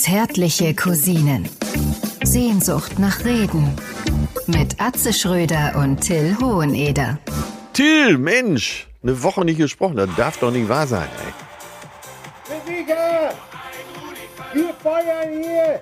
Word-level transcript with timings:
Zärtliche 0.00 0.74
Cousinen. 0.74 1.46
Sehnsucht 2.24 2.98
nach 2.98 3.22
Reden. 3.22 3.76
Mit 4.46 4.80
Atze 4.80 5.12
Schröder 5.12 5.74
und 5.76 6.00
Till 6.00 6.38
Hoheneder. 6.40 7.18
Till, 7.74 8.16
Mensch, 8.16 8.88
eine 9.02 9.22
Woche 9.22 9.44
nicht 9.44 9.58
gesprochen, 9.58 9.96
das 9.96 10.08
darf 10.16 10.38
doch 10.38 10.50
nicht 10.52 10.70
wahr 10.70 10.86
sein, 10.86 11.06
ey. 11.26 11.32
Wir 14.54 14.74
feiern 14.82 15.42
hier! 15.42 15.80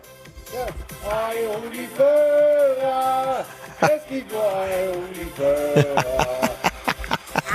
Das 0.52 1.12
Ei 1.12 1.46
um 1.54 1.62
die 1.72 1.86
Föhrer! 1.94 3.44
Es 3.82 4.08
gibt 4.10 4.32
nur 4.32 4.42
Ei 4.42 4.88
um 4.96 5.04
die 5.14 5.30
Föhrer! 5.36 6.50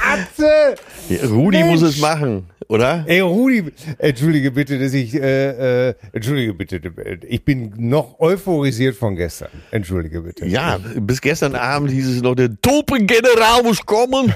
Atze! 0.14 0.75
Ja, 1.09 1.27
Rudi 1.27 1.57
Mensch! 1.57 1.71
muss 1.71 1.82
es 1.82 1.98
machen, 1.98 2.50
oder? 2.68 3.04
Ey, 3.07 3.20
Rudi, 3.21 3.71
entschuldige 3.98 4.52
bitte, 4.52 4.80
dass 4.80 4.93
ich, 4.93 5.16
äh, 5.16 5.89
äh, 5.89 5.93
entschuldige 6.12 6.54
bitte, 6.54 6.81
ich 7.27 7.44
bin 7.44 7.73
noch 7.77 8.20
euphorisiert 8.20 8.95
von 8.95 9.16
gestern. 9.16 9.49
Entschuldige 9.71 10.21
bitte. 10.21 10.45
Ja, 10.45 10.80
bis 10.95 11.21
gestern 11.21 11.55
Abend 11.55 11.91
hieß 11.91 12.07
es 12.07 12.21
noch, 12.21 12.35
der 12.35 12.49
Topengeneral 12.62 13.63
muss 13.63 13.85
kommen. 13.85 14.34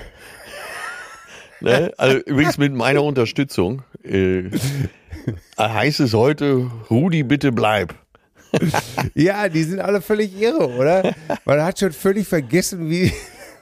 ne? 1.62 1.92
also, 1.98 2.18
übrigens 2.20 2.58
mit 2.58 2.74
meiner 2.74 3.04
Unterstützung 3.04 3.84
äh, 4.04 4.44
heißt 5.60 6.00
es 6.00 6.14
heute, 6.14 6.70
Rudi, 6.90 7.24
bitte 7.24 7.52
bleib. 7.52 7.94
Ja, 9.14 9.50
die 9.50 9.64
sind 9.64 9.80
alle 9.80 10.02
völlig 10.02 10.40
irre, 10.40 10.70
oder? 10.70 11.14
Man 11.46 11.62
hat 11.62 11.80
schon 11.80 11.92
völlig 11.92 12.28
vergessen, 12.28 12.90
wie, 12.90 13.12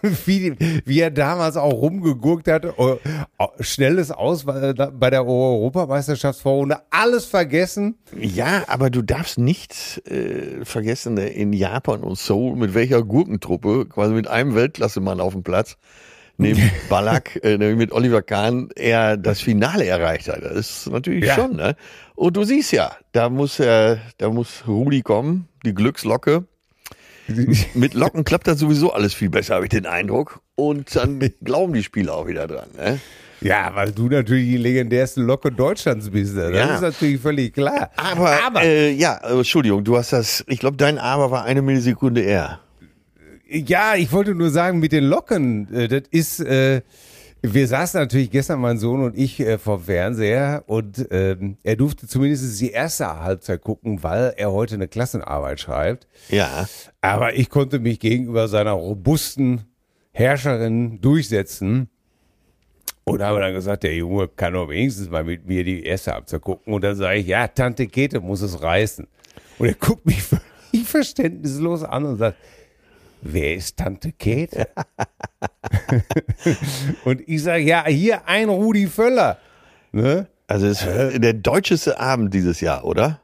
wie, 0.26 0.56
wie 0.86 1.00
er 1.00 1.12
damals 1.12 1.58
auch 1.58 1.74
rumgegurkt 1.74 2.48
hat. 2.48 2.66
Oh, 2.78 2.98
oh, 3.40 3.48
Schnelles 3.60 4.12
Aus 4.12 4.46
bei 4.46 4.74
bei 4.74 5.10
der 5.10 5.26
Europameisterschaftsvorrunde. 5.26 6.78
Alles 6.90 7.26
vergessen. 7.26 7.98
Ja, 8.20 8.64
aber 8.68 8.90
du 8.90 9.02
darfst 9.02 9.38
nicht 9.38 10.02
äh, 10.08 10.64
vergessen, 10.66 11.16
ne, 11.16 11.28
in 11.30 11.54
Japan 11.54 12.02
und 12.02 12.18
Seoul, 12.18 12.56
mit 12.56 12.74
welcher 12.74 13.04
Gurkentruppe, 13.04 13.86
quasi 13.88 14.14
mit 14.14 14.28
einem 14.28 14.56
Weltklassemann 14.56 15.20
auf 15.20 15.34
dem 15.34 15.44
Platz, 15.44 15.78
neben 16.38 16.62
Ballack, 16.90 17.40
äh, 17.44 17.58
nämlich 17.58 17.78
mit 17.78 17.92
Oliver 17.92 18.22
Kahn, 18.22 18.70
er 18.76 19.18
das 19.18 19.42
Finale 19.42 19.86
erreicht 19.86 20.28
hat. 20.28 20.44
Das 20.44 20.56
ist 20.86 20.90
natürlich 20.92 21.26
Ja. 21.26 21.36
schon, 21.36 21.56
ne? 21.56 21.76
Und 22.16 22.38
du 22.38 22.44
siehst 22.44 22.72
ja, 22.72 22.92
da 23.12 23.30
muss 23.30 23.60
er, 23.60 24.00
da 24.18 24.30
muss 24.30 24.64
Rudi 24.68 25.02
kommen, 25.02 25.48
die 25.66 25.74
Glückslocke. 25.74 26.46
Mit 27.74 27.94
Locken 27.94 28.24
klappt 28.24 28.48
das 28.48 28.60
sowieso 28.60 28.92
alles 28.94 29.14
viel 29.14 29.30
besser, 29.30 29.56
habe 29.56 29.66
ich 29.66 29.70
den 29.70 29.86
Eindruck. 29.86 30.42
Und 30.56 30.96
dann 30.96 31.20
glauben 31.44 31.74
die 31.74 31.84
Spieler 31.84 32.16
auch 32.16 32.28
wieder 32.28 32.48
dran, 32.48 32.68
ne? 32.78 33.00
Ja, 33.42 33.72
weil 33.76 33.92
du 33.92 34.08
natürlich 34.08 34.46
die 34.48 34.58
legendärste 34.58 35.22
Locke 35.22 35.52
Deutschlands 35.52 36.10
bist. 36.10 36.36
ne? 36.36 36.52
Das 36.52 36.68
Ja. 36.68 36.76
ist 36.76 36.82
natürlich 36.82 37.22
völlig 37.22 37.54
klar. 37.54 37.92
Aber, 37.98 38.64
Äh, 38.64 38.92
ja, 38.94 39.18
äh, 39.24 39.34
Entschuldigung, 39.38 39.84
du 39.84 39.98
hast 39.98 40.14
das, 40.14 40.44
ich 40.48 40.60
glaube, 40.60 40.78
dein 40.78 40.98
Aber 40.98 41.32
war 41.32 41.44
eine 41.44 41.62
Millisekunde 41.62 42.22
eher. 42.22 42.60
Ja, 43.48 43.96
ich 43.96 44.12
wollte 44.12 44.34
nur 44.34 44.50
sagen, 44.50 44.80
mit 44.80 44.92
den 44.92 45.04
Locken, 45.04 45.72
äh, 45.74 45.88
das 45.88 46.04
ist, 46.12 46.40
äh, 46.40 46.82
wir 47.54 47.68
saßen 47.68 48.00
natürlich 48.00 48.32
gestern, 48.32 48.60
mein 48.60 48.78
Sohn 48.78 49.04
und 49.04 49.18
ich, 49.18 49.40
äh, 49.40 49.58
vor 49.58 49.78
dem 49.78 49.86
Fernseher 49.86 50.64
und 50.68 51.08
ähm, 51.12 51.58
er 51.64 51.76
durfte 51.76 52.08
zumindest 52.08 52.60
die 52.62 52.72
erste 52.72 53.20
Halbzeit 53.20 53.62
gucken, 53.62 54.04
weil 54.04 54.34
er 54.38 54.52
heute 54.52 54.76
eine 54.76 54.88
Klassenarbeit 54.88 55.60
schreibt. 55.60 56.08
Ja. 56.30 56.68
Aber 57.02 57.36
ich 57.36 57.50
konnte 57.50 57.80
mich 57.80 58.00
gegenüber 58.00 58.48
seiner 58.48 58.72
robusten 58.72 59.66
Herrscherin 60.12 61.02
durchsetzen 61.02 61.90
und 63.04 63.22
habe 63.22 63.40
dann 63.40 63.54
gesagt, 63.54 63.84
der 63.84 63.96
Junge 63.96 64.28
kann 64.28 64.54
doch 64.54 64.70
wenigstens 64.70 65.10
mal 65.10 65.24
mit 65.24 65.46
mir 65.46 65.64
die 65.64 65.84
erste 65.84 66.14
Halbzeit 66.14 66.42
gucken. 66.42 66.74
Und 66.74 66.84
dann 66.84 66.96
sage 66.96 67.20
ich, 67.20 67.28
ja, 67.28 67.48
Tante 67.48 67.88
Kete 67.88 68.20
muss 68.20 68.42
es 68.42 68.62
reißen. 68.62 69.08
Und 69.60 69.68
er 69.68 69.76
guckt 69.76 70.06
mich 70.06 70.24
völlig 70.24 70.88
verständnislos 70.88 71.84
an 71.84 72.06
und 72.06 72.18
sagt, 72.18 72.38
wer 73.26 73.56
ist 73.56 73.78
Tante 73.78 74.12
Kete? 74.12 74.68
und 77.06 77.22
ich 77.28 77.44
sage, 77.44 77.64
ja, 77.64 77.86
hier 77.86 78.28
ein 78.28 78.50
Rudi 78.50 78.88
Völler. 78.88 79.38
Ne? 79.92 80.28
Also 80.48 80.68
es 80.68 80.84
ist 80.84 81.24
der 81.24 81.34
deutscheste 81.34 82.00
Abend 82.00 82.34
dieses 82.34 82.62
Jahr, 82.62 82.86
oder? 82.86 83.20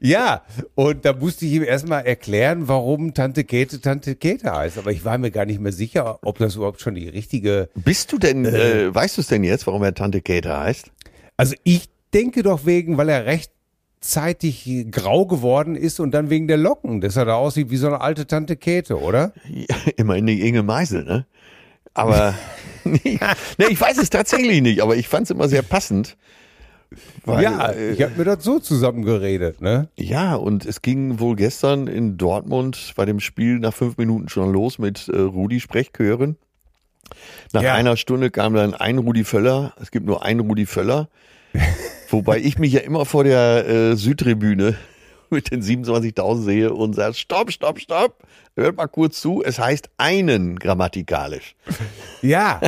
Ja, 0.00 0.42
und 0.74 1.04
da 1.04 1.12
musste 1.12 1.46
ich 1.46 1.52
ihm 1.52 1.64
erstmal 1.64 2.06
erklären, 2.06 2.68
warum 2.68 3.12
Tante 3.12 3.44
Käthe 3.44 3.80
Tante 3.80 4.14
Käthe 4.14 4.52
heißt. 4.52 4.78
Aber 4.78 4.92
ich 4.92 5.04
war 5.04 5.18
mir 5.18 5.30
gar 5.30 5.46
nicht 5.46 5.60
mehr 5.60 5.72
sicher, 5.72 6.18
ob 6.22 6.38
das 6.38 6.56
überhaupt 6.56 6.80
schon 6.80 6.94
die 6.94 7.08
richtige. 7.08 7.68
Bist 7.74 8.12
du 8.12 8.18
denn, 8.18 8.44
äh, 8.44 8.94
weißt 8.94 9.16
du 9.16 9.20
es 9.20 9.26
denn 9.26 9.42
jetzt, 9.42 9.66
warum 9.66 9.82
er 9.82 9.94
Tante 9.94 10.20
Kate 10.20 10.56
heißt? 10.56 10.90
Also 11.36 11.56
ich 11.64 11.88
denke 12.12 12.42
doch 12.42 12.66
wegen, 12.66 12.96
weil 12.96 13.08
er 13.08 13.26
rechtzeitig 14.04 14.86
grau 14.90 15.26
geworden 15.26 15.76
ist 15.76 15.98
und 15.98 16.12
dann 16.12 16.28
wegen 16.30 16.46
der 16.46 16.56
Locken, 16.58 17.00
dass 17.00 17.16
er 17.16 17.24
da 17.24 17.34
aussieht 17.36 17.70
wie 17.70 17.76
so 17.76 17.86
eine 17.86 18.00
alte 18.00 18.26
Tante 18.26 18.56
Käthe, 18.56 19.00
oder? 19.00 19.32
Ja, 19.48 19.76
immerhin 19.96 20.26
die 20.26 20.46
Inge 20.46 20.62
Meisel, 20.62 21.04
ne? 21.04 21.26
Aber 21.94 22.34
nee, 22.84 23.18
nee, 23.58 23.66
ich 23.70 23.80
weiß 23.80 23.98
es 23.98 24.10
tatsächlich 24.10 24.60
nicht, 24.60 24.82
aber 24.82 24.96
ich 24.96 25.08
fand 25.08 25.24
es 25.24 25.30
immer 25.30 25.48
sehr 25.48 25.62
passend. 25.62 26.16
Weil, 27.24 27.42
ja, 27.42 27.70
äh, 27.70 27.92
ich 27.92 28.02
habe 28.02 28.12
mir 28.16 28.24
das 28.24 28.44
so 28.44 28.58
zusammengeredet, 28.60 29.60
ne? 29.60 29.88
ja, 29.96 30.34
und 30.36 30.64
es 30.66 30.82
ging 30.82 31.18
wohl 31.18 31.34
gestern 31.34 31.86
in 31.88 32.18
Dortmund 32.18 32.92
bei 32.96 33.04
dem 33.04 33.18
Spiel 33.20 33.58
nach 33.58 33.72
fünf 33.74 33.96
Minuten 33.96 34.28
schon 34.28 34.52
los 34.52 34.78
mit 34.78 35.08
äh, 35.08 35.16
Rudi 35.18 35.60
Sprechchören. 35.60 36.36
Nach 37.52 37.62
Ja. 37.62 37.74
einer 37.74 37.96
Stunde 37.96 38.30
kam 38.30 38.54
dann 38.54 38.74
ein 38.74 38.98
Rudi 38.98 39.24
Völler. 39.24 39.72
Es 39.80 39.90
gibt 39.90 40.06
nur 40.06 40.24
einen 40.24 40.40
Rudi 40.40 40.66
Völler. 40.66 41.08
Wobei 42.14 42.38
ich 42.38 42.58
mich 42.58 42.72
ja 42.72 42.80
immer 42.80 43.04
vor 43.06 43.24
der 43.24 43.66
äh, 43.66 43.96
Südtribüne 43.96 44.76
mit 45.30 45.50
den 45.50 45.62
27.000 45.62 46.44
sehe 46.44 46.72
und 46.72 46.94
sage, 46.94 47.14
stopp, 47.14 47.50
stopp, 47.50 47.80
stopp. 47.80 48.22
Hört 48.56 48.76
mal 48.76 48.86
kurz 48.86 49.20
zu. 49.20 49.42
Es 49.44 49.58
heißt 49.58 49.90
einen 49.98 50.58
grammatikalisch. 50.58 51.54
Ja, 52.22 52.58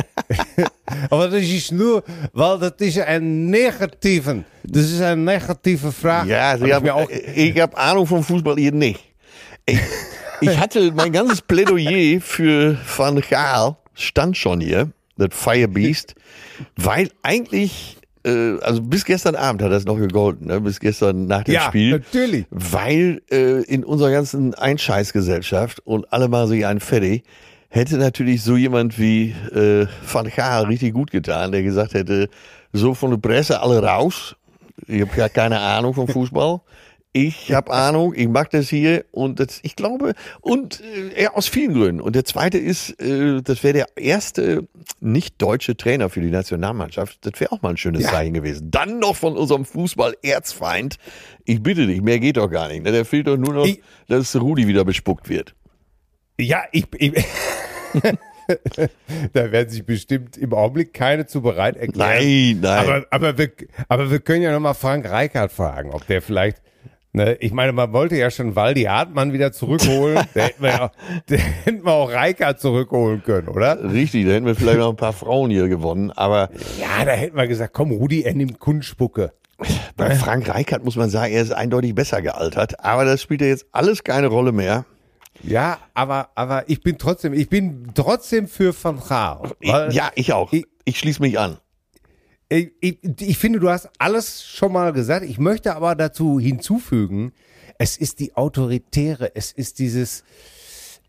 aber 1.09 1.29
das 1.29 1.41
ist 1.41 1.71
nur, 1.71 2.03
weil 2.31 2.59
das 2.59 2.73
ist 2.77 2.99
ein 2.99 3.47
negativen, 3.47 4.45
das 4.63 4.83
ist 4.83 5.01
eine 5.01 5.19
negative 5.19 5.91
Frage. 5.91 6.29
Ja, 6.29 6.55
Sie 6.55 6.67
ich 6.67 6.73
haben, 6.73 6.87
auch, 6.91 7.09
ich 7.09 7.59
habe 7.59 7.75
Ahnung 7.75 8.05
vom 8.05 8.23
Fußball, 8.23 8.59
ihr 8.59 8.71
nicht. 8.71 8.99
Ich, 9.65 9.79
ich 10.41 10.59
hatte 10.59 10.91
mein 10.91 11.11
ganzes 11.11 11.41
Plädoyer 11.41 12.21
für 12.21 12.77
Van 12.95 13.19
Gaal 13.27 13.77
stand 13.95 14.37
schon 14.37 14.61
hier, 14.61 14.91
das 15.17 15.29
Firebeast, 15.31 16.13
weil 16.75 17.09
eigentlich, 17.23 17.96
äh, 18.27 18.59
also 18.61 18.81
bis 18.81 19.05
gestern 19.05 19.35
Abend 19.35 19.61
hat 19.61 19.71
das 19.71 19.85
noch 19.85 19.97
gegolten, 19.97 20.47
ne? 20.47 20.59
bis 20.61 20.79
gestern 20.79 21.27
nach 21.27 21.43
dem 21.43 21.53
ja, 21.53 21.61
Spiel. 21.61 21.91
natürlich. 21.91 22.45
Weil 22.49 23.21
äh, 23.31 23.63
in 23.63 23.83
unserer 23.83 24.11
ganzen 24.11 24.53
Einscheißgesellschaft 24.53 25.79
und 25.85 26.11
alle 26.11 26.27
mal 26.27 26.47
sich 26.47 26.65
einen 26.65 26.79
fertig, 26.79 27.23
hätte 27.69 27.97
natürlich 27.97 28.43
so 28.43 28.57
jemand 28.57 28.99
wie 28.99 29.33
äh, 29.53 29.87
Van 30.11 30.29
Gaal 30.33 30.65
richtig 30.65 30.93
gut 30.93 31.11
getan, 31.11 31.51
der 31.51 31.63
gesagt 31.63 31.93
hätte, 31.93 32.29
so 32.73 32.93
von 32.93 33.11
der 33.11 33.17
Presse 33.17 33.61
alle 33.61 33.81
raus. 33.81 34.35
Ich 34.87 35.01
habe 35.01 35.11
ja 35.17 35.29
keine 35.29 35.59
Ahnung 35.59 35.93
vom 35.93 36.07
Fußball. 36.07 36.61
Ich 37.25 37.51
habe 37.53 37.71
Ahnung, 37.71 38.13
ich 38.15 38.27
mag 38.27 38.51
das 38.51 38.69
hier 38.69 39.05
und 39.11 39.39
das, 39.39 39.59
ich 39.63 39.75
glaube, 39.75 40.13
und 40.41 40.83
äh, 41.15 41.27
aus 41.27 41.47
vielen 41.47 41.73
Gründen. 41.73 41.99
Und 42.01 42.15
der 42.15 42.25
zweite 42.25 42.57
ist, 42.59 43.01
äh, 43.01 43.41
das 43.41 43.63
wäre 43.63 43.73
der 43.73 43.87
erste 43.95 44.67
nicht 44.99 45.41
deutsche 45.41 45.75
Trainer 45.75 46.09
für 46.09 46.21
die 46.21 46.29
Nationalmannschaft. 46.29 47.25
Das 47.25 47.39
wäre 47.39 47.51
auch 47.51 47.61
mal 47.63 47.69
ein 47.71 47.77
schönes 47.77 48.03
Ja. 48.03 48.09
Zeichen 48.09 48.33
gewesen. 48.33 48.69
Dann 48.69 48.99
noch 48.99 49.15
von 49.15 49.35
unserem 49.35 49.65
Fußball-Erzfeind. 49.65 50.97
Ich 51.45 51.63
bitte 51.63 51.87
dich, 51.87 52.01
mehr 52.01 52.19
geht 52.19 52.37
doch 52.37 52.49
gar 52.49 52.67
nicht. 52.67 52.83
Ne? 52.83 52.91
Der 52.91 53.03
fehlt 53.05 53.27
doch 53.27 53.37
nur 53.37 53.53
noch, 53.53 53.65
Ich- 53.65 53.81
dass 54.07 54.35
Rudi 54.35 54.67
wieder 54.67 54.85
bespuckt 54.85 55.27
wird. 55.29 55.55
Ja, 56.39 56.61
ich, 56.71 56.85
ich 56.99 57.13
da 59.33 59.51
werden 59.51 59.69
sich 59.69 59.85
bestimmt 59.85 60.37
im 60.37 60.53
Augenblick 60.53 60.93
keine 60.93 61.25
zu 61.25 61.41
bereit 61.41 61.75
erklären. 61.77 62.09
Nein, 62.19 62.59
nein. 62.61 62.77
Aber, 62.79 63.05
aber, 63.09 63.37
wir, 63.37 63.51
aber 63.87 64.11
wir 64.11 64.19
können 64.19 64.41
ja 64.43 64.51
nochmal 64.51 64.73
Frank 64.75 65.09
Reichardt 65.09 65.51
fragen, 65.51 65.91
ob 65.91 66.05
der 66.07 66.21
vielleicht, 66.21 66.61
ne, 67.17 67.35
ich 67.39 67.51
meine, 67.51 67.71
man 67.73 67.91
wollte 67.93 68.15
ja 68.15 68.31
schon 68.31 68.55
Waldi 68.55 68.83
Hartmann 68.83 69.33
wieder 69.33 69.51
zurückholen. 69.51 70.15
da 70.33 70.41
hätten 70.41 70.63
wir, 70.63 70.69
ja, 70.69 70.91
da 71.27 71.35
hätten 71.35 71.83
wir 71.85 71.91
auch 71.91 72.11
Reichardt 72.11 72.59
zurückholen 72.59 73.21
können, 73.23 73.47
oder? 73.49 73.83
Richtig, 73.91 74.25
da 74.25 74.31
hätten 74.31 74.45
wir 74.45 74.55
vielleicht 74.55 74.79
noch 74.79 74.89
ein 74.89 74.95
paar 74.95 75.13
Frauen 75.13 75.51
hier 75.51 75.67
gewonnen. 75.67 76.11
Aber 76.11 76.49
Ja, 76.79 77.03
da 77.05 77.11
hätten 77.11 77.35
wir 77.35 77.47
gesagt, 77.47 77.73
komm, 77.73 77.91
Rudi, 77.91 78.23
er 78.23 78.33
nimmt 78.33 78.59
Kunstspucke. 78.59 79.33
bei 79.95 80.15
Frank 80.15 80.47
Reichert 80.49 80.83
muss 80.85 80.95
man 80.95 81.09
sagen, 81.09 81.33
er 81.33 81.41
ist 81.41 81.51
eindeutig 81.51 81.93
besser 81.95 82.21
gealtert. 82.21 82.83
Aber 82.83 83.03
das 83.05 83.21
spielt 83.21 83.41
ja 83.41 83.47
jetzt 83.47 83.65
alles 83.71 84.03
keine 84.03 84.27
Rolle 84.27 84.51
mehr. 84.51 84.85
Ja, 85.43 85.77
aber, 85.93 86.29
aber 86.35 86.63
ich 86.67 86.81
bin 86.81 86.97
trotzdem, 86.97 87.33
ich 87.33 87.49
bin 87.49 87.89
trotzdem 87.93 88.47
für 88.47 88.73
Van 88.83 88.99
Gaal. 89.07 89.51
ja, 89.61 90.09
ich 90.15 90.33
auch. 90.33 90.51
ich- 90.53 90.65
Ich, 90.85 90.97
schließe 90.99 91.21
mich 91.21 91.37
an. 91.37 91.57
Ich, 92.49 92.71
ich, 92.79 92.97
ich 93.19 93.37
finde, 93.37 93.59
du 93.59 93.69
hast 93.69 93.89
alles 93.97 94.43
schon 94.45 94.71
mal 94.71 94.93
gesagt. 94.93 95.25
Ich 95.25 95.37
möchte 95.37 95.75
aber 95.75 95.95
dazu 95.95 96.39
hinzufügen, 96.39 97.33
es 97.77 97.97
ist 97.97 98.19
die 98.19 98.35
Autoritäre, 98.35 99.31
es 99.35 99.51
ist 99.51 99.79
dieses, 99.79 100.23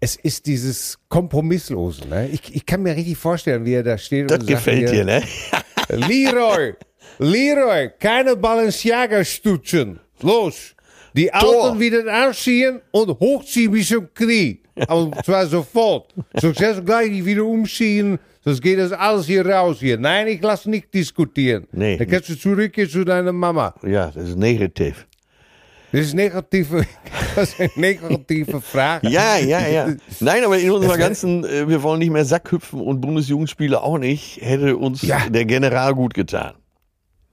es 0.00 0.16
ist 0.16 0.46
dieses 0.46 0.98
Kompromisslose. 1.08 2.08
Ne? 2.08 2.28
Ich, 2.28 2.54
ich 2.54 2.66
kann 2.66 2.82
mir 2.82 2.96
richtig 2.96 3.16
vorstellen, 3.16 3.64
wie 3.64 3.74
er 3.74 3.82
da 3.82 3.96
steht 3.98 4.30
Das 4.30 4.40
und 4.40 4.46
gefällt 4.46 4.88
sagt 4.88 4.94
dir, 4.94 5.04
ne? 5.04 5.22
Leroy, 5.88 6.74
Leroy, 7.18 7.90
keine 7.98 8.36
Balenciaga-Stutschen. 8.36 10.00
los. 10.20 10.74
Die 11.14 11.32
Alten 11.32 11.80
wieder 11.80 12.06
anschieben 12.12 12.80
und 12.90 13.18
hochziehen 13.18 13.72
wie 13.72 13.82
zum 13.82 14.12
Krieg. 14.12 14.67
Und 14.88 15.24
zwar 15.24 15.46
sofort. 15.46 16.14
Success 16.38 16.84
gleich 16.84 17.24
wieder 17.24 17.44
umziehen, 17.44 18.18
sonst 18.44 18.60
geht 18.62 18.78
das 18.78 18.92
alles 18.92 19.26
hier 19.26 19.46
raus 19.46 19.78
hier. 19.80 19.98
Nein, 19.98 20.28
ich 20.28 20.40
lass 20.42 20.66
nicht 20.66 20.92
diskutieren. 20.94 21.66
Nee. 21.72 21.96
Dann 21.96 22.08
kannst 22.08 22.28
du 22.28 22.38
zurückgehen 22.38 22.88
zu 22.88 23.04
deiner 23.04 23.32
Mama. 23.32 23.74
Ja, 23.82 24.10
das 24.14 24.30
ist 24.30 24.36
negativ. 24.38 25.06
Das 25.90 26.02
ist 26.02 26.14
negative, 26.14 26.84
das 27.34 27.50
ist 27.54 27.60
eine 27.60 27.70
negative 27.76 28.60
Frage. 28.60 29.08
Ja, 29.08 29.38
ja, 29.38 29.66
ja. 29.66 29.88
Nein, 30.20 30.44
aber 30.44 30.58
in 30.58 30.70
unserer 30.70 30.98
ganzen, 30.98 31.44
äh, 31.44 31.66
wir 31.68 31.82
wollen 31.82 31.98
nicht 32.00 32.10
mehr 32.12 32.24
Sackhüpfen 32.26 32.80
und 32.80 33.00
Bundesjugendspiele 33.00 33.82
auch 33.82 33.96
nicht, 33.98 34.38
hätte 34.42 34.76
uns 34.76 35.00
Ja. 35.02 35.28
der 35.30 35.46
General 35.46 35.94
gut 35.94 36.12
getan. 36.14 36.52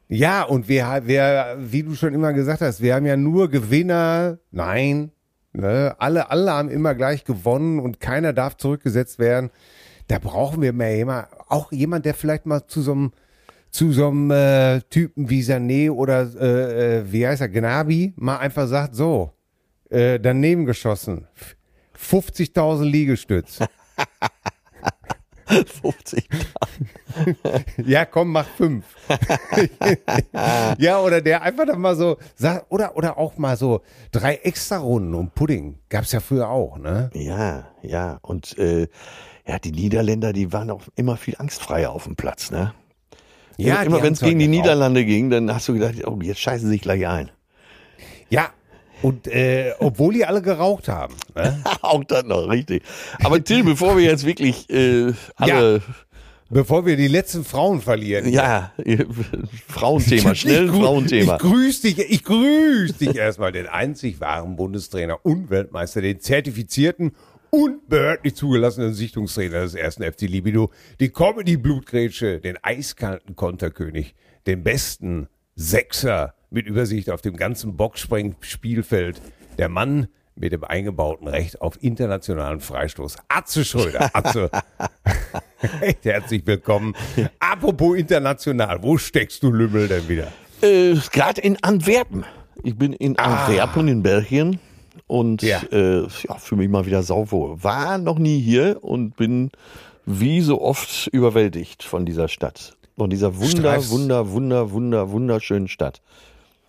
Ja, 0.08 0.44
und 0.44 0.70
wir, 0.70 1.02
wir, 1.06 1.58
wie 1.60 1.82
du 1.84 1.96
schon 1.96 2.14
immer 2.14 2.32
gesagt 2.32 2.62
hast, 2.62 2.80
wir 2.82 2.94
haben 2.94 3.08
ja 3.08 3.18
nur 3.18 3.50
Gewinner. 3.50 4.38
Nein, 4.52 5.12
ne? 5.56 5.96
alle, 6.00 6.30
alle 6.30 6.52
haben 6.52 6.70
immer 6.70 6.96
gleich 6.96 7.24
gewonnen 7.24 7.80
und 7.80 8.00
keiner 8.00 8.34
darf 8.34 8.58
zurückgesetzt 8.58 9.20
werden. 9.20 9.50
Da 10.08 10.20
brauchen 10.20 10.62
wir 10.62 10.74
mehr 10.74 10.96
jemand, 10.96 11.28
auch 11.48 11.72
jemand, 11.72 12.06
der 12.06 12.14
vielleicht 12.14 12.46
mal 12.46 12.68
zu 12.68 12.82
so 12.82 12.92
einem, 12.92 13.12
zu 13.72 13.92
so 13.92 14.08
einem 14.08 14.32
äh, 14.32 14.82
Typen 14.90 15.30
wie 15.30 15.42
Sané 15.42 15.90
oder 15.90 16.30
äh, 16.40 17.00
äh, 17.00 17.12
wie 17.12 17.28
heißt 17.28 17.42
er, 17.42 17.50
Gnabi, 17.50 18.14
mal 18.16 18.38
einfach 18.38 18.68
sagt, 18.68 18.96
so, 18.96 19.32
äh, 19.90 20.20
daneben 20.20 20.66
geschossen, 20.66 21.28
50.000 21.98 22.84
Liegestütz. 22.84 23.60
50. 25.46 26.28
Ja, 27.86 28.06
komm, 28.06 28.32
mach 28.32 28.48
fünf. 28.48 28.86
ja, 30.78 31.00
oder 31.00 31.22
der 31.22 31.42
einfach 31.42 31.66
dann 31.66 31.82
mal 31.82 31.96
so 31.96 32.18
oder, 32.70 32.98
oder 32.98 33.18
auch 33.18 33.38
mal 33.38 33.56
so 33.58 33.82
drei 34.12 34.36
extra 34.36 34.78
Runden 34.78 35.14
um 35.14 35.30
Pudding. 35.30 35.80
Gab's 35.90 36.12
ja 36.12 36.20
früher 36.20 36.50
auch, 36.50 36.78
ne? 36.78 37.10
Ja, 37.14 37.68
ja. 37.82 38.20
Und 38.22 38.58
äh, 38.58 38.88
ja, 39.48 39.60
die 39.60 39.72
Niederländer, 39.72 40.34
die 40.34 40.52
waren 40.52 40.72
auch 40.72 40.84
immer 40.96 41.18
viel 41.18 41.36
angstfreier 41.38 41.92
auf 41.92 42.06
dem 42.06 42.16
Platz, 42.16 42.52
ne? 42.52 42.74
Ja, 43.58 43.84
immer 43.84 44.04
wenn 44.04 44.14
es 44.14 44.20
gegen 44.20 44.40
die 44.40 44.46
halt 44.46 44.56
auch. 44.56 44.62
Niederlande 44.64 45.06
ging, 45.06 45.30
dann 45.30 45.54
hast 45.54 45.68
du 45.70 45.74
gedacht, 45.74 45.96
oh, 46.06 46.20
jetzt 46.22 46.42
scheißen 46.42 46.68
sie 46.68 46.74
sich 46.74 46.82
gleich 46.82 47.08
ein. 47.08 47.32
Ja, 48.30 48.50
und 49.02 49.28
äh, 49.28 49.74
obwohl 49.80 50.14
die 50.14 50.26
alle 50.26 50.42
geraucht 50.42 50.88
haben. 50.88 51.16
Ne? 51.36 51.62
auch 51.82 52.04
das 52.04 52.24
noch, 52.24 52.50
richtig. 52.50 52.84
Aber 53.24 53.44
Till, 53.44 53.64
bevor 53.64 53.98
wir 53.98 54.04
jetzt 54.04 54.26
wirklich 54.26 54.70
äh, 54.70 55.14
alle, 55.36 55.82
Bevor 56.50 56.86
wir 56.86 56.96
die 56.96 57.08
letzten 57.08 57.44
Frauen 57.44 57.82
verlieren. 57.82 58.30
ja, 58.30 58.72
Frauenthema, 59.68 60.36
schnell 60.36 60.66
Ich 60.66 60.72
Frauenthema. 60.72 61.34
Ich 61.34 61.42
grüß 61.42 61.82
dich, 61.82 61.98
ich 61.98 62.24
grüß 62.24 62.98
dich 62.98 63.16
erstmal, 63.16 63.52
den 63.52 63.66
einzig 63.66 64.20
wahren 64.22 64.56
Bundestrainer 64.56 65.26
und 65.26 65.50
Weltmeister, 65.50 66.02
den 66.02 66.20
zertifizierten 66.20 67.14
und 67.50 67.90
behördlich 67.90 68.36
zugelassenen 68.36 68.94
Sichtungstrainer 68.94 69.62
des 69.62 69.74
ersten 69.74 70.04
FC 70.04 70.22
Libido, 70.22 70.72
die 71.00 71.10
Comedy-Blutgrätsche, 71.10 72.40
den 72.40 72.58
eiskalten 72.62 73.36
Konterkönig, 73.36 74.14
den 74.46 74.64
besten 74.64 75.28
Sechser 75.56 76.36
mit 76.56 76.68
Übersicht 76.68 77.10
auf 77.10 77.20
dem 77.20 77.36
ganzen 77.36 77.76
Boxspring-Spielfeld, 77.76 79.22
der 79.58 79.68
Mann 79.68 80.08
mit 80.38 80.54
dem 80.54 80.64
eingebauten 80.64 81.28
Recht 81.28 81.60
auf 81.60 81.78
internationalen 81.84 82.62
Freistoß, 82.62 83.18
Atze 83.28 83.66
Schröder. 83.66 84.10
Atze, 84.14 84.50
Echt 85.82 86.06
herzlich 86.06 86.48
willkommen. 86.48 86.96
Apropos 87.40 87.98
international, 87.98 88.82
wo 88.82 88.98
steckst 88.98 89.44
du 89.44 89.52
Lümmel 89.52 89.90
denn 89.90 90.08
wieder? 90.08 90.32
Äh, 90.62 90.96
Gerade 91.12 91.42
in 91.42 91.62
Antwerpen. 91.62 92.24
Ich 92.64 92.78
bin 92.78 92.94
in 92.94 93.20
Antwerpen 93.20 93.90
in 93.90 94.02
Belgien 94.02 94.60
und 95.08 95.42
Ja. 95.42 95.62
äh, 95.74 96.04
ja, 96.04 96.36
fühle 96.38 96.60
mich 96.62 96.70
mal 96.70 96.86
wieder 96.86 97.04
sauwohl. 97.04 97.62
War 97.62 97.98
noch 97.98 98.18
nie 98.18 98.40
hier 98.40 98.82
und 98.82 99.18
bin 99.18 99.52
wie 100.06 100.40
so 100.40 100.62
oft 100.62 101.08
überwältigt 101.08 101.84
von 101.84 102.06
dieser 102.06 102.30
Stadt. 102.30 102.78
Von 102.98 103.10
dieser 103.10 103.36
wunder, 103.36 103.50
Streifst- 103.74 103.92
wunder, 103.92 104.32
wunder, 104.32 104.72
wunder, 104.72 105.12
wunderschönen 105.12 105.68
Stadt. 105.68 106.02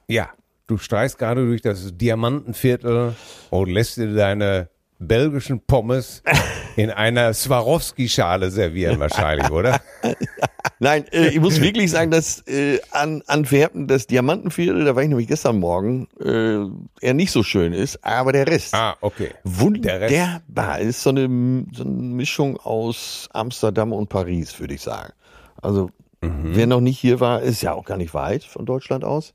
Ja, 0.08 0.30
du 0.66 0.78
streichst 0.78 1.18
gerade 1.18 1.44
durch 1.44 1.62
das 1.62 1.96
Diamantenviertel 1.96 3.14
und 3.50 3.70
lässt 3.70 3.96
dir 3.96 4.14
deine 4.14 4.68
belgischen 4.98 5.60
Pommes 5.60 6.22
in 6.76 6.90
einer 6.90 7.34
Swarovski-Schale 7.34 8.50
servieren 8.50 8.98
wahrscheinlich, 8.98 9.50
oder? 9.50 9.80
Nein, 10.78 11.06
äh, 11.10 11.28
ich 11.28 11.40
muss 11.40 11.60
wirklich 11.60 11.90
sagen, 11.90 12.10
dass 12.10 12.46
äh, 12.46 12.78
an 12.90 13.22
Antwerpen 13.26 13.88
das 13.88 14.06
Diamantenviertel, 14.06 14.84
da 14.84 14.94
war 14.94 15.02
ich 15.02 15.08
nämlich 15.08 15.28
gestern 15.28 15.58
Morgen, 15.58 16.06
äh, 16.20 17.04
eher 17.04 17.14
nicht 17.14 17.32
so 17.32 17.42
schön 17.42 17.72
ist, 17.72 18.04
aber 18.04 18.32
der 18.32 18.46
Rest. 18.46 18.74
Ah, 18.74 18.96
okay. 19.00 19.30
Wunderbar. 19.44 20.80
Ist 20.80 21.02
so 21.02 21.10
eine, 21.10 21.66
so 21.72 21.82
eine 21.82 21.92
Mischung 21.92 22.58
aus 22.58 23.28
Amsterdam 23.32 23.92
und 23.92 24.08
Paris, 24.08 24.58
würde 24.60 24.74
ich 24.74 24.82
sagen. 24.82 25.12
Also, 25.60 25.90
wer 26.20 26.66
noch 26.66 26.80
nicht 26.80 26.98
hier 26.98 27.20
war, 27.20 27.42
ist 27.42 27.62
ja 27.62 27.72
auch 27.72 27.84
gar 27.84 27.96
nicht 27.96 28.14
weit 28.14 28.44
von 28.44 28.66
Deutschland 28.66 29.04
aus. 29.04 29.34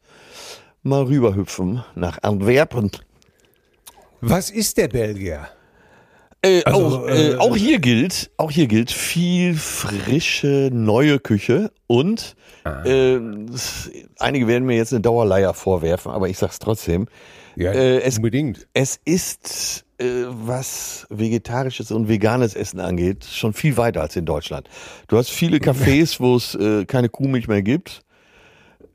Mal 0.83 1.04
rüberhüpfen 1.04 1.83
nach 1.95 2.18
Antwerpen. 2.24 2.92
Was 4.19 4.50
ist 4.50 4.78
der 4.78 4.88
Belgier? 4.88 5.48
Äh, 6.44 6.63
Also, 6.63 6.86
auch, 7.01 7.07
äh, 7.07 7.31
äh, 7.33 7.36
auch 7.38 7.56
hier 7.56 7.80
gilt, 7.80 8.31
auch 8.38 8.50
hier 8.50 8.66
gilt 8.66 8.92
viel 8.92 9.54
frische 9.56 10.69
neue 10.74 11.19
Küche 11.19 11.72
und 11.86 12.36
Ah. 12.63 12.83
äh, 12.83 13.19
einige 14.19 14.48
werden 14.48 14.66
mir 14.66 14.75
jetzt 14.75 14.92
eine 14.94 15.01
Dauerleier 15.01 15.54
vorwerfen, 15.54 16.12
aber 16.12 16.30
ich 16.30 16.38
sag's 16.39 16.57
trotzdem. 16.60 17.07
Ja, 17.56 17.74
Äh, 17.74 18.00
es- 18.01 18.18
unbedingt. 18.18 18.68
Es 18.74 19.00
ist, 19.06 19.86
äh, 20.00 20.06
was 20.27 21.06
vegetarisches 21.12 21.92
und 21.92 22.07
veganes 22.07 22.56
Essen 22.56 22.80
angeht, 22.80 23.24
schon 23.25 23.54
viel 23.54 23.77
weiter 23.77 24.01
als 24.01 24.16
in 24.16 24.25
Deutschland. 24.25 24.68
Du 25.07 25.18
hast 25.18 25.30
viele 25.30 25.57
Cafés, 26.07 26.19
wo 26.19 26.36
es 26.38 26.57
keine 26.88 27.10
Kuhmilch 27.10 27.48
mehr 27.48 27.62
gibt. 27.62 28.01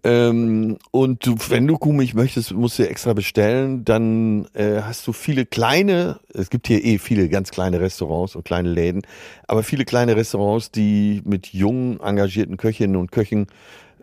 Ähm, 0.06 0.78
und 0.92 1.26
du, 1.26 1.34
wenn 1.48 1.66
du 1.66 1.78
Kuhmilch 1.78 2.14
möchtest, 2.14 2.54
musst 2.54 2.78
du 2.78 2.88
extra 2.88 3.12
bestellen. 3.12 3.84
Dann 3.84 4.46
äh, 4.54 4.82
hast 4.82 5.04
du 5.08 5.12
viele 5.12 5.46
kleine, 5.46 6.20
es 6.32 6.48
gibt 6.48 6.68
hier 6.68 6.84
eh 6.84 6.98
viele 6.98 7.28
ganz 7.28 7.50
kleine 7.50 7.80
Restaurants 7.80 8.36
und 8.36 8.44
kleine 8.44 8.68
Läden, 8.68 9.02
aber 9.48 9.64
viele 9.64 9.84
kleine 9.84 10.14
Restaurants, 10.14 10.70
die 10.70 11.22
mit 11.24 11.48
jungen, 11.48 11.98
engagierten 11.98 12.56
Köchinnen 12.56 12.94
und 12.94 13.10
Köchen 13.10 13.48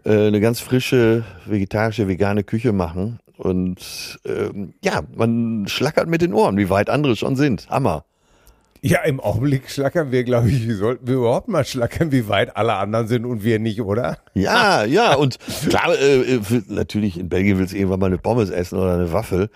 äh, 0.03 0.27
eine 0.27 0.41
ganz 0.41 0.59
frische, 0.59 1.23
vegetarische, 1.45 2.09
vegane 2.09 2.43
Küche 2.43 2.73
machen. 2.73 3.19
Und 3.37 4.19
ähm, 4.25 4.73
ja, 4.83 5.03
man 5.15 5.67
schlackert 5.69 6.09
mit 6.09 6.21
den 6.21 6.33
Ohren, 6.33 6.57
wie 6.57 6.69
weit 6.69 6.89
andere 6.89 7.15
schon 7.15 7.37
sind. 7.37 7.69
Hammer. 7.69 8.03
Ja, 8.85 9.01
im 9.03 9.21
Augenblick 9.21 9.69
schlackern 9.69 10.11
wir, 10.11 10.25
glaube 10.25 10.49
ich, 10.49 10.67
sollten 10.75 11.07
wir 11.07 11.15
überhaupt 11.15 11.47
mal 11.47 11.63
schlackern, 11.63 12.11
wie 12.11 12.27
weit 12.27 12.57
alle 12.57 12.73
anderen 12.73 13.07
sind 13.07 13.23
und 13.23 13.41
wir 13.41 13.57
nicht, 13.57 13.79
oder? 13.79 14.17
Ja, 14.33 14.83
ja, 14.83 15.15
und 15.15 15.37
klar, 15.69 15.97
äh, 15.97 16.35
äh, 16.35 16.41
natürlich 16.67 17.17
in 17.17 17.29
Belgien 17.29 17.57
willst 17.57 17.71
du 17.71 17.77
irgendwann 17.77 18.01
mal 18.01 18.07
eine 18.07 18.17
Pommes 18.17 18.49
essen 18.49 18.77
oder 18.77 18.95
eine 18.95 19.13
Waffel. 19.13 19.49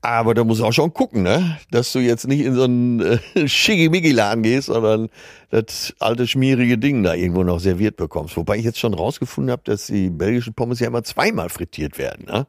Aber 0.00 0.34
da 0.34 0.42
musst 0.42 0.60
du 0.60 0.64
auch 0.64 0.72
schon 0.72 0.92
gucken, 0.92 1.22
ne? 1.22 1.58
Dass 1.70 1.92
du 1.92 2.00
jetzt 2.00 2.26
nicht 2.26 2.40
in 2.40 2.56
so 2.56 2.64
einen 2.64 3.00
äh, 3.00 3.46
Schickimicki-Laden 3.46 4.42
gehst, 4.42 4.66
sondern 4.66 5.10
das 5.50 5.94
alte 6.00 6.26
schmierige 6.26 6.76
Ding 6.76 7.04
da 7.04 7.14
irgendwo 7.14 7.44
noch 7.44 7.60
serviert 7.60 7.94
bekommst. 7.96 8.36
Wobei 8.36 8.56
ich 8.56 8.64
jetzt 8.64 8.80
schon 8.80 8.94
rausgefunden 8.94 9.52
habe, 9.52 9.62
dass 9.64 9.86
die 9.86 10.10
belgischen 10.10 10.54
Pommes 10.54 10.80
ja 10.80 10.88
immer 10.88 11.04
zweimal 11.04 11.50
frittiert 11.50 11.98
werden, 11.98 12.26
ne? 12.26 12.48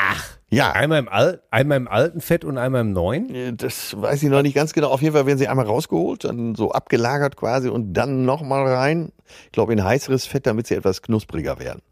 Ach. 0.00 0.30
Ja, 0.52 0.72
Einmal 0.72 0.98
im, 0.98 1.08
Al 1.08 1.42
einmal 1.50 1.76
im 1.76 1.86
alten 1.86 2.20
Fett 2.20 2.44
und 2.44 2.58
einmal 2.58 2.80
im 2.80 2.92
neuen? 2.92 3.56
Das 3.56 4.00
weiß 4.00 4.22
ich 4.22 4.28
noch 4.28 4.42
nicht 4.42 4.54
ganz 4.54 4.72
genau. 4.72 4.88
Auf 4.88 5.00
jeden 5.00 5.14
Fall 5.14 5.26
werden 5.26 5.38
sie 5.38 5.46
einmal 5.46 5.66
rausgeholt, 5.66 6.24
dann 6.24 6.56
so 6.56 6.72
abgelagert 6.72 7.36
quasi 7.36 7.68
und 7.68 7.92
dann 7.92 8.24
nochmal 8.24 8.66
rein. 8.66 9.12
Ich 9.46 9.52
glaube 9.52 9.72
in 9.72 9.84
heißeres 9.84 10.26
Fett, 10.26 10.46
damit 10.46 10.66
sie 10.66 10.74
etwas 10.74 11.02
knuspriger 11.02 11.60
werden. 11.60 11.82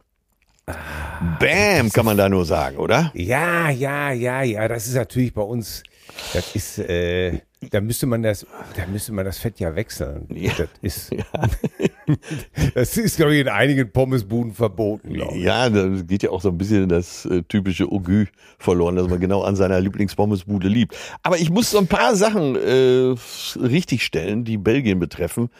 Bam, 1.38 1.90
kann 1.90 2.04
man 2.04 2.16
da 2.16 2.28
nur 2.28 2.44
sagen, 2.44 2.76
oder? 2.78 3.10
Ja, 3.14 3.70
ja, 3.70 4.12
ja, 4.12 4.42
ja, 4.42 4.68
das 4.68 4.86
ist 4.86 4.94
natürlich 4.94 5.32
bei 5.32 5.42
uns, 5.42 5.82
das 6.34 6.54
ist, 6.54 6.78
äh, 6.78 7.40
da 7.70 7.80
müsste 7.80 8.06
man 8.06 8.22
das, 8.22 8.46
da 8.76 8.86
müsste 8.86 9.12
man 9.12 9.24
das 9.24 9.38
Fett 9.38 9.58
ja 9.60 9.74
wechseln. 9.74 10.26
Ja. 10.34 10.52
Das 10.56 10.68
ist, 10.82 11.10
das 12.74 12.96
ist, 12.96 13.16
glaube 13.16 13.34
ich, 13.34 13.40
in 13.40 13.48
einigen 13.48 13.90
Pommesbuden 13.90 14.52
verboten, 14.52 15.14
ich. 15.14 15.34
Ja, 15.42 15.68
da 15.68 15.88
geht 15.88 16.22
ja 16.22 16.30
auch 16.30 16.40
so 16.40 16.48
ein 16.50 16.58
bisschen 16.58 16.88
das 16.88 17.24
äh, 17.26 17.42
typische 17.42 17.90
Ogü 17.92 18.26
verloren, 18.58 18.96
dass 18.96 19.08
man 19.08 19.20
genau 19.20 19.42
an 19.42 19.56
seiner 19.56 19.80
Lieblingspommesbude 19.80 20.68
liebt. 20.68 20.96
Aber 21.22 21.38
ich 21.38 21.50
muss 21.50 21.70
so 21.70 21.78
ein 21.78 21.86
paar 21.86 22.14
Sachen 22.16 22.56
äh, 22.56 23.14
richtig 23.60 24.04
stellen, 24.04 24.44
die 24.44 24.56
Belgien 24.58 24.98
betreffen. 24.98 25.50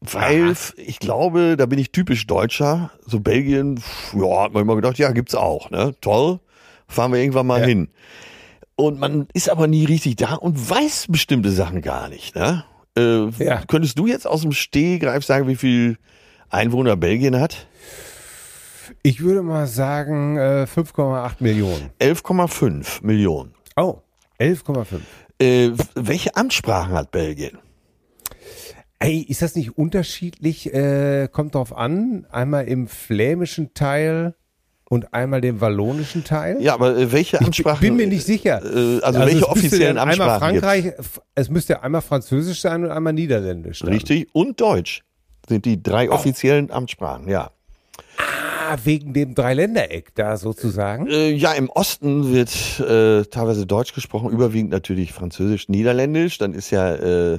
Weil 0.00 0.50
f- 0.52 0.74
ich 0.76 1.00
glaube, 1.00 1.56
da 1.56 1.66
bin 1.66 1.78
ich 1.78 1.90
typisch 1.90 2.26
Deutscher. 2.26 2.90
So 3.06 3.18
Belgien, 3.20 3.80
ja, 4.14 4.44
hat 4.44 4.52
man 4.52 4.62
immer 4.62 4.76
gedacht, 4.76 4.96
ja, 4.98 5.10
gibt's 5.10 5.34
auch, 5.34 5.70
ne? 5.70 5.92
Toll. 6.00 6.38
Fahren 6.86 7.12
wir 7.12 7.20
irgendwann 7.20 7.46
mal 7.48 7.60
Ja. 7.60 7.66
hin. 7.66 7.88
Und 8.80 9.00
man 9.00 9.26
ist 9.34 9.50
aber 9.50 9.66
nie 9.66 9.86
richtig 9.86 10.14
da 10.16 10.34
und 10.34 10.70
weiß 10.70 11.06
bestimmte 11.08 11.50
Sachen 11.50 11.82
gar 11.82 12.08
nicht, 12.08 12.36
ne? 12.36 12.64
Äh, 12.96 13.28
Ja. 13.42 13.62
Könntest 13.66 13.98
du 13.98 14.06
jetzt 14.06 14.24
aus 14.24 14.42
dem 14.42 14.52
Stehgreif 14.52 15.24
sagen, 15.24 15.48
wie 15.48 15.56
viel 15.56 15.96
Einwohner 16.48 16.96
Belgien 16.96 17.40
hat? 17.40 17.66
Ich 19.02 19.20
würde 19.20 19.42
mal 19.42 19.66
sagen 19.66 20.36
äh, 20.36 20.66
5,8 20.72 21.36
Millionen. 21.40 21.90
11,5 22.00 23.04
Millionen. 23.04 23.52
Oh, 23.76 23.98
11,5. 24.38 25.00
Äh, 25.40 25.72
welche 25.96 26.36
Amtssprachen 26.36 26.92
hat 26.94 27.10
Belgien? 27.10 27.58
Ey, 29.00 29.18
ist 29.22 29.42
das 29.42 29.56
nicht 29.56 29.76
unterschiedlich? 29.76 30.72
Äh, 30.72 31.28
kommt 31.32 31.56
drauf 31.56 31.76
an. 31.76 32.26
Einmal 32.30 32.68
im 32.68 32.86
flämischen 32.86 33.74
Teil 33.74 34.34
und 34.90 35.12
einmal 35.12 35.40
den 35.40 35.60
wallonischen 35.60 36.24
Teil. 36.24 36.56
Ja, 36.60 36.74
aber 36.74 36.96
äh, 36.96 37.12
welche 37.12 37.40
Amtssprachen? 37.40 37.76
Ich 37.82 37.88
bin 37.88 37.96
mir 37.96 38.06
nicht 38.06 38.24
sicher. 38.24 38.62
Äh, 38.64 39.00
also, 39.02 39.20
welche 39.20 39.26
es 39.28 39.34
müsste 39.34 39.46
offiziellen 39.48 39.96
dann 39.96 40.08
einmal 40.08 40.28
Amtssprachen 40.30 40.60
Frankreich, 40.60 40.86
f- 40.98 41.20
es 41.34 41.50
müsste 41.50 41.82
einmal 41.82 42.00
Französisch 42.02 42.60
sein 42.60 42.84
und 42.84 42.90
einmal 42.90 43.12
Niederländisch. 43.12 43.80
Dann. 43.80 43.90
Richtig. 43.90 44.28
Und 44.32 44.60
Deutsch 44.60 45.02
sind 45.48 45.64
die 45.64 45.76
Oh. 45.76 45.80
drei 45.82 46.10
offiziellen 46.10 46.70
Amtssprachen, 46.70 47.28
ja. 47.28 47.50
Ah, 48.18 48.76
wegen 48.84 49.14
dem 49.14 49.34
Dreiländereck 49.34 50.14
da 50.14 50.36
sozusagen. 50.36 51.06
Äh, 51.06 51.30
ja, 51.30 51.52
im 51.52 51.70
Osten 51.70 52.32
wird 52.34 52.50
äh, 52.80 53.24
teilweise 53.24 53.64
Deutsch 53.66 53.94
gesprochen, 53.94 54.30
überwiegend 54.30 54.70
natürlich 54.70 55.12
Französisch, 55.14 55.68
Niederländisch. 55.70 56.36
Dann 56.36 56.52
ist 56.52 56.70
ja 56.70 56.94
äh, 56.94 57.38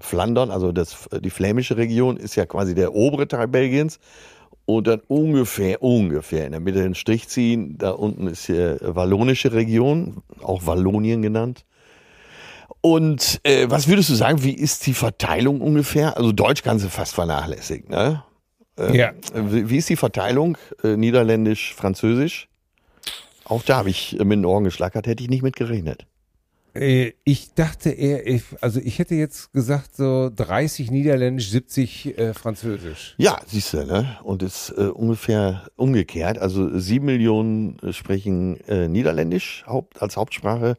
Flandern, 0.00 0.50
also 0.50 0.72
das, 0.72 1.08
die 1.20 1.28
flämische 1.30 1.76
Region, 1.76 2.16
ist 2.16 2.36
ja 2.36 2.46
quasi 2.46 2.74
der 2.74 2.94
obere 2.94 3.28
Teil 3.28 3.48
Belgiens. 3.48 3.98
Und 4.76 4.86
dann 4.86 5.00
ungefähr, 5.08 5.82
ungefähr 5.82 6.46
in 6.46 6.52
der 6.52 6.60
Mitte 6.60 6.82
den 6.82 6.94
Strich 6.94 7.28
ziehen. 7.28 7.76
Da 7.78 7.90
unten 7.90 8.26
ist 8.28 8.48
die 8.48 8.76
wallonische 8.80 9.52
Region, 9.52 10.22
auch 10.42 10.66
Wallonien 10.66 11.22
genannt. 11.22 11.64
Und 12.80 13.40
äh, 13.42 13.66
was 13.68 13.88
würdest 13.88 14.08
du 14.10 14.14
sagen, 14.14 14.42
wie 14.42 14.54
ist 14.54 14.86
die 14.86 14.94
Verteilung 14.94 15.60
ungefähr? 15.60 16.16
Also 16.16 16.32
Deutsch 16.32 16.62
kannst 16.62 16.84
du 16.84 16.88
fast 16.88 17.14
vernachlässigen, 17.14 17.90
ne? 17.90 18.22
Äh, 18.78 18.96
Ja. 18.96 19.12
Wie 19.34 19.68
wie 19.68 19.76
ist 19.76 19.88
die 19.88 19.96
Verteilung? 19.96 20.56
Äh, 20.82 20.96
Niederländisch, 20.96 21.74
Französisch? 21.74 22.48
Auch 23.44 23.62
da 23.64 23.78
habe 23.78 23.90
ich 23.90 24.12
mit 24.20 24.30
den 24.38 24.44
Ohren 24.44 24.64
geschlackert, 24.64 25.06
hätte 25.06 25.22
ich 25.22 25.28
nicht 25.28 25.42
mit 25.42 25.56
gerechnet. 25.56 26.06
Äh, 26.74 27.12
Ich 27.24 27.54
dachte 27.54 27.90
eher, 27.90 28.26
ich, 28.26 28.42
also 28.60 28.80
ich 28.82 28.98
hätte 28.98 29.14
jetzt 29.14 29.52
gesagt 29.52 29.96
so 29.96 30.30
30 30.34 30.90
Niederländisch, 30.90 31.50
70 31.50 32.18
äh, 32.18 32.34
Französisch. 32.34 33.14
Ja, 33.18 33.40
siehst 33.46 33.72
du, 33.74 33.84
ne? 33.84 34.18
Und 34.22 34.42
ist 34.42 34.70
äh, 34.76 34.82
ungefähr 34.84 35.64
umgekehrt. 35.76 36.38
Also 36.38 36.78
sieben 36.78 37.06
Millionen 37.06 37.78
äh, 37.80 37.92
sprechen 37.92 38.58
äh, 38.68 38.88
Niederländisch 38.88 39.64
Haupt, 39.66 40.00
als 40.02 40.16
Hauptsprache, 40.16 40.76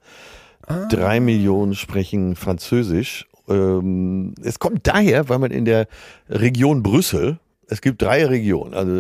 drei 0.90 1.20
Millionen 1.20 1.76
sprechen 1.76 2.36
Französisch. 2.36 3.28
Ähm, 3.50 4.36
es 4.44 4.60
kommt 4.60 4.88
daher, 4.88 5.28
weil 5.28 5.40
man 5.40 5.52
in 5.52 5.66
der 5.66 5.88
Region 6.30 6.84
Brüssel, 6.84 7.40
es 7.68 7.82
gibt 7.82 8.02
drei 8.02 8.26
Regionen, 8.26 8.74
also 8.74 8.98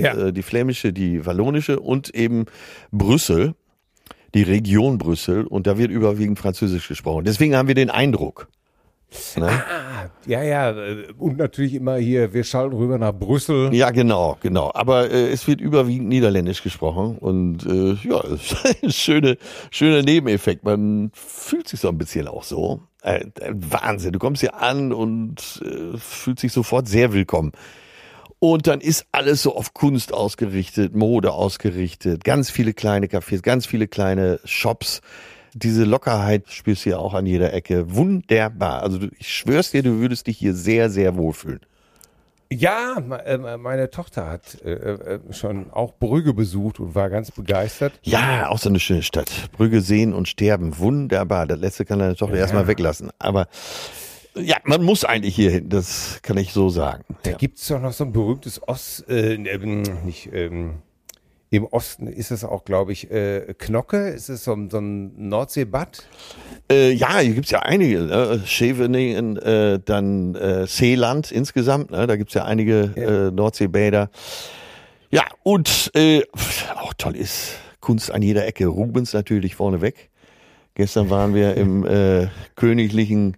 Ja. 0.00 0.30
die 0.30 0.42
flämische, 0.42 0.92
die 0.92 1.24
wallonische 1.26 1.80
und 1.80 2.14
eben 2.14 2.44
Brüssel, 2.92 3.54
die 4.34 4.42
Region 4.42 4.98
Brüssel, 4.98 5.46
und 5.46 5.66
da 5.66 5.78
wird 5.78 5.90
überwiegend 5.90 6.38
Französisch 6.38 6.88
gesprochen. 6.88 7.24
Deswegen 7.24 7.56
haben 7.56 7.68
wir 7.68 7.74
den 7.74 7.90
Eindruck. 7.90 8.48
Ne? 9.36 9.48
Ah, 9.48 10.10
ja, 10.26 10.42
ja. 10.42 10.74
Und 11.18 11.36
natürlich 11.36 11.74
immer 11.74 11.96
hier, 11.96 12.32
wir 12.32 12.44
schalten 12.44 12.74
rüber 12.74 12.98
nach 12.98 13.12
Brüssel. 13.12 13.74
Ja, 13.74 13.90
genau, 13.90 14.38
genau. 14.40 14.70
Aber 14.74 15.10
äh, 15.10 15.30
es 15.30 15.46
wird 15.46 15.60
überwiegend 15.60 16.08
Niederländisch 16.08 16.62
gesprochen 16.62 17.18
und 17.18 17.66
äh, 17.66 17.94
ja, 18.08 18.22
ein 18.82 18.90
schöner, 18.90 19.36
schöner 19.70 20.02
Nebeneffekt. 20.02 20.64
Man 20.64 21.10
fühlt 21.14 21.68
sich 21.68 21.80
so 21.80 21.88
ein 21.88 21.98
bisschen 21.98 22.28
auch 22.28 22.42
so. 22.42 22.80
Äh, 23.02 23.24
äh, 23.40 23.52
Wahnsinn. 23.52 24.12
Du 24.12 24.18
kommst 24.18 24.40
hier 24.40 24.60
an 24.60 24.92
und 24.92 25.62
äh, 25.64 25.98
fühlt 25.98 26.38
sich 26.38 26.52
sofort 26.52 26.88
sehr 26.88 27.12
willkommen. 27.12 27.52
Und 28.44 28.66
dann 28.66 28.80
ist 28.80 29.06
alles 29.12 29.42
so 29.42 29.54
auf 29.54 29.72
Kunst 29.72 30.12
ausgerichtet, 30.12 30.96
Mode 30.96 31.32
ausgerichtet, 31.32 32.24
ganz 32.24 32.50
viele 32.50 32.74
kleine 32.74 33.06
Cafés, 33.06 33.40
ganz 33.40 33.66
viele 33.66 33.86
kleine 33.86 34.40
Shops. 34.44 35.00
Diese 35.54 35.84
Lockerheit 35.84 36.48
spürst 36.48 36.84
du 36.84 36.90
ja 36.90 36.98
auch 36.98 37.14
an 37.14 37.24
jeder 37.24 37.52
Ecke. 37.52 37.94
Wunderbar. 37.94 38.82
Also 38.82 38.98
du, 38.98 39.10
ich 39.16 39.32
schwör's 39.32 39.70
dir, 39.70 39.84
du 39.84 40.00
würdest 40.00 40.26
dich 40.26 40.38
hier 40.38 40.54
sehr, 40.54 40.90
sehr 40.90 41.16
wohlfühlen. 41.16 41.60
Ja, 42.50 42.96
äh, 43.24 43.58
meine 43.58 43.90
Tochter 43.90 44.28
hat 44.28 44.60
äh, 44.64 44.72
äh, 44.72 45.20
schon 45.30 45.70
auch 45.70 45.94
Brügge 45.94 46.34
besucht 46.34 46.80
und 46.80 46.96
war 46.96 47.10
ganz 47.10 47.30
begeistert. 47.30 47.92
Ja, 48.02 48.48
auch 48.48 48.58
so 48.58 48.68
eine 48.68 48.80
schöne 48.80 49.02
Stadt. 49.02 49.30
Brügge 49.52 49.80
sehen 49.80 50.12
und 50.12 50.26
sterben. 50.26 50.78
Wunderbar. 50.78 51.46
Das 51.46 51.60
letzte 51.60 51.84
kann 51.84 52.00
deine 52.00 52.16
Tochter 52.16 52.38
erstmal 52.38 52.66
weglassen. 52.66 53.10
Aber 53.20 53.46
ja, 54.34 54.56
man 54.64 54.82
muss 54.82 55.04
eigentlich 55.04 55.34
hier 55.34 55.50
hin. 55.50 55.68
Das 55.68 56.20
kann 56.22 56.36
ich 56.38 56.52
so 56.52 56.68
sagen. 56.68 57.04
Da 57.22 57.32
gibt's 57.32 57.68
doch 57.68 57.80
noch 57.80 57.92
so 57.92 58.04
ein 58.04 58.12
berühmtes 58.12 58.66
Ost, 58.66 59.08
äh, 59.08 59.34
ähm, 59.34 59.82
nicht, 60.04 60.30
ähm, 60.32 60.74
im 61.50 61.66
Osten 61.66 62.06
ist 62.06 62.30
es 62.30 62.44
auch, 62.44 62.64
glaube 62.64 62.92
ich, 62.92 63.10
äh, 63.10 63.52
Knocke, 63.58 64.08
ist 64.08 64.30
es 64.30 64.44
so, 64.44 64.54
ein- 64.54 64.70
so 64.70 64.78
ein 64.78 65.28
Nordseebad? 65.28 66.08
Äh, 66.70 66.92
ja, 66.92 67.18
hier 67.18 67.34
gibt's 67.34 67.50
ja 67.50 67.58
einige. 67.60 68.00
Ne? 68.00 68.40
Scheveningen, 68.46 69.36
äh, 69.36 69.78
dann 69.84 70.34
äh, 70.34 70.66
Seeland 70.66 71.30
insgesamt. 71.30 71.90
Ne? 71.90 72.06
Da 72.06 72.16
gibt's 72.16 72.32
ja 72.32 72.46
einige 72.46 72.92
äh, 72.96 73.30
Nordseebäder. 73.30 74.08
Ja, 75.10 75.24
und 75.42 75.90
äh, 75.94 76.22
auch 76.76 76.94
toll 76.94 77.16
ist 77.16 77.56
Kunst 77.80 78.10
an 78.10 78.22
jeder 78.22 78.46
Ecke. 78.46 78.66
Rubens 78.68 79.12
natürlich 79.12 79.54
vorneweg. 79.54 80.08
Gestern 80.74 81.10
waren 81.10 81.34
wir 81.34 81.54
im 81.54 81.84
äh, 81.84 82.28
Königlichen 82.56 83.36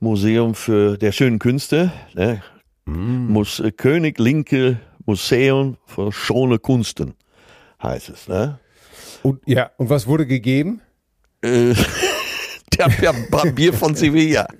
Museum 0.00 0.54
für 0.54 0.98
der 0.98 1.12
schönen 1.12 1.38
Künste. 1.38 1.92
Ne? 2.14 2.42
Muss, 2.84 3.60
äh, 3.60 3.72
König 3.72 4.18
Linke 4.18 4.80
Museum 5.04 5.76
für 5.86 6.12
schöne 6.12 6.58
Kunsten 6.58 7.14
heißt 7.82 8.10
es. 8.10 8.28
Ne? 8.28 8.58
Und, 9.22 9.40
ja, 9.46 9.70
und 9.76 9.90
was 9.90 10.06
wurde 10.06 10.26
gegeben? 10.26 10.80
Äh, 11.42 11.74
der, 12.78 12.88
der 12.88 13.52
Bier 13.52 13.72
von 13.72 13.94
Sevilla. 13.94 14.46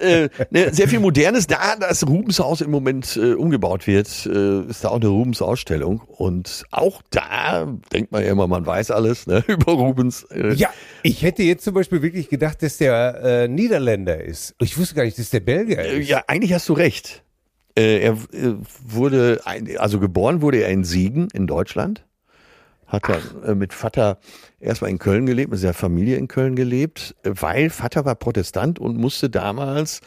äh, 0.00 0.28
ne, 0.50 0.72
sehr 0.72 0.88
viel 0.88 1.00
Modernes. 1.00 1.46
Da 1.46 1.76
das 1.76 2.06
Rubenshaus 2.06 2.60
im 2.60 2.70
Moment 2.70 3.16
äh, 3.16 3.34
umgebaut 3.34 3.86
wird, 3.86 4.08
äh, 4.26 4.62
ist 4.62 4.84
da 4.84 4.88
auch 4.88 4.96
eine 4.96 5.08
Rubens-Ausstellung. 5.08 6.00
Und 6.00 6.64
auch 6.70 7.02
da 7.10 7.66
denkt 7.92 8.12
man 8.12 8.24
ja 8.24 8.30
immer, 8.32 8.46
man 8.46 8.64
weiß 8.66 8.90
alles 8.90 9.26
ne, 9.26 9.44
über 9.48 9.72
Rubens. 9.72 10.24
Äh, 10.30 10.54
Ja, 10.54 10.70
ich 11.02 11.22
hätte 11.22 11.42
jetzt 11.42 11.64
zum 11.64 11.74
Beispiel 11.74 12.02
wirklich 12.02 12.28
gedacht, 12.28 12.62
dass 12.62 12.78
der 12.78 13.20
äh, 13.22 13.48
Niederländer 13.48 14.22
ist. 14.22 14.54
Ich 14.60 14.78
wusste 14.78 14.94
gar 14.94 15.04
nicht, 15.04 15.18
dass 15.18 15.30
der 15.30 15.40
Belgier 15.40 15.78
Äh, 15.78 16.00
ist. 16.00 16.08
Ja, 16.08 16.22
eigentlich 16.26 16.52
hast 16.52 16.68
du 16.68 16.72
recht. 16.74 17.22
Er 17.78 18.16
wurde, 18.86 19.42
ein, 19.44 19.76
also 19.76 20.00
geboren 20.00 20.40
wurde 20.40 20.62
er 20.62 20.70
in 20.70 20.82
Siegen 20.82 21.28
in 21.34 21.46
Deutschland. 21.46 22.06
Hat 22.86 23.08
er 23.08 23.20
äh, 23.48 23.54
mit 23.54 23.72
Vater 23.72 24.18
erstmal 24.60 24.90
in 24.90 24.98
Köln 24.98 25.26
gelebt, 25.26 25.50
mit 25.50 25.60
seiner 25.60 25.74
Familie 25.74 26.16
in 26.16 26.28
Köln 26.28 26.54
gelebt, 26.54 27.14
äh, 27.22 27.32
weil 27.34 27.70
Vater 27.70 28.04
war 28.04 28.14
Protestant 28.14 28.78
und 28.78 28.96
musste 28.96 29.28
damals, 29.28 30.00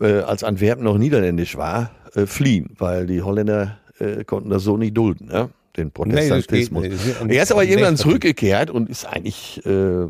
äh, 0.00 0.20
als 0.20 0.44
Antwerpen 0.44 0.84
noch 0.84 0.98
niederländisch 0.98 1.56
war, 1.56 1.90
äh, 2.14 2.26
fliehen, 2.26 2.70
weil 2.78 3.06
die 3.06 3.22
Holländer 3.22 3.78
äh, 3.98 4.24
konnten 4.24 4.50
das 4.50 4.62
so 4.62 4.76
nicht 4.76 4.96
dulden, 4.96 5.26
ne? 5.26 5.50
den 5.76 5.90
Protestantismus. 5.90 6.82
Nee, 6.82 6.88
geht 6.90 7.20
ja 7.20 7.26
er 7.26 7.42
ist 7.42 7.52
aber 7.52 7.64
irgendwann 7.64 7.96
zurückgekehrt 7.96 8.70
und 8.70 8.88
ist 8.88 9.06
eigentlich, 9.06 9.64
äh, 9.64 10.06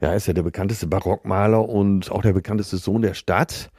ja, 0.00 0.14
ist 0.14 0.26
ja 0.26 0.32
der 0.32 0.42
bekannteste 0.42 0.86
Barockmaler 0.86 1.68
und 1.68 2.10
auch 2.10 2.22
der 2.22 2.32
bekannteste 2.32 2.78
Sohn 2.78 3.02
der 3.02 3.14
Stadt. 3.14 3.70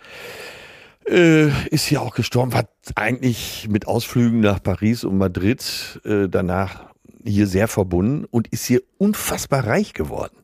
Äh, 1.08 1.48
ist 1.70 1.86
hier 1.86 2.02
auch 2.02 2.14
gestorben, 2.14 2.54
war 2.54 2.66
eigentlich 2.96 3.68
mit 3.70 3.88
Ausflügen 3.88 4.40
nach 4.40 4.62
Paris 4.62 5.04
und 5.04 5.18
Madrid 5.18 6.00
äh, 6.06 6.28
danach 6.30 6.91
hier 7.24 7.48
sehr 7.48 7.68
verbunden 7.68 8.26
und 8.26 8.48
ist 8.50 8.66
hier 8.66 8.82
unfassbar 8.98 9.66
reich 9.66 9.94
geworden. 9.94 10.36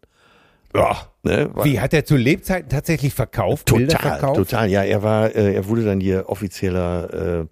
Ja. 0.76 1.08
Ne? 1.24 1.50
Wie, 1.64 1.80
hat 1.80 1.94
er 1.94 2.06
zu 2.06 2.16
Lebzeiten 2.16 2.70
tatsächlich 2.70 3.14
verkauft? 3.14 3.74
Bilder 3.74 3.98
Total, 3.98 4.12
verkauft? 4.20 4.36
total. 4.36 4.70
Ja, 4.70 4.84
er 4.84 5.04
war, 5.04 5.36
äh, 5.36 5.56
er 5.56 5.68
wurde 5.68 5.84
dann 5.84 6.00
hier 6.00 6.30
offizieller 6.30 7.42
äh, 7.42 7.46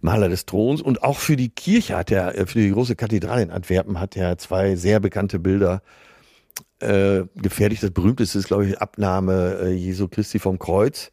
Maler 0.00 0.28
des 0.28 0.46
Throns 0.46 0.82
und 0.82 1.02
auch 1.02 1.18
für 1.18 1.36
die 1.36 1.48
Kirche 1.48 1.96
hat 1.96 2.10
er, 2.10 2.36
äh, 2.36 2.46
für 2.46 2.60
die 2.60 2.70
große 2.70 2.96
Kathedrale 2.96 3.42
in 3.42 3.50
Antwerpen 3.50 4.00
hat 4.00 4.16
er 4.16 4.38
zwei 4.38 4.76
sehr 4.76 5.00
bekannte 5.00 5.38
Bilder 5.38 5.82
äh, 6.80 7.22
gefertigt. 7.36 7.82
Das 7.82 7.90
berühmteste 7.90 8.38
ist, 8.38 8.46
glaube 8.46 8.66
ich, 8.66 8.78
Abnahme 8.78 9.58
äh, 9.62 9.72
Jesu 9.72 10.08
Christi 10.08 10.38
vom 10.38 10.58
Kreuz. 10.58 11.10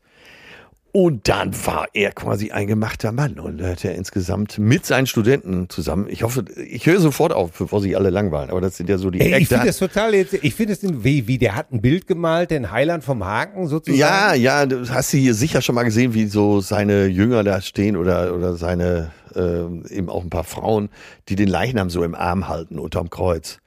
Und 0.93 1.29
dann 1.29 1.53
war 1.65 1.88
er 1.93 2.12
quasi 2.12 2.51
ein 2.51 2.67
gemachter 2.67 3.13
Mann 3.13 3.39
und 3.39 3.62
hat 3.62 3.86
er 3.86 3.95
insgesamt 3.95 4.57
mit 4.57 4.86
seinen 4.86 5.07
Studenten 5.07 5.69
zusammen, 5.69 6.07
ich 6.10 6.24
hoffe, 6.24 6.43
ich 6.57 6.86
höre 6.86 7.00
sofort 7.00 7.31
auf, 7.31 7.51
bevor 7.51 7.79
sie 7.81 7.95
alle 7.95 8.10
langweilen, 8.10 8.50
aber 8.50 8.60
das 8.60 8.75
sind 8.75 8.89
ja 8.89 8.98
so 8.98 9.10
die 9.10 9.21
Ey, 9.21 9.41
ich 9.41 9.48
finde 9.48 9.67
das 9.67 9.77
total 9.77 10.13
jetzt, 10.13 10.33
ich 10.33 10.53
finde 10.53 10.74
es 10.74 10.79
wie, 10.83 11.27
wie 11.27 11.38
der 11.38 11.55
hat 11.55 11.71
ein 11.71 11.81
Bild 11.81 12.07
gemalt, 12.07 12.51
den 12.51 12.71
Heiland 12.71 13.05
vom 13.05 13.24
Haken 13.24 13.67
sozusagen. 13.67 14.00
Ja, 14.00 14.33
ja, 14.33 14.65
du 14.65 14.89
hast 14.89 15.13
du 15.13 15.17
hier 15.17 15.33
sicher 15.33 15.62
schon 15.62 15.75
mal 15.75 15.83
gesehen, 15.83 16.13
wie 16.13 16.25
so 16.25 16.60
seine 16.60 17.05
Jünger 17.05 17.45
da 17.45 17.62
stehen 17.62 17.95
oder, 17.95 18.36
oder 18.36 18.55
seine, 18.55 19.12
äh, 19.33 19.95
eben 19.95 20.10
auch 20.10 20.24
ein 20.24 20.29
paar 20.29 20.43
Frauen, 20.43 20.89
die 21.29 21.36
den 21.36 21.48
Leichnam 21.48 21.89
so 21.89 22.03
im 22.03 22.15
Arm 22.15 22.50
halten 22.50 22.77
unterm 22.77 23.10
Kreuz. 23.10 23.60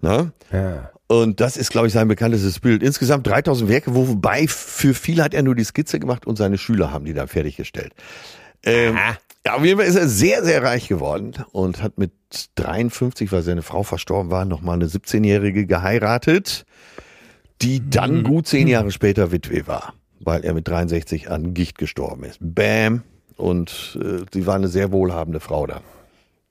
Ne? 0.00 0.32
Ja. 0.50 0.90
Und 1.08 1.40
das 1.40 1.56
ist, 1.56 1.70
glaube 1.70 1.86
ich, 1.86 1.92
sein 1.92 2.08
bekanntestes 2.08 2.58
Bild. 2.58 2.82
Insgesamt 2.82 3.26
3000 3.26 3.70
Werke, 3.70 3.94
wobei 3.94 4.48
für 4.48 4.92
viele 4.92 5.22
hat 5.22 5.34
er 5.34 5.42
nur 5.42 5.54
die 5.54 5.64
Skizze 5.64 6.00
gemacht 6.00 6.26
und 6.26 6.36
seine 6.36 6.58
Schüler 6.58 6.92
haben 6.92 7.04
die 7.04 7.14
dann 7.14 7.28
fertiggestellt. 7.28 7.92
Ähm. 8.64 8.96
Ja, 9.46 9.54
auf 9.54 9.64
jeden 9.64 9.78
Fall 9.78 9.86
ist 9.86 9.94
er 9.94 10.08
sehr, 10.08 10.44
sehr 10.44 10.64
reich 10.64 10.88
geworden 10.88 11.34
und 11.52 11.80
hat 11.80 11.98
mit 11.98 12.10
53, 12.56 13.30
weil 13.30 13.42
seine 13.42 13.62
Frau 13.62 13.84
verstorben 13.84 14.28
war, 14.28 14.44
nochmal 14.44 14.74
eine 14.74 14.86
17-Jährige 14.86 15.66
geheiratet, 15.66 16.66
die 17.62 17.88
dann 17.88 18.24
gut 18.24 18.48
zehn 18.48 18.66
Jahre 18.66 18.90
später 18.90 19.30
Witwe 19.30 19.68
war, 19.68 19.94
weil 20.18 20.44
er 20.44 20.52
mit 20.52 20.66
63 20.66 21.30
an 21.30 21.54
Gicht 21.54 21.78
gestorben 21.78 22.24
ist. 22.24 22.38
Bam. 22.40 23.04
Und 23.36 23.96
äh, 24.02 24.24
sie 24.32 24.46
war 24.46 24.56
eine 24.56 24.66
sehr 24.66 24.90
wohlhabende 24.90 25.38
Frau 25.38 25.68
da. 25.68 25.80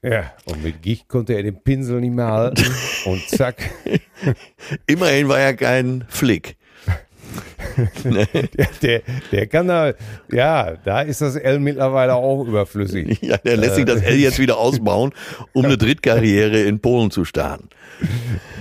Ja, 0.06 0.32
und 0.46 0.64
mit 0.64 0.84
Gicht 0.84 1.08
konnte 1.08 1.34
er 1.34 1.42
den 1.42 1.60
Pinsel 1.64 2.00
nicht 2.00 2.14
mehr 2.14 2.28
halten. 2.28 2.64
und 3.06 3.28
zack. 3.28 3.56
Immerhin 4.86 5.28
war 5.28 5.40
er 5.40 5.56
kein 5.56 6.06
Flick. 6.10 6.58
der, 8.04 8.68
der, 8.84 9.02
der 9.32 9.48
kann 9.48 9.68
da, 9.68 9.94
ja, 10.32 10.76
da 10.84 11.02
ist 11.02 11.22
das 11.22 11.36
L 11.36 11.60
mittlerweile 11.60 12.14
auch 12.14 12.46
überflüssig. 12.46 13.20
Ja, 13.26 13.38
der 13.38 13.58
lässt 13.58 13.76
sich 13.76 13.86
das 13.86 14.04
L 14.04 14.16
jetzt 14.16 14.38
wieder 14.38 14.58
ausbauen, 14.58 15.12
um 15.54 15.66
eine 15.66 15.78
Drittkarriere 15.78 16.62
in 16.62 16.80
Polen 16.80 17.10
zu 17.10 17.26
starten. 17.26 17.70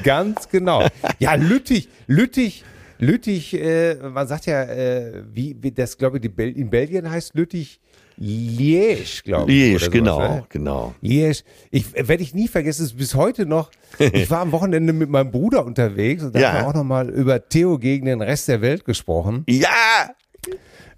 Ganz 0.03 0.49
genau. 0.49 0.87
Ja, 1.19 1.35
Lüttich, 1.35 1.91
Lüttich, 2.07 2.65
Lüttich, 2.99 3.55
äh, 3.55 3.95
man 3.97 4.27
sagt 4.27 4.47
ja, 4.47 4.63
äh, 4.65 5.23
wie, 5.33 5.57
wie 5.61 5.73
das, 5.73 5.97
glaube 5.99 6.19
ich, 6.19 6.23
die 6.23 6.29
Bel 6.29 6.57
in 6.57 6.71
Belgien 6.71 7.11
heißt 7.11 7.35
Lüttich 7.35 7.81
Liège, 8.21 9.23
glaube 9.25 9.51
ich. 9.51 9.59
Liège, 9.59 9.79
sowas, 9.81 9.91
genau, 9.91 10.19
ne? 10.21 10.45
genau. 10.49 10.95
Liège. 11.03 11.43
Ich 11.71 11.93
werde 11.95 12.23
ich 12.23 12.33
nie 12.35 12.47
vergessen, 12.49 12.85
ist 12.85 12.97
bis 12.97 13.15
heute 13.15 13.47
noch. 13.47 13.71
Ich 13.99 14.29
war 14.31 14.41
am 14.41 14.51
Wochenende 14.53 14.93
mit 14.93 15.09
meinem 15.09 15.31
Bruder 15.31 15.65
unterwegs 15.65 16.23
und 16.25 16.35
da 16.35 16.41
Ja. 16.41 16.53
haben 16.53 16.63
wir 16.65 16.69
auch 16.69 16.75
nochmal 16.75 17.11
über 17.11 17.49
Theo 17.49 17.79
gegen 17.79 18.07
den 18.07 18.21
Rest 18.23 18.49
der 18.49 18.61
Welt 18.61 18.85
gesprochen. 18.85 19.45
Ja, 19.49 20.11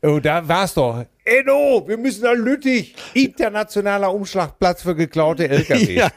Und 0.03 0.25
da 0.25 0.47
war 0.47 0.65
es 0.65 0.75
doch. 0.75 1.05
Enno, 1.25 1.85
wir 1.87 1.97
müssen 1.97 2.23
nach 2.23 2.35
Lüttich. 2.35 2.95
Internationaler 3.15 4.13
Umschlagplatz 4.15 4.83
für 4.83 4.95
geklaute 4.95 5.49
LKW. 5.49 6.03
Ja. 6.07 6.11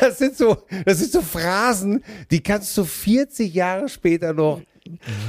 Das 0.00 0.18
sind 0.18 0.36
so, 0.36 0.56
das 0.86 0.98
sind 0.98 1.12
so 1.12 1.20
Phrasen, 1.20 2.02
die 2.30 2.42
kannst 2.42 2.74
du 2.78 2.84
40 2.84 3.52
Jahre 3.52 3.88
später 3.88 4.32
noch 4.32 4.62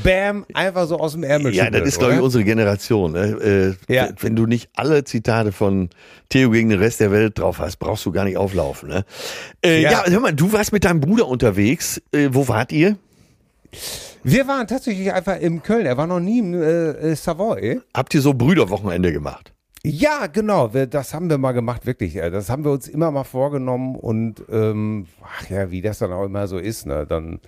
bam, 0.04 0.46
einfach 0.54 0.88
so 0.88 0.98
aus 0.98 1.14
dem 1.14 1.24
Ärmel 1.24 1.54
Ja, 1.54 1.70
das 1.70 1.88
ist, 1.88 2.00
glaube 2.00 2.14
ich, 2.14 2.22
unsere 2.22 2.44
Generation. 2.44 3.12
Ne? 3.12 3.76
Äh, 3.90 3.94
Ja. 3.94 4.10
Wenn 4.22 4.36
du 4.36 4.46
nicht 4.46 4.70
alle 4.76 5.04
Zitate 5.04 5.52
von 5.52 5.90
Theo 6.30 6.52
gegen 6.52 6.70
den 6.70 6.80
Rest 6.80 7.00
der 7.00 7.12
Welt 7.12 7.40
drauf 7.40 7.60
hast, 7.60 7.78
brauchst 7.78 8.06
du 8.06 8.12
gar 8.12 8.24
nicht 8.24 8.38
auflaufen. 8.38 8.88
Ne? 8.90 9.04
Äh, 9.66 9.82
ja. 9.82 9.92
Ja. 9.92 10.04
hör 10.06 10.20
mal, 10.20 10.34
du 10.34 10.54
warst 10.54 10.72
mit 10.72 10.86
deinem 10.86 11.02
Bruder 11.02 11.28
unterwegs. 11.28 12.02
Äh, 12.14 12.30
wo 12.32 12.48
wart 12.48 12.72
ihr? 12.72 12.98
Wir 14.24 14.48
waren 14.48 14.68
tatsächlich 14.68 15.14
einfach 15.14 15.40
in 15.40 15.64
Köln. 15.64 15.86
Er 15.86 15.98
war 15.98 16.08
noch 16.08 16.20
nie 16.20 16.40
im 16.40 16.54
äh, 16.54 16.90
äh, 16.90 17.16
Savoy. 17.16 17.82
Habt 17.94 18.14
ihr 18.14 18.22
so 18.22 18.34
Brüderwochenende 18.34 19.14
gemacht? 19.14 19.54
Ja, 19.84 20.28
genau. 20.28 20.74
Wir, 20.74 20.88
das 20.88 21.14
haben 21.14 21.30
wir 21.30 21.38
mal 21.38 21.54
gemacht, 21.54 21.86
wirklich. 21.86 22.16
Das 22.16 22.50
haben 22.50 22.66
wir 22.66 22.72
uns 22.72 22.88
immer 22.88 23.12
mal 23.12 23.24
vorgenommen 23.24 23.96
und 23.96 24.44
ähm, 24.50 25.08
ach 25.24 25.50
ja, 25.50 25.72
wie 25.72 25.82
das 25.82 26.00
dann 26.00 26.12
auch 26.12 26.26
immer 26.26 26.48
so 26.48 26.58
ist, 26.58 26.86
ne? 26.86 27.06
Dann 27.08 27.40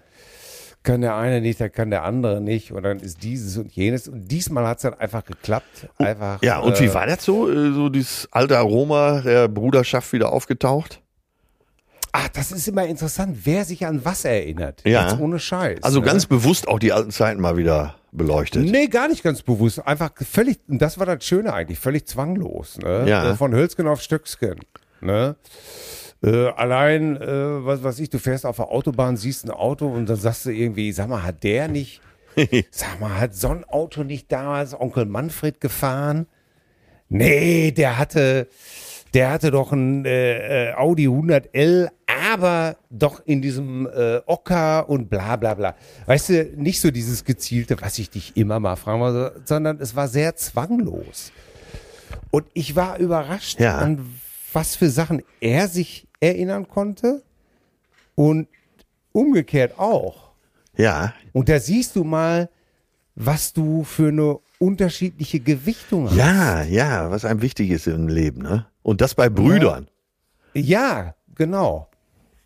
kann 0.83 1.01
der 1.01 1.15
eine 1.15 1.41
nicht, 1.41 1.59
dann 1.59 1.71
kann 1.71 1.89
der 1.89 2.03
andere 2.03 2.39
nicht 2.39 2.71
und 2.71 2.83
dann 2.83 2.99
ist 2.99 3.23
dieses 3.23 3.57
und 3.57 3.71
jenes 3.71 4.07
und 4.07 4.29
diesmal 4.31 4.65
hat 4.65 4.77
es 4.77 4.83
dann 4.83 4.93
einfach 4.93 5.25
geklappt. 5.25 5.89
Einfach. 5.97 6.41
Ja, 6.41 6.59
und 6.59 6.77
äh, 6.77 6.81
wie 6.81 6.93
war 6.93 7.05
das 7.05 7.25
so? 7.25 7.49
Äh, 7.49 7.73
so 7.73 7.89
dieses 7.89 8.29
alte 8.31 8.57
Aroma 8.57 9.21
der 9.21 9.49
Bruderschaft 9.49 10.13
wieder 10.13 10.31
aufgetaucht? 10.31 11.01
Ach, 12.11 12.27
das 12.29 12.51
ist 12.51 12.67
immer 12.67 12.85
interessant, 12.85 13.37
wer 13.43 13.65
sich 13.65 13.85
an 13.85 14.03
was 14.03 14.25
erinnert. 14.25 14.81
Ja. 14.85 15.09
Jetzt 15.09 15.19
ohne 15.19 15.39
Scheiß. 15.39 15.83
Also 15.83 15.99
ne? 15.99 16.05
ganz 16.05 16.25
bewusst 16.25 16.67
auch 16.67 16.79
die 16.79 16.91
alten 16.91 17.11
Zeiten 17.11 17.41
mal 17.41 17.57
wieder 17.57 17.95
beleuchtet. 18.11 18.63
Nee, 18.63 18.87
gar 18.87 19.07
nicht 19.07 19.23
ganz 19.23 19.41
bewusst. 19.41 19.85
Einfach 19.85 20.11
völlig, 20.15 20.59
und 20.67 20.81
das 20.81 20.97
war 20.97 21.05
das 21.05 21.23
Schöne 21.23 21.53
eigentlich, 21.53 21.79
völlig 21.79 22.07
zwanglos. 22.07 22.77
Ne? 22.79 23.05
Ja. 23.07 23.31
Äh, 23.31 23.35
Von 23.35 23.53
Hölzgen 23.53 23.87
auf 23.87 24.01
Stöcksken. 24.01 24.59
Ne? 25.01 25.35
Äh, 26.23 26.47
allein, 26.47 27.15
äh, 27.17 27.65
was 27.65 27.83
weiß 27.83 27.99
ich, 27.99 28.09
du 28.09 28.19
fährst 28.19 28.45
auf 28.45 28.57
der 28.57 28.69
Autobahn, 28.69 29.15
siehst 29.15 29.45
ein 29.45 29.51
Auto 29.51 29.87
und 29.87 30.09
dann 30.09 30.17
sagst 30.17 30.45
du 30.45 30.49
irgendwie, 30.49 30.91
sag 30.91 31.07
mal, 31.07 31.23
hat 31.23 31.43
der 31.43 31.67
nicht, 31.67 32.01
sag 32.71 32.99
mal, 32.99 33.19
hat 33.19 33.35
so 33.35 33.49
ein 33.49 33.63
Auto 33.63 34.03
nicht 34.03 34.31
damals 34.31 34.79
Onkel 34.79 35.05
Manfred 35.05 35.61
gefahren? 35.61 36.27
Nee, 37.07 37.71
der 37.71 37.97
hatte, 37.97 38.47
der 39.13 39.31
hatte 39.31 39.51
doch 39.51 39.71
ein 39.71 40.05
äh, 40.05 40.69
äh, 40.69 40.73
Audi 40.73 41.07
100L, 41.07 41.89
aber 42.19 42.77
doch 42.89 43.21
in 43.25 43.41
diesem 43.41 43.87
äh, 43.87 44.21
Ocker 44.25 44.87
und 44.89 45.09
bla 45.09 45.35
bla 45.35 45.53
bla. 45.53 45.75
Weißt 46.05 46.29
du, 46.29 46.43
nicht 46.55 46.81
so 46.81 46.91
dieses 46.91 47.23
gezielte, 47.23 47.77
was 47.81 47.97
ich 47.99 48.09
dich 48.09 48.35
immer 48.37 48.59
mal 48.59 48.75
fragen 48.75 48.99
wollte, 49.01 49.41
sondern 49.45 49.79
es 49.79 49.95
war 49.95 50.07
sehr 50.07 50.35
zwanglos. 50.35 51.31
Und 52.31 52.45
ich 52.53 52.75
war 52.75 52.97
überrascht, 52.99 53.59
Ja. 53.59 53.77
an 53.77 54.05
was 54.53 54.75
für 54.75 54.89
Sachen 54.89 55.21
er 55.41 55.67
sich 55.67 56.07
erinnern 56.19 56.67
konnte 56.67 57.23
und 58.15 58.47
umgekehrt 59.11 59.77
auch. 59.79 60.29
Ja, 60.77 61.13
Und 61.33 61.49
da 61.49 61.59
siehst 61.59 61.95
du 61.95 62.03
mal, 62.03 62.49
was 63.15 63.51
du 63.53 63.83
für 63.83 64.07
eine 64.09 64.39
unterschiedliche 64.59 65.39
Gewichtung 65.39 66.09
hast. 66.09 66.15
ja, 66.15 66.63
ja, 66.63 67.11
was 67.11 67.25
einem 67.25 67.41
wichtig 67.41 67.69
ist 67.69 67.87
im 67.87 68.07
Leben, 68.07 68.41
ne? 68.41 68.65
Und 68.81 69.01
das 69.01 69.13
bei 69.15 69.29
Brüdern. 69.29 69.87
Ja, 70.53 71.15
genau. 71.35 71.88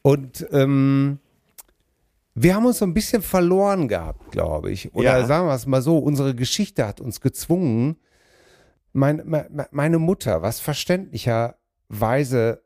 Und 0.04 0.46
ähm, 0.52 1.18
wir 2.36 2.56
haben 2.56 2.66
uns 2.66 2.78
so 2.80 2.86
ein 2.86 2.94
bisschen 2.94 3.22
verloren 3.24 3.88
gehabt, 3.88 4.32
glaube 4.32 4.70
ich. 4.72 4.94
Oder 4.94 5.20
Ja. 5.20 5.26
sagen 5.26 5.48
wir 5.48 5.56
es 5.56 5.66
mal 5.66 5.82
so, 5.82 5.98
unsere 5.98 6.36
Geschichte 6.36 6.86
hat 6.86 7.02
uns 7.02 7.22
gezwungen, 7.22 7.98
mein, 8.92 9.18
me- 9.26 9.48
me- 9.50 9.68
meine 9.72 9.98
Mutter, 9.98 10.42
was 10.44 10.60
verständlicherweise, 10.60 12.62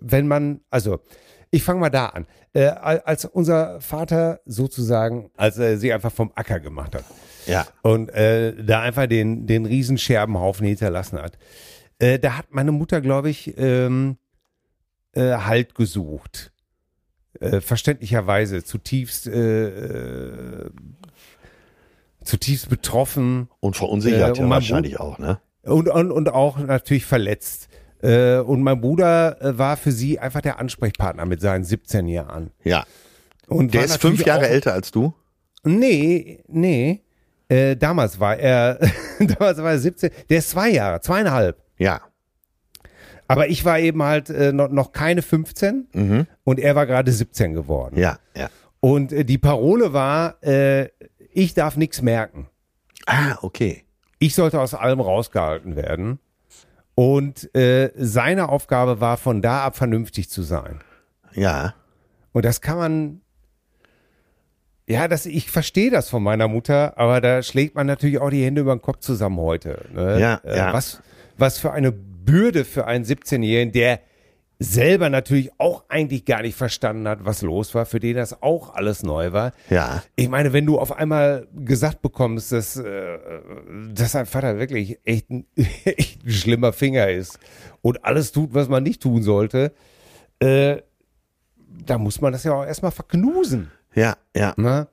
wenn 0.00 0.26
man, 0.28 0.60
also 0.70 1.00
ich 1.50 1.62
fange 1.62 1.80
mal 1.80 1.90
da 1.90 2.06
an. 2.06 2.26
Äh, 2.52 2.66
al- 2.66 3.00
als 3.00 3.24
unser 3.24 3.80
Vater 3.80 4.40
sozusagen, 4.44 5.30
als 5.36 5.58
er 5.58 5.78
sie 5.78 5.92
einfach 5.92 6.12
vom 6.12 6.32
Acker 6.34 6.60
gemacht 6.60 6.94
hat, 6.94 7.04
Ja. 7.46 7.66
und 7.82 8.08
äh, 8.10 8.62
da 8.64 8.82
einfach 8.82 9.06
den, 9.06 9.46
den 9.46 9.66
riesen 9.66 9.98
Scherbenhaufen 9.98 10.66
hinterlassen 10.66 11.20
hat. 11.20 11.38
Äh, 11.98 12.18
da 12.18 12.38
hat 12.38 12.46
meine 12.50 12.72
Mutter, 12.72 13.00
glaube 13.00 13.30
ich, 13.30 13.54
ähm, 13.56 14.16
äh, 15.16 15.36
Halt 15.36 15.74
gesucht. 15.74 16.52
Äh, 17.40 17.60
verständlicherweise 17.60 18.64
zutiefst, 18.64 19.26
äh, 19.26 19.68
äh, 19.68 20.70
zutiefst 22.24 22.68
betroffen 22.68 23.48
Und 23.60 23.76
verunsichert 23.76 24.18
Äh, 24.18 24.22
ja 24.22 24.42
und 24.42 24.48
mein 24.48 24.50
wahrscheinlich 24.50 24.98
auch, 24.98 25.18
ne? 25.18 25.38
und, 25.62 25.88
und, 25.88 26.10
und 26.12 26.28
auch 26.30 26.58
natürlich 26.58 27.04
verletzt. 27.04 27.68
Äh, 28.02 28.38
und 28.38 28.62
mein 28.62 28.80
Bruder 28.80 29.40
äh, 29.42 29.58
war 29.58 29.76
für 29.76 29.92
sie 29.92 30.18
einfach 30.18 30.40
der 30.40 30.58
Ansprechpartner 30.58 31.26
mit 31.26 31.40
seinen 31.40 31.64
17 31.64 32.08
Jahren. 32.08 32.50
Ja. 32.64 32.84
Und 33.48 33.74
Der 33.74 33.84
ist 33.84 34.00
fünf 34.00 34.24
Jahre 34.24 34.46
auch, 34.46 34.50
älter 34.50 34.72
als 34.72 34.90
du? 34.90 35.14
Nee, 35.64 36.40
nee. 36.48 37.02
Äh, 37.48 37.76
damals 37.76 38.18
war 38.18 38.36
er, 38.36 38.78
damals 39.18 39.58
war 39.58 39.72
er 39.72 39.78
17, 39.78 40.10
der 40.28 40.38
ist 40.38 40.50
zwei 40.50 40.70
Jahre, 40.70 41.00
zweieinhalb. 41.00 41.62
Ja. 41.78 42.00
Aber 43.28 43.48
ich 43.48 43.64
war 43.64 43.78
eben 43.78 44.02
halt 44.02 44.30
äh, 44.30 44.52
noch, 44.52 44.70
noch 44.70 44.92
keine 44.92 45.22
15 45.22 46.26
und 46.44 46.60
er 46.60 46.74
war 46.76 46.86
gerade 46.86 47.10
17 47.10 47.54
geworden. 47.54 47.98
Ja, 47.98 48.18
ja. 48.36 48.48
Und 48.80 49.12
äh, 49.12 49.24
die 49.24 49.38
Parole 49.38 49.92
war, 49.92 50.42
äh, 50.44 50.88
ich 51.32 51.54
darf 51.54 51.76
nichts 51.76 52.02
merken. 52.02 52.48
Ah, 53.06 53.36
okay. 53.42 53.84
Ich 54.18 54.34
sollte 54.34 54.60
aus 54.60 54.74
allem 54.74 55.00
rausgehalten 55.00 55.76
werden. 55.76 56.18
Und 56.94 57.54
äh, 57.54 57.90
seine 57.96 58.48
Aufgabe 58.48 59.00
war, 59.00 59.16
von 59.16 59.42
da 59.42 59.64
ab 59.64 59.76
vernünftig 59.76 60.30
zu 60.30 60.42
sein. 60.42 60.80
Ja. 61.34 61.74
Und 62.32 62.44
das 62.44 62.60
kann 62.62 62.78
man, 62.78 63.20
ja, 64.88 65.08
das, 65.08 65.26
ich 65.26 65.50
verstehe 65.50 65.90
das 65.90 66.08
von 66.08 66.22
meiner 66.22 66.48
Mutter, 66.48 66.96
aber 66.96 67.20
da 67.20 67.42
schlägt 67.42 67.74
man 67.74 67.86
natürlich 67.86 68.18
auch 68.18 68.30
die 68.30 68.44
Hände 68.44 68.62
über 68.62 68.74
den 68.74 68.80
Kopf 68.82 69.00
zusammen 69.00 69.38
heute. 69.38 69.84
Ne? 69.92 70.20
Ja, 70.20 70.40
Äh, 70.44 70.56
ja. 70.56 70.72
Was, 70.72 71.02
was 71.36 71.58
für 71.58 71.72
eine 71.72 71.92
Bürde 72.26 72.66
für 72.66 72.86
einen 72.86 73.06
17-Jährigen, 73.06 73.72
der 73.72 74.00
selber 74.58 75.10
natürlich 75.10 75.50
auch 75.58 75.84
eigentlich 75.88 76.24
gar 76.24 76.42
nicht 76.42 76.56
verstanden 76.56 77.06
hat, 77.08 77.24
was 77.24 77.42
los 77.42 77.74
war, 77.74 77.84
für 77.84 78.00
den 78.00 78.16
das 78.16 78.42
auch 78.42 78.74
alles 78.74 79.02
neu 79.02 79.32
war. 79.32 79.52
Ja. 79.68 80.02
Ich 80.16 80.28
meine, 80.28 80.52
wenn 80.52 80.64
du 80.64 80.78
auf 80.78 80.92
einmal 80.92 81.46
gesagt 81.54 82.00
bekommst, 82.00 82.52
dass, 82.52 82.76
äh, 82.76 83.18
dass 83.92 84.12
dein 84.12 84.26
Vater 84.26 84.58
wirklich 84.58 84.98
echt 85.04 85.30
ein, 85.30 85.46
echt 85.84 86.24
ein 86.24 86.30
schlimmer 86.30 86.72
Finger 86.72 87.08
ist 87.10 87.38
und 87.82 88.04
alles 88.04 88.32
tut, 88.32 88.54
was 88.54 88.68
man 88.68 88.82
nicht 88.82 89.02
tun 89.02 89.22
sollte, 89.22 89.72
äh, 90.38 90.76
da 91.84 91.98
muss 91.98 92.20
man 92.20 92.32
das 92.32 92.44
ja 92.44 92.52
auch 92.54 92.64
erstmal 92.64 92.92
verknusen. 92.92 93.70
Ja, 93.94 94.16
ja. 94.34 94.54
Ne? 94.56 94.88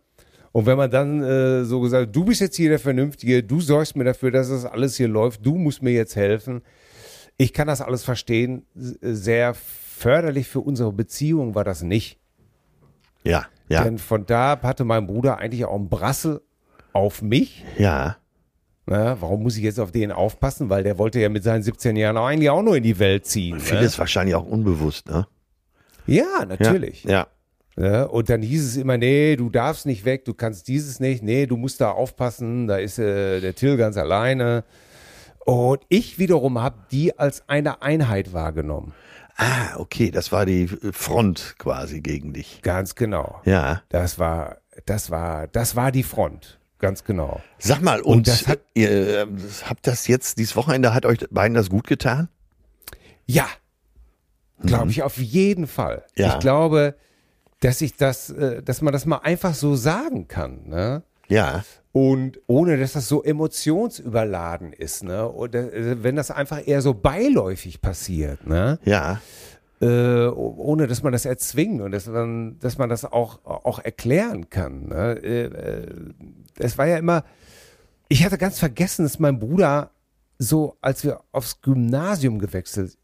Und 0.51 0.65
wenn 0.65 0.77
man 0.77 0.91
dann 0.91 1.23
äh, 1.23 1.63
so 1.63 1.79
gesagt, 1.79 2.15
du 2.15 2.25
bist 2.25 2.41
jetzt 2.41 2.57
hier 2.57 2.69
der 2.69 2.79
Vernünftige, 2.79 3.41
du 3.43 3.61
sorgst 3.61 3.95
mir 3.95 4.03
dafür, 4.03 4.29
dass 4.29 4.49
das 4.49 4.65
alles 4.65 4.97
hier 4.97 5.07
läuft, 5.07 5.45
du 5.45 5.57
musst 5.57 5.81
mir 5.81 5.93
jetzt 5.93 6.15
helfen. 6.15 6.61
Ich 7.37 7.53
kann 7.53 7.67
das 7.67 7.81
alles 7.81 8.03
verstehen. 8.03 8.65
S- 8.75 8.97
Sehr 9.01 9.53
förderlich 9.53 10.47
für 10.47 10.59
unsere 10.59 10.91
Beziehung 10.93 11.55
war 11.55 11.63
das 11.63 11.81
nicht. 11.83 12.19
Ja, 13.23 13.45
ja. 13.69 13.83
Denn 13.83 13.97
von 13.97 14.25
da 14.25 14.59
hatte 14.61 14.83
mein 14.83 15.07
Bruder 15.07 15.37
eigentlich 15.37 15.65
auch 15.65 15.75
einen 15.75 15.89
Brassel 15.89 16.41
auf 16.91 17.21
mich. 17.21 17.63
Ja. 17.77 18.17
Na, 18.85 19.21
warum 19.21 19.43
muss 19.43 19.55
ich 19.55 19.63
jetzt 19.63 19.79
auf 19.79 19.91
den 19.93 20.11
aufpassen? 20.11 20.69
Weil 20.69 20.83
der 20.83 20.97
wollte 20.97 21.19
ja 21.21 21.29
mit 21.29 21.43
seinen 21.43 21.63
17 21.63 21.95
Jahren 21.95 22.17
auch 22.17 22.25
eigentlich 22.27 22.49
auch 22.49 22.61
nur 22.61 22.75
in 22.75 22.83
die 22.83 22.99
Welt 22.99 23.25
ziehen. 23.25 23.59
Vieles 23.61 23.93
Ne? 23.93 23.99
wahrscheinlich 23.99 24.35
auch 24.35 24.45
unbewusst, 24.45 25.07
ne? 25.07 25.25
Ja, 26.05 26.45
natürlich. 26.45 27.05
Ja. 27.05 27.27
Ja, 27.77 28.03
und 28.03 28.29
dann 28.29 28.41
hieß 28.43 28.63
es 28.65 28.75
immer, 28.77 28.97
nee, 28.97 29.35
du 29.35 29.49
darfst 29.49 29.85
nicht 29.87 30.05
weg, 30.05 30.25
du 30.25 30.33
kannst 30.35 30.67
dieses 30.67 30.99
nicht, 30.99 31.23
nee, 31.23 31.47
du 31.47 31.57
musst 31.57 31.81
da 31.81 31.89
aufpassen, 31.91 32.67
da 32.67 32.77
ist 32.77 32.99
äh, 32.99 33.39
der 33.39 33.55
Till 33.55 33.77
ganz 33.77 33.97
alleine. 33.97 34.63
Und 35.45 35.81
ich 35.89 36.19
wiederum 36.19 36.59
habe 36.61 36.77
die 36.91 37.17
als 37.19 37.47
eine 37.49 37.81
Einheit 37.81 38.33
wahrgenommen. 38.33 38.93
Ah, 39.35 39.77
okay, 39.77 40.11
das 40.11 40.31
war 40.31 40.45
die 40.45 40.67
Front 40.67 41.55
quasi 41.57 42.01
gegen 42.01 42.33
dich. 42.33 42.61
Ganz 42.61 42.95
genau. 42.95 43.41
Ja. 43.45 43.81
Das 43.89 44.19
war, 44.19 44.57
das 44.85 45.09
war, 45.09 45.47
das 45.47 45.75
war 45.75 45.91
die 45.91 46.03
Front. 46.03 46.59
Ganz 46.79 47.03
genau. 47.03 47.41
Sag 47.57 47.81
mal, 47.81 48.01
und, 48.01 48.13
Und 48.17 48.27
das 48.27 48.47
hat- 48.47 48.59
ihr 48.73 49.21
äh, 49.21 49.27
habt 49.67 49.87
das 49.87 50.07
jetzt, 50.07 50.37
dieses 50.37 50.55
Wochenende, 50.55 50.93
hat 50.93 51.05
euch 51.05 51.19
beiden 51.31 51.55
das 51.55 51.69
gut 51.69 51.87
getan? 51.87 52.29
Ja, 53.25 53.47
glaube 54.61 54.91
ich 54.91 55.01
auf 55.03 55.17
jeden 55.17 55.65
Fall. 55.67 56.05
Mhm. 56.15 56.21
Ja. 56.23 56.33
Ich 56.33 56.39
glaube, 56.39 56.95
dass 57.61 57.81
ich 57.81 57.95
das, 57.95 58.29
äh, 58.29 58.61
dass 58.61 58.81
man 58.81 58.93
das 58.93 59.05
mal 59.05 59.17
einfach 59.19 59.53
so 59.55 59.75
sagen 59.75 60.27
kann, 60.27 60.67
ne? 60.67 61.03
Ja. 61.27 61.63
Und 61.93 62.39
ohne 62.47 62.77
dass 62.77 62.93
das 62.93 63.07
so 63.07 63.23
emotionsüberladen 63.23 64.73
ist, 64.73 65.03
ne? 65.03 65.29
Oder 65.29 65.71
äh, 65.71 66.03
wenn 66.03 66.15
das 66.15 66.31
einfach 66.31 66.67
eher 66.67 66.81
so 66.81 66.95
beiläufig 66.95 67.81
passiert, 67.81 68.47
ne? 68.47 68.79
Ja. 68.83 69.21
Äh, 69.79 70.27
ohne 70.27 70.87
dass 70.87 71.03
man 71.03 71.11
das 71.11 71.25
erzwingt 71.25 71.81
und 71.81 71.91
dass 71.91 72.07
man, 72.07 72.57
dass 72.59 72.77
man 72.77 72.89
das 72.89 73.05
auch, 73.05 73.45
auch 73.45 73.79
erklären 73.79 74.49
kann. 74.49 74.87
Ne? 74.87 75.19
Äh, 75.21 75.43
äh, 75.45 75.87
Es 76.57 76.77
war 76.77 76.87
ja 76.87 76.97
immer, 76.97 77.25
ich 78.07 78.23
hatte 78.23 78.37
ganz 78.37 78.59
vergessen, 78.59 79.03
dass 79.03 79.19
mein 79.19 79.39
Bruder 79.39 79.91
so, 80.39 80.77
als 80.79 81.03
wir 81.03 81.19
aufs 81.31 81.61
Gymnasium 81.61 82.39
gewechselt 82.39 82.97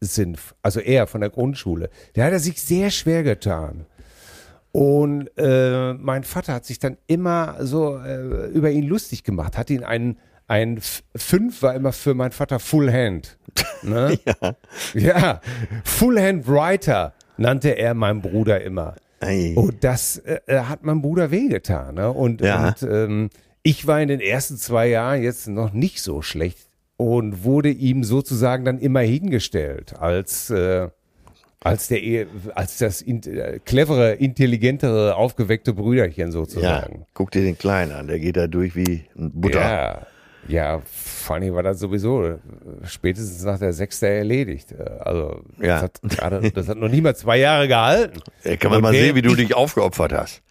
sind, 0.00 0.38
also 0.60 0.80
er 0.80 1.06
von 1.06 1.20
der 1.20 1.30
Grundschule, 1.30 1.88
der 2.16 2.24
hat 2.24 2.32
er 2.32 2.40
sich 2.40 2.60
sehr 2.60 2.90
schwer 2.90 3.22
getan. 3.22 3.86
Und 4.72 5.30
äh, 5.36 5.94
mein 5.94 6.24
Vater 6.24 6.54
hat 6.54 6.64
sich 6.66 6.78
dann 6.78 6.98
immer 7.06 7.56
so 7.60 7.96
äh, 7.98 8.46
über 8.48 8.70
ihn 8.70 8.86
lustig 8.86 9.24
gemacht, 9.24 9.56
hat 9.56 9.70
ihn 9.70 9.82
einen, 9.82 10.18
ein 10.46 10.80
Fünf 11.16 11.62
war 11.62 11.74
immer 11.74 11.92
für 11.92 12.14
meinen 12.14 12.32
Vater 12.32 12.58
Full 12.58 12.92
Hand. 12.92 13.38
Ne? 13.82 14.18
ja. 14.42 14.54
ja, 14.94 15.40
Full 15.84 16.20
Hand 16.20 16.46
Writer 16.48 17.14
nannte 17.36 17.76
er 17.76 17.94
meinen 17.94 18.20
Bruder 18.20 18.60
immer. 18.62 18.94
Ei. 19.20 19.52
Und 19.56 19.82
das 19.84 20.18
äh, 20.18 20.40
äh, 20.46 20.60
hat 20.60 20.84
meinem 20.84 21.02
Bruder 21.02 21.30
wehgetan. 21.30 21.94
Ne? 21.96 22.10
Und, 22.10 22.40
Ja. 22.40 22.68
und 22.68 22.82
ähm, 22.82 23.30
ich 23.62 23.86
war 23.86 24.00
in 24.00 24.08
den 24.08 24.20
ersten 24.20 24.56
zwei 24.56 24.88
Jahren 24.88 25.22
jetzt 25.22 25.48
noch 25.48 25.72
nicht 25.72 26.02
so 26.02 26.22
schlecht 26.22 26.68
und 26.96 27.44
wurde 27.44 27.70
ihm 27.70 28.04
sozusagen 28.04 28.64
dann 28.64 28.78
immer 28.78 29.00
hingestellt 29.00 29.98
als, 29.98 30.50
äh, 30.50 30.88
als, 31.60 31.88
der, 31.88 32.26
als 32.54 32.78
das 32.78 33.02
in, 33.02 33.22
äh, 33.24 33.58
clevere, 33.64 34.12
intelligentere, 34.14 35.16
aufgeweckte 35.16 35.72
Brüderchen 35.74 36.26
Ja. 36.26 36.32
sozusagen. 36.32 37.04
Guck 37.14 37.30
dir 37.32 37.42
den 37.42 37.58
Kleinen 37.58 37.92
an, 37.92 38.06
der 38.06 38.18
geht 38.20 38.36
da 38.36 38.46
durch 38.46 38.76
wie 38.76 39.04
ein 39.16 39.32
Butter. 39.32 39.60
Ja, 39.60 40.06
ja, 40.46 40.80
vor 40.86 41.36
allem 41.36 41.52
war 41.54 41.62
das 41.64 41.80
sowieso 41.80 42.38
spätestens 42.84 43.42
nach 43.44 43.58
der 43.58 43.72
Sechste 43.72 44.06
erledigt. 44.08 44.72
Äh, 44.72 44.84
Also 45.00 45.42
Ja. 45.60 45.80
das, 45.80 45.82
hat 45.82 46.00
gerade, 46.02 46.50
das 46.52 46.68
hat 46.68 46.78
noch 46.78 46.88
nie 46.88 47.00
mal 47.00 47.14
zwei 47.16 47.38
Jahre 47.38 47.66
gehalten. 47.68 48.20
Da 48.44 48.56
kann 48.56 48.70
man 48.70 48.78
Und 48.78 48.82
mal 48.84 48.92
sehen, 48.94 49.14
wie 49.16 49.22
du 49.22 49.34
dich 49.34 49.54
aufgeopfert 49.54 50.12
hast. 50.12 50.42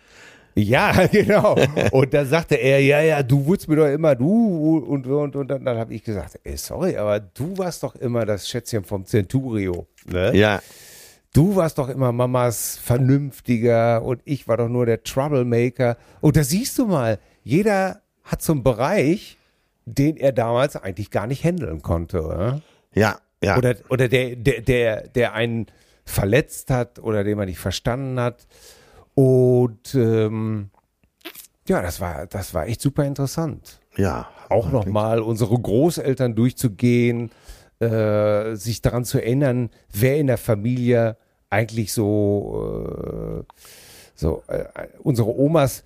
Ja, 0.55 0.91
genau. 1.11 1.55
Und 1.91 2.13
dann 2.13 2.25
sagte 2.25 2.55
er, 2.55 2.79
ja, 2.81 2.99
ja, 3.01 3.21
du 3.23 3.45
wurdest 3.45 3.69
mir 3.69 3.75
doch 3.75 3.87
immer 3.87 4.15
du 4.15 4.77
und 4.87 5.05
und 5.07 5.35
und 5.35 5.47
dann, 5.47 5.63
dann 5.63 5.77
habe 5.77 5.93
ich 5.93 6.03
gesagt, 6.03 6.39
ey, 6.43 6.57
sorry, 6.57 6.97
aber 6.97 7.19
du 7.19 7.57
warst 7.59 7.83
doch 7.83 7.95
immer 7.95 8.25
das 8.25 8.47
Schätzchen 8.49 8.83
vom 8.83 9.05
Centurio. 9.05 9.85
Ne? 10.11 10.35
Ja. 10.35 10.59
Du 11.37 11.55
warst 11.55 11.77
doch 11.77 11.87
immer 11.87 12.11
Mamas 12.11 12.79
Vernünftiger 12.79 14.01
und 14.01 14.23
ich 14.25 14.47
war 14.47 14.57
doch 14.57 14.69
nur 14.69 14.87
der 14.87 15.03
Troublemaker. 15.03 15.95
Und 16.19 16.35
da 16.35 16.43
siehst 16.43 16.79
du 16.79 16.87
mal, 16.87 17.19
jeder 17.43 18.01
hat 18.23 18.41
so 18.41 18.53
einen 18.53 18.63
Bereich, 18.63 19.37
den 19.85 20.17
er 20.17 20.31
damals 20.31 20.75
eigentlich 20.75 21.11
gar 21.11 21.27
nicht 21.27 21.43
handeln 21.43 21.83
konnte, 21.83 22.25
oder? 22.25 22.61
Ja. 22.95 23.19
Ja. 23.43 23.55
Oder, 23.55 23.75
oder 23.89 24.07
der, 24.07 24.35
der, 24.35 24.61
der, 24.61 25.09
der 25.09 25.33
einen 25.33 25.67
verletzt 26.05 26.71
hat 26.71 26.97
oder 26.97 27.23
den 27.23 27.37
man 27.37 27.47
nicht 27.47 27.59
verstanden 27.59 28.19
hat. 28.19 28.47
Und 29.13 29.93
ähm, 29.93 30.71
ja, 31.67 31.83
das 31.83 32.01
war, 32.01 32.25
das 32.25 32.55
war 32.55 32.65
echt 32.65 32.81
super 32.81 33.05
interessant. 33.05 33.79
ja. 33.95 34.27
Auch 34.49 34.71
nochmal 34.71 35.19
unsere 35.19 35.59
Großeltern 35.59 36.33
durchzugehen, 36.33 37.29
äh, 37.79 38.55
sich 38.55 38.81
daran 38.81 39.05
zu 39.05 39.19
erinnern, 39.19 39.69
wer 39.93 40.17
in 40.17 40.25
der 40.25 40.39
Familie 40.39 41.15
eigentlich 41.49 41.93
so, 41.93 43.43
äh, 43.47 43.53
so 44.15 44.43
äh, 44.47 44.65
unsere 44.99 45.37
Omas, 45.37 45.83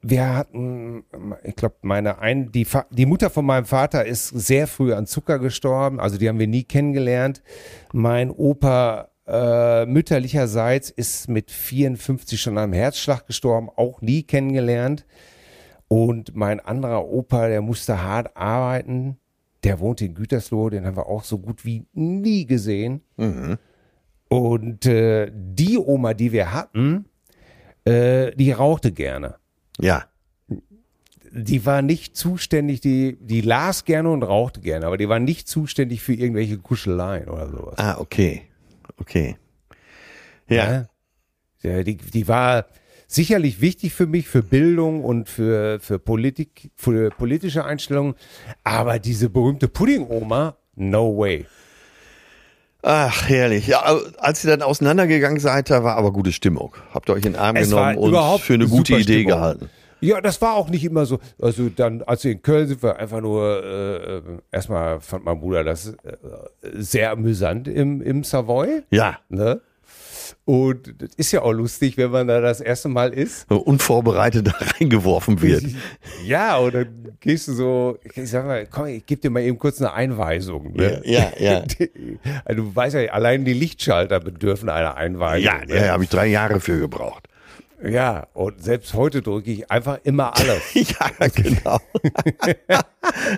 wir 0.00 0.36
hatten, 0.36 1.04
ich 1.42 1.56
glaube, 1.56 1.76
meine 1.82 2.18
ein, 2.18 2.52
die, 2.52 2.66
die 2.90 3.06
Mutter 3.06 3.30
von 3.30 3.44
meinem 3.44 3.64
Vater 3.64 4.04
ist 4.04 4.28
sehr 4.28 4.66
früh 4.66 4.92
an 4.92 5.06
Zucker 5.06 5.38
gestorben, 5.38 6.00
also 6.00 6.18
die 6.18 6.28
haben 6.28 6.38
wir 6.38 6.46
nie 6.46 6.64
kennengelernt. 6.64 7.42
Mein 7.92 8.30
Opa 8.30 9.08
äh, 9.26 9.86
mütterlicherseits 9.86 10.90
ist 10.90 11.28
mit 11.28 11.50
54 11.50 12.40
schon 12.40 12.58
an 12.58 12.64
einem 12.64 12.72
Herzschlag 12.72 13.26
gestorben, 13.26 13.68
auch 13.74 14.00
nie 14.00 14.22
kennengelernt. 14.22 15.06
Und 15.88 16.34
mein 16.34 16.60
anderer 16.60 17.06
Opa, 17.08 17.48
der 17.48 17.60
musste 17.60 18.02
hart 18.02 18.36
arbeiten. 18.36 19.18
Der 19.62 19.78
wohnt 19.78 20.00
in 20.00 20.14
Gütersloh, 20.14 20.70
den 20.70 20.86
haben 20.86 20.96
wir 20.96 21.06
auch 21.06 21.22
so 21.22 21.38
gut 21.38 21.64
wie 21.64 21.86
nie 21.92 22.46
gesehen. 22.46 23.02
Und 24.32 24.86
äh, 24.86 25.30
die 25.34 25.76
Oma, 25.76 26.14
die 26.14 26.32
wir 26.32 26.54
hatten, 26.54 27.04
äh, 27.84 28.30
die 28.34 28.52
rauchte 28.52 28.90
gerne. 28.90 29.36
Ja. 29.78 30.04
Die 31.30 31.66
war 31.66 31.82
nicht 31.82 32.16
zuständig, 32.16 32.80
die, 32.80 33.18
die 33.20 33.42
las 33.42 33.84
gerne 33.84 34.10
und 34.10 34.22
rauchte 34.22 34.60
gerne, 34.60 34.86
aber 34.86 34.96
die 34.96 35.08
war 35.08 35.18
nicht 35.18 35.48
zuständig 35.48 36.00
für 36.02 36.14
irgendwelche 36.14 36.56
Kuscheleien 36.58 37.28
oder 37.28 37.48
sowas. 37.50 37.78
Ah, 37.78 37.98
okay. 37.98 38.42
Okay. 38.96 39.36
Ja. 40.48 40.72
Ja. 40.72 40.86
Ja, 41.62 41.82
Die, 41.82 41.96
die 41.96 42.26
war 42.26 42.66
sicherlich 43.06 43.60
wichtig 43.60 43.92
für 43.92 44.06
mich, 44.06 44.28
für 44.28 44.42
Bildung 44.42 45.04
und 45.04 45.28
für, 45.28 45.78
für 45.80 45.98
Politik, 45.98 46.70
für 46.74 47.10
politische 47.10 47.64
Einstellungen. 47.64 48.14
Aber 48.64 48.98
diese 48.98 49.28
berühmte 49.28 49.68
Pudding-Oma, 49.68 50.56
no 50.74 51.18
way. 51.18 51.46
Ach, 52.82 53.28
herrlich. 53.28 53.68
Ja, 53.68 53.80
als 54.18 54.44
ihr 54.44 54.50
dann 54.50 54.62
auseinandergegangen 54.62 55.38
seid, 55.38 55.70
da 55.70 55.84
war 55.84 55.96
aber 55.96 56.12
gute 56.12 56.32
Stimmung. 56.32 56.74
Habt 56.92 57.08
ihr 57.08 57.14
euch 57.14 57.24
in 57.24 57.32
den 57.34 57.40
Arm 57.40 57.54
Es 57.56 57.68
genommen 57.70 57.96
war 57.96 58.02
und 58.02 58.10
überhaupt 58.10 58.42
für 58.42 58.54
eine 58.54 58.66
gute 58.66 58.94
Idee 58.94 59.02
Stimmung. 59.20 59.26
gehalten. 59.26 59.70
Ja, 60.00 60.20
das 60.20 60.42
war 60.42 60.54
auch 60.54 60.68
nicht 60.68 60.84
immer 60.84 61.06
so. 61.06 61.20
Also 61.40 61.68
dann, 61.68 62.02
als 62.02 62.24
wir 62.24 62.32
in 62.32 62.42
Köln 62.42 62.66
sind, 62.66 62.82
wir 62.82 62.98
einfach 62.98 63.20
nur, 63.20 63.62
äh, 63.64 64.20
erstmal 64.50 65.00
fand 65.00 65.24
mein 65.24 65.38
Bruder 65.38 65.62
das 65.62 65.90
äh, 65.90 66.16
sehr 66.72 67.12
amüsant 67.12 67.68
im, 67.68 68.02
im 68.02 68.24
Savoy. 68.24 68.82
Ja. 68.90 69.18
Ne? 69.28 69.60
Und 70.44 70.94
das 70.98 71.14
ist 71.16 71.30
ja 71.30 71.42
auch 71.42 71.52
lustig, 71.52 71.96
wenn 71.96 72.10
man 72.10 72.26
da 72.26 72.40
das 72.40 72.60
erste 72.60 72.88
Mal 72.88 73.12
ist. 73.12 73.46
So 73.48 73.58
unvorbereitet 73.58 74.46
da 74.48 74.52
reingeworfen 74.78 75.40
wird. 75.40 75.64
Ja, 76.24 76.56
und 76.58 76.74
dann 76.74 77.16
gehst 77.20 77.48
du 77.48 77.52
so, 77.52 77.98
ich 78.14 78.30
sag 78.30 78.46
mal, 78.46 78.66
komm, 78.66 78.86
ich 78.86 79.04
gebe 79.06 79.20
dir 79.20 79.30
mal 79.30 79.42
eben 79.42 79.58
kurz 79.58 79.80
eine 79.80 79.92
Einweisung. 79.92 80.72
Ne? 80.72 81.02
Ja, 81.04 81.32
ja, 81.38 81.62
Also 82.44 82.62
du 82.62 82.74
weißt 82.74 82.94
ja, 82.94 83.12
allein 83.12 83.44
die 83.44 83.52
Lichtschalter 83.52 84.20
bedürfen 84.20 84.68
einer 84.68 84.96
Einweisung. 84.96 85.44
Ja, 85.44 85.64
ne? 85.64 85.74
ja, 85.74 85.86
ja 85.86 85.92
habe 85.92 86.04
ich 86.04 86.10
drei 86.10 86.26
Jahre 86.26 86.60
für 86.60 86.78
gebraucht. 86.78 87.28
Ja, 87.84 88.26
und 88.34 88.62
selbst 88.62 88.94
heute 88.94 89.22
drücke 89.22 89.50
ich 89.50 89.70
einfach 89.70 89.98
immer 90.04 90.36
alles. 90.36 90.62
Ja, 90.74 91.28
genau. 91.28 91.78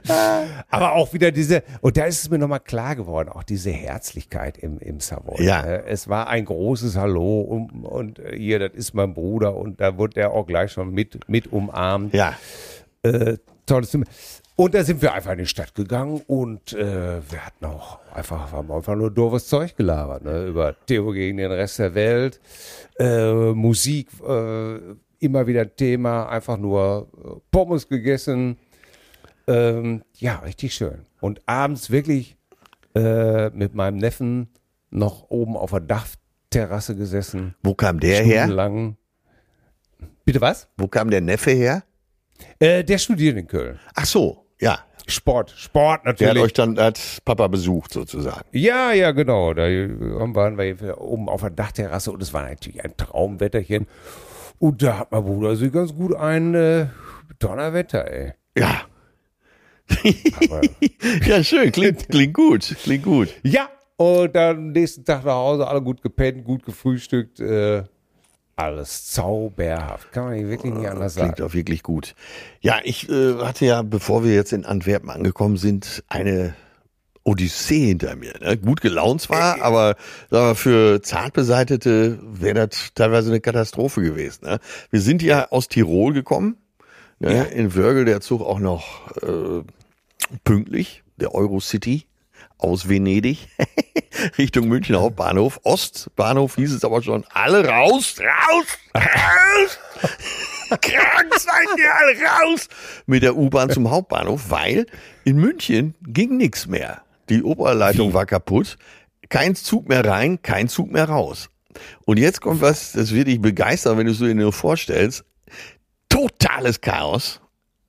Aber 0.71 0.93
auch 0.93 1.13
wieder 1.13 1.31
diese, 1.31 1.63
und 1.81 1.97
da 1.97 2.05
ist 2.05 2.23
es 2.23 2.31
mir 2.31 2.39
nochmal 2.39 2.61
klar 2.61 2.97
geworden, 2.97 3.29
auch 3.29 3.43
diese 3.43 3.71
Herzlichkeit 3.71 4.59
im, 4.59 4.79
im 4.79 5.01
Savoy. 5.01 5.43
Ja. 5.43 5.63
ne? 5.63 5.85
Es 5.87 6.09
war 6.09 6.29
ein 6.29 6.45
großes 6.45 6.97
Hallo 6.97 7.41
und, 7.41 7.85
und 7.85 8.19
äh, 8.19 8.37
hier, 8.37 8.59
das 8.59 8.73
ist 8.73 8.95
mein 8.95 9.15
Bruder 9.15 9.57
und 9.57 9.81
da 9.81 9.99
wurde 9.99 10.21
er 10.21 10.33
auch 10.33 10.47
gleich 10.47 10.73
schon 10.73 10.93
mit, 10.93 11.29
mit 11.29 11.53
umarmt. 11.53 12.15
Ja. 12.15 12.35
Äh, 13.03 13.39
tolles 13.67 13.91
Zimmer. 13.91 14.07
Und 14.57 14.75
da 14.75 14.85
sind 14.85 15.03
wir 15.03 15.13
einfach 15.13 15.33
in 15.33 15.39
die 15.39 15.47
Stadt 15.47 15.75
gegangen 15.75 16.23
und 16.29 16.73
äh, 16.75 17.21
wir 17.29 17.45
hatten 17.45 17.65
auch 17.65 17.99
einfach, 18.13 18.53
haben 18.53 18.71
einfach 18.71 18.95
nur 18.95 19.11
doofes 19.11 19.49
Zeug 19.49 19.77
gelabert, 19.77 20.23
ne? 20.23 20.47
über 20.47 20.77
Theo 20.87 21.11
gegen 21.11 21.39
den 21.39 21.51
Rest 21.51 21.81
der 21.81 21.95
Welt, 21.97 22.41
äh, 23.01 23.53
Musik, 23.53 24.11
äh, 24.25 24.79
immer 25.19 25.47
wieder 25.49 25.75
Thema, 25.75 26.29
einfach 26.29 26.57
nur 26.57 27.09
äh, 27.17 27.41
Pommes 27.51 27.89
gegessen. 27.89 28.57
Ähm, 29.49 30.05
ja, 30.15 30.37
richtig 30.37 30.75
schön. 30.75 31.05
Und 31.21 31.41
abends 31.47 31.91
wirklich 31.91 32.37
äh, 32.95 33.51
mit 33.51 33.75
meinem 33.75 33.97
Neffen 33.97 34.51
noch 34.91 35.31
oben 35.31 35.57
auf 35.57 35.71
der 35.71 35.81
Dachterrasse 35.81 36.95
gesessen. 36.95 37.57
Wo 37.65 37.75
kam 37.75 37.99
der 37.99 38.23
her? 38.23 38.47
Bitte 40.25 40.41
was? 40.41 40.69
Wo 40.77 40.87
kam 40.87 41.11
der 41.11 41.21
Neffe 41.21 41.51
her? 41.51 41.83
Äh, 42.61 42.85
der 42.85 42.99
studiert 42.99 43.37
in 43.37 43.49
Köln. 43.49 43.81
Ach 43.95 44.07
so. 44.07 44.44
Ja, 44.61 44.81
Sport, 45.07 45.51
Sport 45.51 46.05
der 46.05 46.13
hat 46.13 46.21
natürlich. 46.21 46.43
euch 46.43 46.53
dann 46.55 46.79
als 46.79 47.21
Papa 47.25 47.49
besucht 47.49 47.93
sozusagen. 47.93 48.47
Ja, 48.53 48.93
ja, 48.93 49.11
genau. 49.13 49.53
Da 49.53 49.65
waren 49.65 50.57
wir 50.57 51.01
oben 51.01 51.29
auf 51.29 51.43
der 51.43 51.51
Dachterrasse 51.51 52.11
und 52.11 52.23
es 52.23 52.33
war 52.33 52.49
natürlich 52.49 52.83
ein 52.83 52.97
Traumwetterchen. 52.97 53.87
Und 54.59 54.83
da 54.83 55.01
hat 55.01 55.13
mein 55.13 55.25
Bruder 55.25 55.57
sich 55.57 55.73
ganz 55.73 55.95
gut 55.95 56.15
ein 56.15 56.55
äh, 56.55 56.87
Donnerwetter, 57.39 58.11
ey. 58.11 58.33
Ja. 58.57 58.83
Ja, 61.27 61.45
schön, 61.45 61.71
klingt, 61.71 62.09
klingt 62.09 62.33
gut, 62.33 62.75
klingt 62.83 63.05
gut. 63.05 63.29
ja, 63.43 63.69
und 63.97 64.35
dann 64.35 64.73
nächsten 64.73 65.05
Tag 65.05 65.25
nach 65.27 65.35
Hause, 65.35 65.69
alle 65.69 65.83
gut 65.83 66.01
gepennt, 66.01 66.45
gut 66.45 66.65
gefrühstückt. 66.65 67.39
Äh, 67.41 67.85
alles 68.57 69.11
zauberhaft. 69.11 70.13
Kann 70.13 70.25
man 70.25 70.49
wirklich 70.49 70.73
nicht 70.73 70.89
anders 70.89 71.15
Klingt 71.17 71.39
sagen. 71.39 71.51
auch 71.51 71.55
wirklich 71.55 71.83
gut. 71.83 72.15
Ja, 72.61 72.77
ich 72.85 73.09
äh, 73.09 73.35
hatte 73.39 73.67
ja, 73.67 73.83
bevor 73.83 74.25
wir 74.25 74.35
jetzt 74.35 74.53
in 74.53 74.65
Antwerpen 74.65 75.11
angekommen 75.11 75.57
sind, 75.57 76.05
eine 76.09 76.55
Odyssee 77.25 77.87
hinter 77.87 78.17
mir. 78.17 78.35
Ne? 78.41 78.57
Gut 78.59 78.81
gelaunt 78.81 79.23
zwar, 79.23 79.63
aber 79.63 79.97
sagen 80.31 80.47
wir, 80.49 80.55
für 80.55 81.03
Zartbeseitete 81.03 82.19
wäre 82.23 82.69
das 82.69 82.93
teilweise 82.95 83.31
eine 83.31 83.41
Katastrophe 83.41 84.03
gewesen. 84.03 84.45
Ne? 84.45 84.59
Wir 84.91 85.01
sind 85.01 85.23
ja 85.23 85.49
aus 85.51 85.69
Tirol 85.69 86.13
gekommen. 86.13 86.57
Ne? 87.19 87.37
Ja. 87.37 87.43
In 87.45 87.75
Wörgl 87.75 88.05
der 88.05 88.21
Zug 88.21 88.43
auch 88.43 88.59
noch 88.61 89.11
äh, 89.23 89.63
pünktlich, 90.45 91.03
der 91.17 91.35
Eurocity 91.35 92.07
aus 92.59 92.89
Venedig 92.89 93.49
Richtung 94.39 94.69
München 94.69 94.97
Hauptbahnhof. 94.97 95.61
Ostbahnhof 95.65 96.57
hieß 96.57 96.73
es 96.73 96.85
aber 96.85 97.03
schon, 97.03 97.25
alle 97.33 97.67
raus, 97.67 98.17
raus, 98.21 98.67
raus. 98.95 99.79
Krank 100.81 101.35
seid 101.37 101.79
ihr 101.79 101.95
alle 101.95 102.17
raus 102.19 102.69
mit 103.07 103.23
der 103.23 103.37
U-Bahn 103.37 103.71
zum 103.71 103.91
Hauptbahnhof, 103.91 104.51
weil 104.51 104.87
in 105.25 105.37
München 105.37 105.95
ging 106.03 106.37
nichts 106.37 106.67
mehr. 106.67 107.03
Die 107.29 107.43
Oberleitung 107.43 108.13
war 108.13 108.27
kaputt, 108.27 108.77
kein 109.29 109.55
Zug 109.55 109.89
mehr 109.89 110.05
rein, 110.05 110.43
kein 110.43 110.69
Zug 110.69 110.91
mehr 110.91 111.09
raus. 111.09 111.49
Und 112.05 112.19
jetzt 112.19 112.41
kommt 112.41 112.61
was, 112.61 112.93
das 112.93 113.13
wird 113.13 113.29
dich 113.29 113.41
begeistern, 113.41 113.99
wenn 113.99 114.07
du 114.07 114.13
es 114.13 114.19
dir 114.19 114.35
nur 114.35 114.53
vorstellst. 114.53 115.25
Totales 116.09 116.81
Chaos 116.81 117.41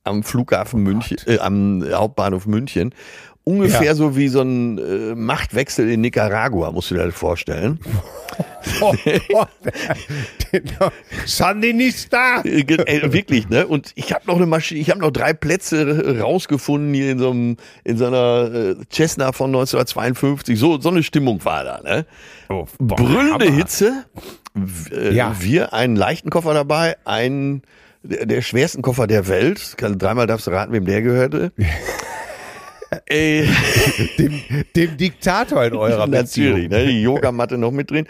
am 0.04 0.22
Flughafen 0.22 0.82
München, 0.82 1.18
äh, 1.26 1.38
am 1.38 1.84
Hauptbahnhof 1.88 2.46
München. 2.46 2.94
Ungefähr 3.48 3.84
Ja. 3.84 3.94
so 3.94 4.16
wie 4.16 4.26
so 4.26 4.40
ein 4.42 4.76
äh, 4.78 5.14
Machtwechsel 5.14 5.88
in 5.88 6.00
Nicaragua, 6.00 6.72
musst 6.72 6.90
du 6.90 6.96
dir 6.96 7.04
das 7.06 7.14
vorstellen. 7.14 7.78
Oh, 8.80 8.92
Sandinista! 11.26 12.42
Äh, 12.44 12.64
ge- 12.64 12.84
äh, 12.86 13.12
wirklich, 13.12 13.48
ne? 13.48 13.66
Und 13.66 13.92
ich 13.94 14.12
habe 14.12 14.26
noch 14.26 14.36
eine 14.36 14.46
Maschine, 14.46 14.80
ich 14.80 14.90
habe 14.90 15.00
noch 15.00 15.10
drei 15.12 15.32
Plätze 15.32 16.18
rausgefunden 16.20 16.92
hier 16.92 17.12
in 17.12 17.18
so 17.20 17.30
einem 17.30 17.56
in 17.84 17.96
so 17.96 18.06
einer 18.06 18.52
äh, 18.52 18.74
Cessna 18.92 19.30
von 19.32 19.50
1952. 19.50 20.58
So 20.58 20.80
so 20.80 20.88
eine 20.88 21.02
Stimmung 21.04 21.44
war 21.44 21.62
da, 21.64 21.80
ne? 21.82 22.04
Oh, 22.48 22.66
boah, 22.78 22.96
Brüllende 22.96 23.44
Hammer. 23.46 23.56
Hitze. 23.56 24.04
Äh, 24.90 25.12
Ja. 25.14 25.36
Wir 25.38 25.72
einen 25.72 25.94
leichten 25.96 26.30
Koffer 26.30 26.52
dabei, 26.52 26.96
einen 27.04 27.62
der, 28.02 28.42
schwersten 28.42 28.82
Koffer 28.82 29.06
der 29.06 29.28
Welt. 29.28 29.74
Kann, 29.76 29.98
dreimal 29.98 30.26
darfst 30.26 30.46
du 30.48 30.50
raten, 30.50 30.72
wem 30.72 30.84
der 30.84 31.02
gehörte. 31.02 31.52
äh, 33.06 33.46
Dem, 34.18 34.42
dem 34.74 34.96
Diktator 34.96 35.64
in 35.64 35.74
eurer 35.74 36.06
Natürlich, 36.06 36.68
Beziehung. 36.68 36.84
ne? 36.84 36.86
die 36.86 37.02
Yogamatte 37.02 37.58
noch 37.58 37.70
mit 37.72 37.90
drin. 37.90 38.06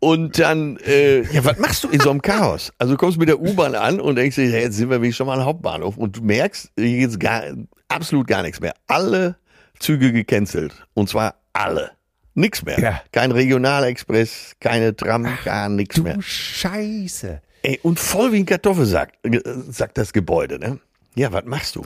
Und 0.00 0.38
dann, 0.38 0.76
äh, 0.86 1.22
ja, 1.32 1.44
was 1.44 1.58
machst 1.58 1.82
du 1.84 1.88
in 1.88 1.98
so 1.98 2.10
einem 2.10 2.22
Chaos? 2.22 2.72
Also 2.78 2.94
du 2.94 2.98
kommst 2.98 3.18
mit 3.18 3.28
der 3.28 3.40
U-Bahn 3.40 3.74
an 3.74 4.00
und 4.00 4.14
denkst 4.16 4.36
dir, 4.36 4.48
ja, 4.48 4.58
jetzt 4.58 4.76
sind 4.76 4.90
wir 4.90 5.02
wie 5.02 5.12
schon 5.12 5.26
mal 5.26 5.38
am 5.40 5.44
Hauptbahnhof 5.44 5.96
und 5.96 6.16
du 6.16 6.22
merkst, 6.22 6.70
hier 6.78 6.98
geht's 6.98 7.18
gar, 7.18 7.42
absolut 7.88 8.28
gar 8.28 8.42
nichts 8.42 8.60
mehr. 8.60 8.74
Alle 8.86 9.36
Züge 9.80 10.12
gecancelt. 10.12 10.72
Und 10.94 11.08
zwar 11.08 11.34
alle. 11.52 11.90
Nix 12.34 12.64
mehr. 12.64 12.78
Ja. 12.78 13.02
Kein 13.10 13.32
Regionalexpress, 13.32 14.54
keine 14.60 14.94
Tram, 14.94 15.26
gar 15.44 15.68
nichts 15.68 15.98
mehr. 15.98 16.14
Du 16.14 16.22
Scheiße. 16.22 17.40
Ey, 17.62 17.80
und 17.82 17.98
voll 17.98 18.30
wie 18.32 18.38
ein 18.38 18.46
Kartoffelsack, 18.46 19.14
äh, 19.24 19.40
sagt 19.68 19.98
das 19.98 20.12
Gebäude, 20.12 20.60
ne? 20.60 20.78
Ja, 21.16 21.32
was 21.32 21.44
machst 21.44 21.74
du? 21.74 21.82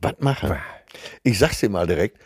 Was 0.00 0.14
machen? 0.20 0.56
Ich 1.22 1.38
sag's 1.38 1.60
dir 1.60 1.68
mal 1.70 1.86
direkt, 1.86 2.18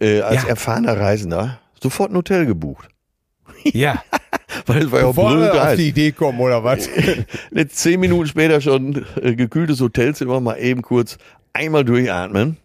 äh, 0.00 0.20
als 0.20 0.42
Ja. 0.42 0.48
erfahrener 0.50 0.98
Reisender, 0.98 1.60
sofort 1.82 2.10
ein 2.10 2.16
Hotel 2.16 2.46
gebucht. 2.46 2.88
Ja. 3.64 4.02
Weil 4.66 4.84
es 4.84 4.92
war 4.92 5.00
ja 5.00 5.06
auch 5.06 5.14
brüllend 5.14 5.50
auf 5.52 5.74
die 5.74 5.88
Idee 5.88 6.12
kommen, 6.12 6.40
oder 6.40 6.62
was? 6.64 6.88
Zehn 7.70 8.00
Minuten 8.00 8.26
später 8.28 8.60
schon 8.60 9.04
äh, 9.20 9.34
gekühltes 9.34 9.80
Hotelzimmer, 9.80 10.40
mal 10.40 10.56
eben 10.56 10.82
kurz 10.82 11.18
einmal 11.52 11.84
durchatmen. 11.84 12.56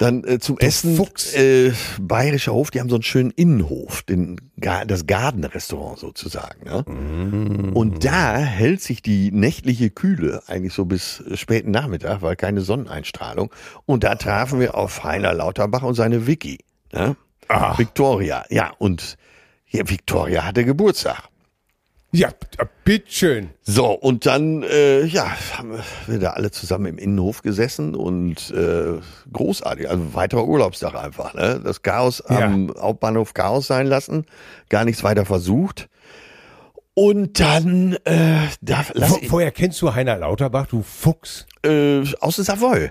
Dann 0.00 0.24
äh, 0.24 0.38
zum 0.38 0.56
Essen 0.56 0.96
Fuchs. 0.96 1.34
äh, 1.34 1.72
Bayerischer 2.00 2.54
Hof, 2.54 2.70
die 2.70 2.80
haben 2.80 2.88
so 2.88 2.96
einen 2.96 3.02
schönen 3.02 3.30
Innenhof, 3.32 4.02
den, 4.02 4.40
das 4.56 5.06
Gartenrestaurant 5.06 5.98
sozusagen. 5.98 6.64
Ne? 6.64 7.72
Und 7.74 8.02
da 8.02 8.38
hält 8.38 8.80
sich 8.80 9.02
die 9.02 9.30
nächtliche 9.30 9.90
Kühle 9.90 10.42
eigentlich 10.46 10.72
so 10.72 10.86
bis 10.86 11.20
äh, 11.20 11.36
späten 11.36 11.70
Nachmittag, 11.70 12.22
weil 12.22 12.34
keine 12.34 12.62
Sonneneinstrahlung. 12.62 13.52
Und 13.84 14.02
da 14.02 14.14
trafen 14.14 14.58
wir 14.58 14.74
auf 14.74 15.04
Heiner 15.04 15.34
Lauterbach 15.34 15.82
und 15.82 15.96
seine 15.96 16.26
Vicky. 16.26 16.60
Ne? 16.94 17.14
Ah. 17.48 17.76
Victoria, 17.76 18.46
ja, 18.48 18.72
und 18.78 19.18
ja, 19.68 19.86
Victoria 19.86 20.46
hatte 20.46 20.64
Geburtstag. 20.64 21.28
Ja, 22.12 22.30
bitteschön. 22.84 23.50
So, 23.62 23.92
und 23.92 24.26
dann, 24.26 24.64
äh, 24.64 25.04
ja, 25.04 25.30
haben 25.56 25.78
wir 26.08 26.18
da 26.18 26.30
alle 26.30 26.50
zusammen 26.50 26.86
im 26.86 26.98
Innenhof 26.98 27.42
gesessen 27.42 27.94
und 27.94 28.50
äh, 28.50 28.98
großartig, 29.32 29.88
also 29.88 30.12
weiterer 30.14 30.44
Urlaubstag 30.46 30.96
einfach, 30.96 31.34
ne? 31.34 31.60
Das 31.62 31.82
Chaos 31.82 32.20
am 32.22 32.74
Hauptbahnhof 32.76 33.32
Chaos 33.32 33.68
sein 33.68 33.86
lassen, 33.86 34.26
gar 34.68 34.84
nichts 34.84 35.04
weiter 35.04 35.24
versucht. 35.24 35.88
Und 36.94 37.38
dann, 37.38 37.96
äh, 38.04 38.38
da, 38.60 38.84
lass 38.94 39.12
Wo, 39.12 39.18
woher 39.28 39.52
kennst 39.52 39.80
du 39.80 39.94
Heiner 39.94 40.16
Lauterbach, 40.18 40.66
du 40.66 40.82
Fuchs? 40.82 41.46
äh, 41.64 42.02
aus 42.20 42.36
dem 42.36 42.44
Savoy 42.44 42.90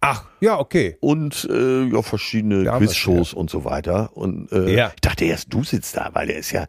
Ach, 0.00 0.26
ja, 0.40 0.58
okay. 0.60 0.96
und 1.00 1.48
äh, 1.50 1.84
ja, 1.86 2.02
verschiedene 2.02 2.64
wir's 2.66 2.78
Quizshows 2.78 3.34
und 3.34 3.50
so 3.50 3.64
weiter. 3.64 4.10
Und 4.16 4.52
äh, 4.52 4.76
Ja. 4.76 4.92
ich 4.94 5.00
dachte 5.00 5.24
erst, 5.24 5.52
du 5.52 5.64
sitzt 5.64 5.96
da, 5.96 6.10
weil 6.12 6.28
der 6.28 6.36
ist 6.36 6.52
ja 6.52 6.66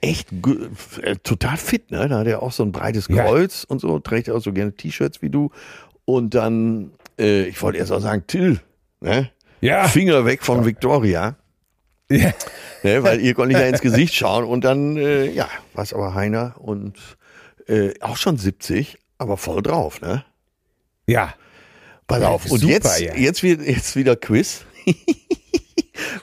echt 0.00 0.28
äh, 1.02 1.16
total 1.22 1.56
fit, 1.56 1.90
ne? 1.90 2.08
Da 2.08 2.18
hat 2.20 2.26
er 2.26 2.42
auch 2.42 2.52
so 2.52 2.62
ein 2.62 2.72
breites 2.72 3.08
Ja. 3.08 3.24
Kreuz 3.24 3.64
und 3.64 3.80
so, 3.80 3.98
trägt 3.98 4.28
er 4.28 4.34
auch 4.36 4.40
so 4.42 4.52
gerne 4.52 4.72
T-Shirts 4.72 5.22
wie 5.22 5.30
du. 5.30 5.50
Und 6.04 6.34
dann, 6.34 6.92
äh, 7.18 7.44
ich 7.44 7.60
wollte 7.62 7.78
erst 7.78 7.92
auch 7.92 8.00
sagen, 8.00 8.24
Till, 8.26 8.60
ne? 9.00 9.30
Ja. 9.60 9.86
Finger 9.88 10.24
weg 10.24 10.42
von 10.42 10.64
Victoria, 10.64 11.36
Ja. 12.10 12.32
ne? 12.82 13.02
weil 13.02 13.20
ihr 13.20 13.34
konnte 13.34 13.54
ich 13.54 13.60
ja 13.60 13.66
ins 13.68 13.80
Gesicht 13.82 14.14
schauen. 14.14 14.44
Und 14.44 14.64
dann, 14.64 14.96
äh, 14.96 15.30
ja, 15.30 15.48
war 15.74 15.84
es 15.84 15.92
aber 15.92 16.14
Heiner 16.14 16.54
und 16.58 16.98
äh, 17.68 17.92
auch 18.00 18.16
schon 18.16 18.36
70, 18.38 18.98
aber 19.18 19.36
voll 19.36 19.62
drauf, 19.62 20.00
ne? 20.00 20.24
Ja. 21.06 21.34
Pass 22.06 22.22
Ja, 22.22 22.28
auf. 22.28 22.50
Und 22.50 22.60
super, 22.60 22.72
jetzt, 22.72 23.00
ja. 23.00 23.14
jetzt, 23.14 23.42
wird, 23.42 23.60
jetzt 23.62 23.94
wieder 23.96 24.16
Quiz. 24.16 24.64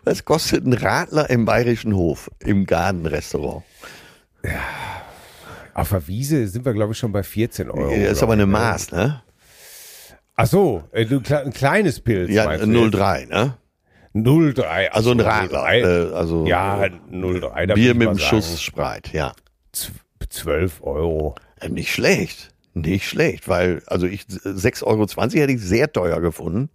Was 0.04 0.26
kostet 0.26 0.66
ein 0.66 0.74
Radler 0.74 1.30
im 1.30 1.46
Bayerischen 1.46 1.96
Hof, 1.96 2.30
im 2.40 2.66
Gartenrestaurant? 2.66 3.63
Auf 5.74 5.90
der 5.90 6.08
Wiese 6.08 6.48
sind 6.48 6.66
wir, 6.66 6.74
glaube 6.74 6.94
ich, 6.94 6.98
schon 6.98 7.12
bei 7.12 7.24
14 7.24 7.70
Euro. 7.70 7.90
Das 7.92 8.13
ist 8.13 8.24
aber 8.24 8.34
eine 8.34 8.48
ne? 8.48 8.52
Maß, 8.52 8.92
ne? 8.92 9.22
Ach 10.36 10.48
so, 10.48 10.84
äh, 10.92 11.06
ein 11.06 11.54
kleines 11.54 12.00
Pilz. 12.00 12.32
Ja, 12.32 12.46
meinst 12.46 12.66
du 12.66 12.72
jetzt? 12.86 12.94
03, 12.96 13.26
ne? 13.26 13.58
03. 14.13 14.92
Also 14.92 15.12
ein 15.12 15.20
Radler. 15.20 15.62
03. 15.63 15.80
Äh, 15.82 16.13
also 16.13 16.46
ja, 16.46 16.86
äh, 16.86 16.92
03. 17.12 17.66
da 17.68 17.74
Bier 17.76 17.94
mit 17.94 18.06
mal 18.06 18.12
einem 18.12 18.20
sagen, 18.20 18.30
Schuss 18.42 18.62
Spreit, 18.62 19.13
ja. 19.13 19.34
zw- 19.74 19.92
12 20.30 20.82
Euro. 20.82 21.36
Äh, 21.60 21.70
Nicht 21.70 21.92
schlecht. 21.92 22.50
Nicht 22.74 23.08
schlecht, 23.08 23.48
weil, 23.48 23.82
also 23.88 24.06
ich, 24.06 24.22
6,20 24.24 24.84
Euro 24.86 25.08
hätte 25.42 25.52
ich 25.54 25.62
sehr 25.62 25.92
teuer 25.92 26.22
gefunden. 26.22 26.70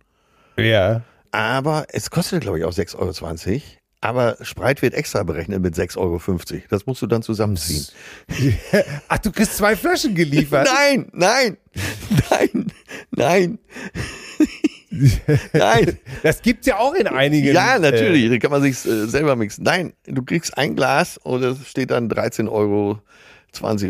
Ja. 0.58 1.02
Aber 1.32 1.86
es 1.88 2.10
kostet, 2.10 2.42
glaube 2.42 2.58
ich, 2.58 2.64
auch 2.64 2.72
6,20 2.72 3.48
Euro. 3.50 3.60
Aber 4.02 4.36
Spreit 4.42 4.82
wird 4.82 4.94
extra 4.94 5.22
berechnet 5.22 5.62
mit 5.62 5.74
6,50 5.74 5.96
Euro. 5.98 6.20
Das 6.68 6.86
musst 6.86 7.02
du 7.02 7.06
dann 7.06 7.22
zusammenziehen. 7.22 7.86
Ach, 9.08 9.18
du 9.18 9.30
kriegst 9.30 9.56
zwei 9.56 9.76
Flaschen 9.76 10.14
geliefert? 10.14 10.68
Nein, 10.72 11.08
nein, 11.12 11.56
nein, 12.30 12.66
nein. 13.12 13.58
nein. 15.52 15.98
Das 16.24 16.42
gibt's 16.42 16.66
ja 16.66 16.78
auch 16.78 16.94
in 16.94 17.06
einigen. 17.06 17.54
Ja, 17.54 17.78
natürlich. 17.78 18.24
Äh, 18.24 18.30
Da 18.30 18.38
kann 18.38 18.50
man 18.50 18.62
sich 18.62 18.84
äh, 18.84 19.06
selber 19.06 19.36
mixen. 19.36 19.62
Nein, 19.62 19.92
du 20.04 20.22
kriegst 20.22 20.58
ein 20.58 20.74
Glas 20.74 21.16
und 21.18 21.42
es 21.44 21.68
steht 21.68 21.92
dann 21.92 22.10
13,20 22.10 22.50
Euro 22.50 23.00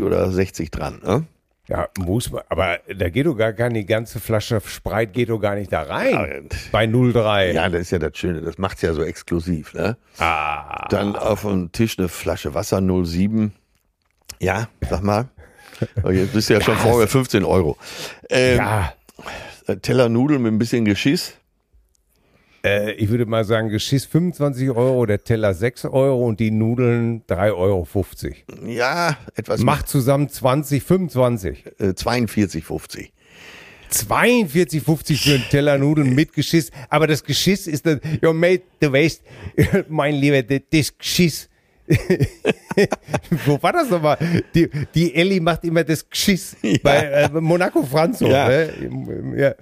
oder 0.07 0.31
60 0.31 0.71
dran. 0.71 1.01
Ne? 1.03 1.27
Ja, 1.69 1.89
muss 1.99 2.31
man. 2.31 2.43
Aber 2.49 2.79
da 2.95 3.09
geht 3.09 3.27
doch 3.27 3.37
gar 3.37 3.53
keine 3.53 3.85
ganze 3.85 4.21
Flasche 4.21 4.61
Spreit 4.65 5.13
geht 5.13 5.29
doch 5.31 5.39
gar 5.39 5.55
nicht 5.55 5.73
da 5.73 5.83
rein. 5.83 6.49
Ja, 6.51 6.59
bei 6.73 6.87
03. 6.87 7.53
Ja, 7.53 7.69
das 7.69 7.83
ist 7.83 7.91
ja 7.93 7.99
das 7.99 8.17
Schöne. 8.19 8.41
Das 8.43 8.59
macht's 8.59 8.83
ja 8.83 8.93
so 8.93 9.03
exklusiv. 9.03 9.73
Ne? 9.75 9.97
Ah. 10.19 10.87
Dann 10.89 11.17
auf 11.17 11.43
dem 11.43 11.71
Tisch 11.73 11.99
eine 11.99 12.09
Flasche 12.09 12.55
Wasser 12.55 12.81
07. 12.81 13.53
Ja, 14.41 14.69
sag 14.89 15.03
mal. 15.03 15.29
Jetzt 16.11 16.33
bist 16.33 16.51
du 16.51 16.55
ja 16.55 16.61
schon 16.61 16.77
vorher 16.77 17.09
15 17.09 17.45
Euro. 17.45 17.77
Ähm, 18.29 18.59
Ja. 18.59 18.93
Teller 19.83 20.09
Nudeln 20.09 20.43
mit 20.43 20.53
ein 20.53 20.59
bisschen 20.59 20.85
Geschiss. 20.85 21.35
Äh, 22.65 22.93
ich 22.93 23.09
würde 23.09 23.27
mal 23.27 23.45
sagen, 23.45 23.69
Geschiss 23.69 24.05
25 24.05 24.71
Euro, 24.71 25.07
der 25.07 25.25
Teller 25.25 25.55
6 25.55 25.87
Euro 25.87 26.27
und 26.27 26.39
die 26.41 26.51
Nudeln 26.51 27.23
3,50 27.27 27.55
Euro. 27.55 27.87
Ja, 28.67 29.17
etwas 29.35 29.61
Macht 29.61 29.89
zusammen 29.89 30.29
20, 30.29 30.83
25. 30.83 31.65
äh, 31.79 31.85
42,50. 31.89 33.11
42,50 33.91 35.23
für 35.23 35.35
einen 35.35 35.45
Teller 35.51 35.79
Nudeln 35.79 36.15
mit 36.15 36.33
Geschiss. 36.33 36.71
Aber 36.89 37.07
das 37.07 37.23
Geschiss 37.25 37.67
ist 37.67 37.85
dann, 37.85 38.01
ja, 38.23 38.33
mate, 38.33 38.63
du 38.81 38.93
weißt, 38.93 39.23
mein 39.89 40.15
Lieber, 40.15 40.43
das, 40.43 40.61
das 40.71 40.97
Geschiss. 40.97 41.49
Wo 43.45 43.61
war 43.61 43.73
das 43.73 43.91
nochmal? 43.91 44.17
Die, 44.55 44.71
die 44.95 45.15
Ellie 45.15 45.41
macht 45.41 45.65
immer 45.65 45.85
das 45.85 46.09
Geschiss 46.09 46.57
bei 46.83 46.97
äh, 46.97 47.29
Monaco 47.41 47.83
Franzo. 47.83 48.29
Ja. 48.29 48.49
Ne? 48.49 49.35
Ja. 49.37 49.55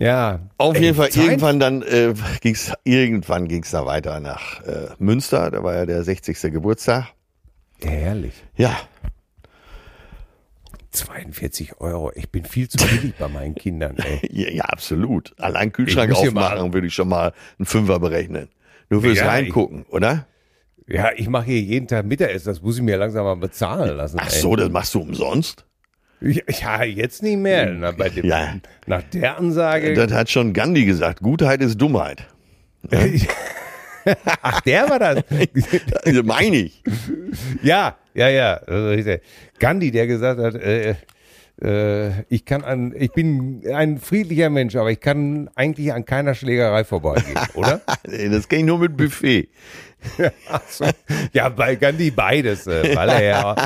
Ja. 0.00 0.40
Auf 0.58 0.74
Ey, 0.76 0.82
jeden 0.82 0.96
Fall, 0.96 1.10
Zeit- 1.10 1.22
irgendwann 1.24 1.60
dann 1.60 1.82
äh, 1.82 2.14
ging's, 2.40 2.72
irgendwann 2.82 3.46
ging's 3.46 3.70
da 3.70 3.86
weiter 3.86 4.18
nach 4.18 4.60
äh, 4.64 4.88
Münster. 4.98 5.50
Da 5.52 5.62
war 5.62 5.74
ja 5.76 5.86
der 5.86 6.02
60. 6.02 6.40
Geburtstag. 6.52 7.06
Herrlich. 7.82 8.34
Ja, 8.56 8.76
42 10.90 11.80
Euro. 11.80 12.10
Ich 12.14 12.30
bin 12.30 12.44
viel 12.44 12.68
zu 12.68 12.78
billig 12.78 13.14
bei 13.18 13.28
meinen 13.28 13.54
Kindern, 13.54 13.96
ey. 13.98 14.20
ja, 14.32 14.50
ja 14.50 14.64
absolut. 14.64 15.32
Allein 15.38 15.72
Kühlschrank 15.72 16.10
Ich 16.10 16.18
aufmachen 16.18 16.72
würde 16.74 16.86
ich 16.88 16.94
schon 16.94 17.08
mal 17.08 17.32
einen 17.58 17.66
Fünfer 17.66 17.98
berechnen. 18.00 18.48
Nur 18.88 19.02
fürs 19.02 19.18
Ja, 19.18 19.24
ich- 19.24 19.30
Reingucken, 19.30 19.84
oder? 19.90 20.26
Ja, 20.88 21.10
ich 21.14 21.28
mache 21.28 21.44
hier 21.46 21.60
jeden 21.60 21.86
Tag 21.86 22.04
Mittagessen. 22.06 22.46
Das 22.48 22.60
muss 22.62 22.76
ich 22.76 22.82
mir 22.82 22.96
langsam 22.96 23.24
mal 23.24 23.36
bezahlen 23.36 23.96
lassen. 23.96 24.18
Ach 24.20 24.32
ey. 24.32 24.40
so, 24.40 24.56
das 24.56 24.68
machst 24.70 24.92
du 24.96 25.00
umsonst? 25.00 25.64
Ja, 26.20 26.42
ja, 26.48 26.84
jetzt 26.84 27.22
nicht 27.22 27.38
mehr. 27.38 27.66
Na, 27.66 27.92
bei 27.92 28.08
dem, 28.10 28.26
Ja. 28.26 28.54
Nach 28.86 29.02
der 29.02 29.38
Ansage. 29.38 29.94
Das 29.94 30.12
hat 30.12 30.28
schon 30.30 30.52
Gandhi 30.52 30.84
gesagt. 30.84 31.20
Gutheit 31.20 31.62
ist 31.62 31.78
Dummheit. 31.80 32.26
Ach, 34.42 34.60
der 34.62 34.88
war 34.88 34.98
das. 34.98 35.24
Also 36.04 36.22
meine 36.22 36.56
ich. 36.56 36.82
ja, 37.62 37.96
ja, 38.14 38.28
ja. 38.28 38.60
Gandhi, 39.58 39.90
der 39.90 40.06
gesagt 40.06 40.40
hat, 40.40 40.54
äh, 40.54 40.94
äh, 41.62 42.10
ich 42.28 42.44
kann 42.44 42.64
an, 42.64 42.94
ich 42.96 43.12
bin 43.12 43.62
ein 43.72 43.98
friedlicher 43.98 44.48
Mensch, 44.50 44.76
aber 44.76 44.90
ich 44.90 45.00
kann 45.00 45.50
eigentlich 45.54 45.92
an 45.92 46.04
keiner 46.04 46.34
Schlägerei 46.34 46.84
vorbeigehen, 46.84 47.38
oder? 47.54 47.82
Das 48.04 48.48
kenne 48.48 48.60
ich 48.60 48.66
nur 48.66 48.78
mit 48.78 48.96
Buffet. 48.96 49.48
So. 50.68 50.86
Ja, 51.32 51.50
bei 51.50 51.76
Gandhi 51.76 52.10
beides, 52.10 52.66
äh, 52.66 52.96
weil 52.96 53.08
er 53.10 53.22
ja. 53.22 53.56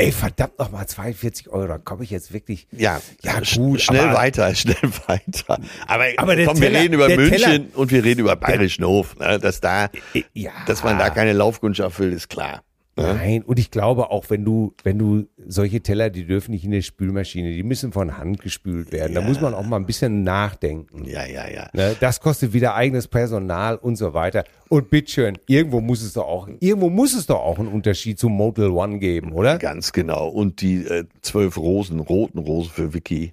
Ey, 0.00 0.12
verdammt 0.12 0.56
nochmal, 0.60 0.86
42 0.86 1.48
Euro, 1.48 1.66
da 1.66 1.78
komme 1.78 2.04
ich 2.04 2.10
jetzt 2.10 2.32
wirklich. 2.32 2.68
Ja, 2.70 3.00
Ja, 3.22 3.40
gut, 3.56 3.80
Schnell 3.80 4.00
aber- 4.08 4.14
weiter, 4.18 4.54
schnell 4.54 4.76
weiter. 5.08 5.58
Aber, 5.88 6.04
Aber 6.16 6.36
komm, 6.44 6.54
Teller- 6.54 6.60
wir 6.60 6.72
reden 6.80 6.94
über 6.94 7.08
München 7.08 7.36
Teller- 7.40 7.64
und 7.74 7.90
wir 7.90 8.04
reden 8.04 8.20
über 8.20 8.36
Bayerischen 8.36 8.84
Hof. 8.84 9.16
Ne? 9.18 9.40
Dass 9.40 9.60
da, 9.60 9.90
Ja. 10.34 10.52
dass 10.66 10.84
man 10.84 10.98
da 10.98 11.10
keine 11.10 11.32
Laufkundschaft 11.32 11.98
will, 11.98 12.12
ist 12.12 12.28
klar. 12.28 12.62
Ne? 12.98 13.14
Nein, 13.14 13.42
und 13.42 13.60
ich 13.60 13.70
glaube 13.70 14.10
auch, 14.10 14.28
wenn 14.28 14.44
du, 14.44 14.74
wenn 14.82 14.98
du 14.98 15.28
solche 15.46 15.80
Teller, 15.80 16.10
die 16.10 16.26
dürfen 16.26 16.50
nicht 16.50 16.64
in 16.64 16.72
der 16.72 16.82
Spülmaschine, 16.82 17.52
die 17.52 17.62
müssen 17.62 17.92
von 17.92 18.18
Hand 18.18 18.40
gespült 18.40 18.90
werden. 18.90 19.14
Da 19.14 19.20
muss 19.20 19.40
man 19.40 19.54
auch 19.54 19.64
mal 19.64 19.76
ein 19.76 19.86
bisschen 19.86 20.24
nachdenken. 20.24 21.04
Ja, 21.04 21.24
ja, 21.24 21.48
ja. 21.48 21.68
Ne? 21.72 21.94
Das 22.00 22.20
kostet 22.20 22.52
wieder 22.52 22.74
eigenes 22.74 23.06
Personal 23.06 23.76
und 23.76 23.94
so 23.96 24.14
weiter. 24.14 24.42
Und 24.68 24.90
bitteschön, 24.90 25.38
irgendwo 25.46 25.80
muss 25.80 26.02
es 26.02 26.14
doch 26.14 26.26
auch, 26.26 26.48
irgendwo 26.58 26.90
muss 26.90 27.14
es 27.14 27.26
doch 27.26 27.38
auch 27.38 27.60
einen 27.60 27.68
Unterschied 27.68 28.18
zum 28.18 28.32
Motel 28.32 28.70
One 28.70 28.98
geben, 28.98 29.32
oder? 29.32 29.58
Ganz 29.58 29.92
genau. 29.92 30.26
Und 30.26 30.60
die 30.60 30.84
äh, 30.84 31.04
zwölf 31.22 31.56
Rosen, 31.56 32.00
roten 32.00 32.38
Rosen 32.38 32.70
für 32.72 32.94
Vicky, 32.94 33.32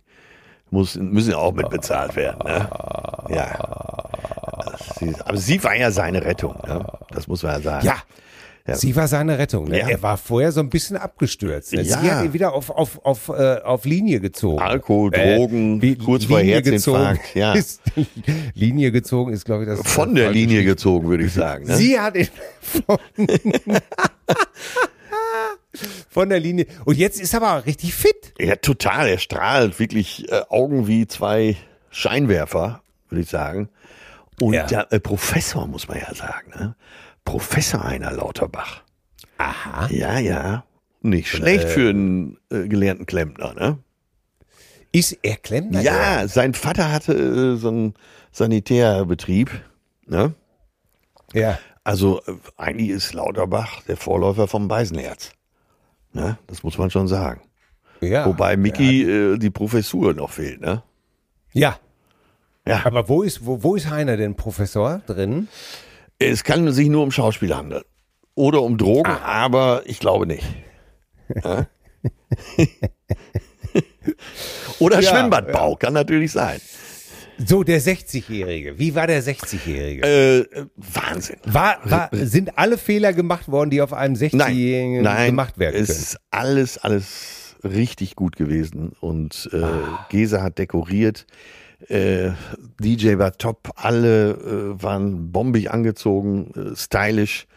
muss, 0.70 0.96
müssen 0.96 1.32
ja 1.32 1.38
auch 1.38 1.54
mit 1.54 1.70
bezahlt 1.70 2.16
werden. 2.16 2.40
Ne? 2.46 2.70
Ja. 3.30 4.10
Aber 5.26 5.38
sie 5.38 5.64
war 5.64 5.76
ja 5.76 5.90
seine 5.90 6.24
Rettung. 6.24 6.56
Ne? 6.68 6.86
Das 7.10 7.28
muss 7.28 7.42
man 7.42 7.54
ja 7.54 7.62
sagen. 7.62 7.86
Ja. 7.86 7.96
Sie 8.74 8.96
war 8.96 9.08
seine 9.08 9.38
Rettung. 9.38 9.66
Ne? 9.68 9.78
Ja. 9.80 9.90
Er 9.90 10.02
war 10.02 10.18
vorher 10.18 10.52
so 10.52 10.60
ein 10.60 10.70
bisschen 10.72 10.98
abgestürzt. 10.98 11.72
Ne? 11.74 11.84
Sie 11.86 11.92
Ja. 11.92 12.02
hat 12.02 12.26
ihn 12.26 12.34
wieder 12.34 12.54
auf, 12.54 12.72
auf, 12.72 13.00
auf, 13.06 13.30
äh, 13.30 13.60
auf 13.62 13.86
Linie 13.86 14.20
gezogen. 14.20 14.60
Alkohol, 14.60 15.14
Äh, 15.14 15.36
Drogen, 15.38 15.82
wie- 15.84 15.96
kurz 15.96 16.26
vor 16.26 16.40
Herzinfarkt. 16.40 17.20
gezogen 17.22 17.40
Ja. 17.40 17.54
Ist, 17.54 17.82
Linie 18.56 18.92
gezogen 18.92 19.34
ist, 19.34 19.46
glaube 19.46 19.64
ich, 19.64 19.70
das. 19.70 19.82
Von 19.88 20.16
der 20.16 20.26
falsche 20.26 20.40
Linie 20.40 20.58
Stichwort. 20.62 20.78
gezogen, 20.78 21.08
würde 21.10 21.24
ich 21.26 21.34
sagen. 21.34 21.66
Ne? 21.68 21.76
Sie 21.78 22.00
hat 22.00 22.16
ihn 22.16 22.28
von, 22.62 22.98
von 26.10 26.30
der 26.30 26.40
Linie. 26.40 26.66
Und 26.86 26.98
jetzt 26.98 27.20
ist 27.20 27.34
er 27.34 27.42
aber 27.44 27.66
richtig 27.66 27.94
fit. 27.94 28.34
Ja, 28.40 28.56
total. 28.56 29.08
Er 29.10 29.18
strahlt 29.20 29.80
wirklich 29.80 30.32
äh, 30.32 30.42
Augen 30.50 30.88
wie 30.88 31.08
zwei 31.08 31.56
Scheinwerfer, 31.92 32.82
würde 33.10 33.22
ich 33.22 33.30
sagen. 33.30 33.70
Und 34.42 34.54
Ja. 34.54 34.66
der 34.66 34.92
äh, 34.92 35.00
Professor, 35.00 35.68
muss 35.68 35.88
man 35.88 35.98
ja 36.00 36.14
sagen. 36.14 36.50
Ne? 36.58 36.76
Professor 37.26 37.84
Heiner 37.84 38.12
Lauterbach. 38.12 38.84
Aha. 39.38 39.88
Ja, 39.92 40.20
ja. 40.20 40.64
Nicht 41.02 41.30
schlecht 41.30 41.68
für 41.68 41.90
einen 41.90 42.38
äh, 42.50 42.68
gelernten 42.68 43.06
Klempner, 43.06 43.54
ne? 43.54 43.78
Ist 44.92 45.18
er 45.24 45.36
Klempner? 45.36 45.82
Ja, 45.82 46.28
sein 46.28 46.54
Vater 46.54 46.92
hatte 46.92 47.14
äh, 47.14 47.56
so 47.58 47.68
einen 47.68 47.94
Sanitärbetrieb, 48.32 49.52
ne? 50.08 50.34
Ja. 51.34 51.60
Also 51.84 52.22
äh, 52.26 52.34
eigentlich 52.58 52.90
ist 52.90 53.14
Lauterbach 53.14 53.82
der 53.84 53.98
Vorläufer 53.98 54.48
vom 54.48 54.68
Beisenherz. 54.68 55.32
Ne? 56.14 56.38
Das 56.48 56.64
muss 56.64 56.78
man 56.78 56.90
schon 56.90 57.08
sagen. 57.08 57.42
ja. 58.02 58.26
Wobei 58.26 58.56
Mickey 58.56 59.04
äh, 59.04 59.38
die 59.38 59.50
Professur 59.50 60.14
noch 60.14 60.32
fehlt, 60.32 60.62
ne? 60.62 60.82
Ja. 61.52 61.78
Ja. 62.68 62.82
Aber 62.86 63.10
wo 63.10 63.22
ist, 63.22 63.46
wo, 63.46 63.62
wo 63.62 63.76
ist 63.76 63.90
Heiner 63.90 64.18
denn 64.18 64.36
Professor 64.36 65.02
drin? 65.06 65.50
Es 66.20 66.44
kann 66.44 66.72
sich 66.72 66.88
nur 66.90 67.04
um 67.04 67.12
Schauspiel 67.12 67.56
handeln. 67.56 67.84
Oder 68.36 68.62
um 68.62 68.78
Drogen, 68.78 69.12
aber 69.12 69.84
ich 69.86 70.00
glaube 70.00 70.26
nicht. 70.28 70.46
Ja? 71.44 71.68
Oder 74.80 75.02
Ja, 75.02 75.10
Schwimmbadbau, 75.10 75.76
kann 75.76 75.94
natürlich 75.94 76.32
sein. 76.32 76.60
So, 77.38 77.64
der 77.64 77.82
60-Jährige. 77.82 78.78
Wie 78.80 78.96
war 78.96 79.08
der 79.08 79.22
60-Jährige? 79.24 80.04
Äh, 80.56 80.66
Wahnsinn. 80.78 81.38
War, 81.46 81.80
war, 81.84 82.10
sind 82.14 82.58
alle 82.58 82.78
Fehler 82.78 83.12
gemacht 83.12 83.48
worden, 83.50 83.72
die 83.72 83.82
auf 83.82 83.92
einem 83.92 84.16
60-Jährigen 84.16 85.02
Nein, 85.02 85.04
nein, 85.04 85.26
gemacht 85.32 85.58
werden 85.58 85.76
es 85.82 85.88
können? 85.88 86.00
ist 86.00 86.20
alles, 86.32 86.78
alles 86.78 87.56
richtig 87.64 88.16
gut 88.16 88.36
gewesen. 88.38 88.94
Und 89.02 89.50
äh, 89.52 89.58
Ah. 89.64 90.06
Gesa 90.10 90.42
hat 90.42 90.60
dekoriert. 90.60 91.26
Äh, 91.88 92.32
DJ 92.80 93.18
war 93.18 93.38
top, 93.38 93.72
alle 93.76 94.32
äh, 94.32 94.82
waren 94.84 95.32
bombig 95.32 95.72
angezogen, 95.72 96.52
äh, 96.56 96.76
stylisch. 96.76 97.48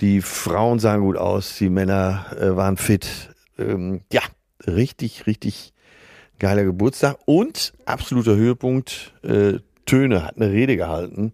Die 0.00 0.20
Frauen 0.22 0.78
sahen 0.78 1.00
gut 1.00 1.16
aus, 1.16 1.56
die 1.58 1.70
Männer 1.70 2.26
äh, 2.38 2.56
waren 2.56 2.76
fit. 2.76 3.34
Ähm, 3.58 4.02
ja, 4.12 4.22
richtig, 4.66 5.26
richtig 5.26 5.72
geiler 6.38 6.64
Geburtstag. 6.64 7.18
Und 7.26 7.72
absoluter 7.84 8.36
Höhepunkt, 8.36 9.12
äh, 9.22 9.58
Töne 9.86 10.22
hat 10.24 10.36
eine 10.36 10.50
Rede 10.50 10.76
gehalten, 10.76 11.32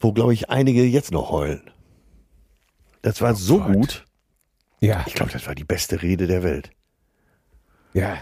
wo, 0.00 0.12
glaube 0.12 0.34
ich, 0.34 0.50
einige 0.50 0.84
jetzt 0.84 1.12
noch 1.12 1.30
heulen. 1.30 1.62
Das 3.00 3.22
war 3.22 3.34
so 3.34 3.56
Oh 3.56 3.58
Gott. 3.60 3.72
gut. 3.74 4.04
Ja, 4.80 5.04
Ich 5.06 5.14
glaube, 5.14 5.32
das 5.32 5.46
war 5.46 5.54
die 5.54 5.64
beste 5.64 6.02
Rede 6.02 6.26
der 6.26 6.42
Welt. 6.42 6.70
ja. 7.94 8.18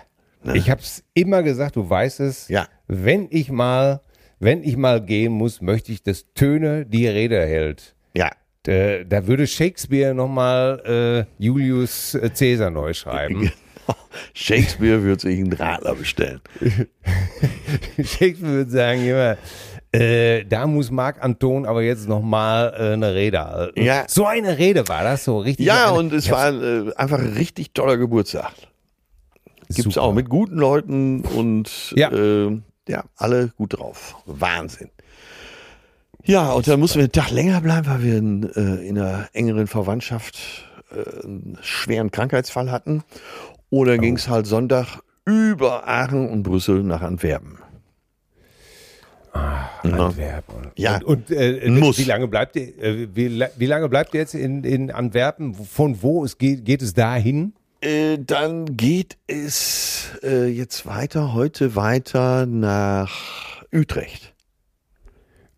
Ich 0.55 0.71
hab's 0.71 1.03
immer 1.15 1.43
gesagt, 1.43 1.77
du 1.77 1.89
weißt 1.89 2.21
es. 2.21 2.49
Ja. 2.49 2.69
Wenn 2.87 3.29
ich 3.31 3.51
mal, 3.51 4.01
wenn 4.39 4.63
ich 4.63 4.77
mal 4.77 5.01
gehen 5.01 5.33
muss, 5.33 5.61
möchte 5.61 5.93
ich, 5.93 6.03
dass 6.03 6.33
Töne 6.35 6.87
die 6.87 7.07
Rede 7.07 7.41
hält. 7.41 7.95
Ja. 8.15 8.31
Da, 8.63 9.05
da 9.05 9.27
würde 9.27 9.47
Shakespeare 9.47 10.15
nochmal 10.15 11.27
äh, 11.39 11.43
Julius 11.43 12.19
Caesar 12.37 12.71
neu 12.71 12.95
schreiben. 12.95 13.53
Shakespeare 14.35 15.03
wird 15.03 15.21
sich 15.21 15.39
einen 15.39 15.53
Radler 15.53 15.95
bestellen. 15.95 16.41
Shakespeare 18.03 18.53
würde 18.53 18.71
sagen, 18.71 19.07
immer, 19.07 19.37
äh, 19.93 20.45
da 20.45 20.67
muss 20.67 20.91
Marc 20.91 21.23
Anton 21.23 21.65
aber 21.65 21.83
jetzt 21.83 22.09
nochmal 22.09 22.75
äh, 22.77 22.93
eine 22.93 23.15
Rede 23.15 23.45
halten. 23.45 23.83
Ja. 23.83 24.05
So 24.09 24.27
eine 24.27 24.59
Rede 24.59 24.87
war 24.89 25.05
das 25.05 25.25
so 25.25 25.39
richtig. 25.39 25.67
Ja, 25.67 25.89
eine, 25.89 25.99
und 25.99 26.13
es 26.13 26.31
war 26.31 26.53
äh, 26.53 26.93
einfach 26.97 27.19
ein 27.19 27.35
richtig 27.35 27.73
toller 27.73 27.97
Geburtstag. 27.97 28.53
Gibt's 29.69 29.95
Super. 29.95 30.03
auch 30.03 30.13
mit 30.15 30.29
guten 30.29 30.57
Leuten 30.57 31.23
und 31.23 31.93
Ja. 31.97 32.11
äh, 32.13 32.61
ja, 32.89 33.05
alle 33.17 33.49
gut 33.57 33.79
drauf. 33.79 34.17
Wahnsinn. 34.27 34.91
Ja, 36.25 36.53
und 36.53 36.67
dann 36.69 36.81
mussten 36.81 36.99
wir 36.99 37.05
einen 37.05 37.13
Tag 37.13 37.31
länger 37.31 37.61
bleiben, 37.61 37.87
weil 37.87 38.03
wir 38.03 38.17
in, 38.17 38.43
äh, 38.55 38.87
in 38.87 38.99
einer 38.99 39.29
engeren 39.33 39.67
Verwandtschaft 39.67 40.39
äh, 40.91 41.25
einen 41.25 41.59
schweren 41.63 42.11
Krankheitsfall 42.11 42.71
hatten. 42.71 43.03
Oder 43.71 43.95
Oh. 43.95 43.99
ging's 43.99 44.29
halt 44.29 44.47
Sonntag 44.47 45.01
über 45.25 45.89
Aachen 45.89 46.29
und 46.29 46.43
Brüssel 46.45 46.83
nach 46.85 47.03
Antwerpen. 47.03 47.59
Ja. 49.35 49.71
Antwerpen. 50.07 50.69
Ja. 50.77 50.97
Und, 51.05 51.31
und 51.31 51.31
äh, 51.31 51.69
Muss. 51.69 51.99
wie 51.99 52.05
lange 52.05 52.27
bleibt 52.27 52.57
ihr, 52.57 52.77
äh, 52.83 53.09
wie, 53.15 53.45
wie 53.57 53.67
lange 53.67 53.89
bleibt 53.89 54.15
ihr 54.15 54.21
jetzt 54.21 54.35
in, 54.35 54.65
in 54.65 54.91
Antwerpen? 54.91 55.55
Von 55.55 56.03
wo 56.03 56.25
es 56.25 56.39
geht, 56.39 56.65
geht 56.65 56.81
es 56.83 56.95
dahin? 56.95 57.53
Äh, 57.81 58.19
dann 58.19 58.77
geht 58.77 59.19
es 59.27 60.19
äh, 60.23 60.47
jetzt 60.47 60.87
weiter, 60.87 61.35
heute 61.35 61.77
weiter 61.77 62.47
nach 62.47 63.63
Utrecht. 63.73 64.35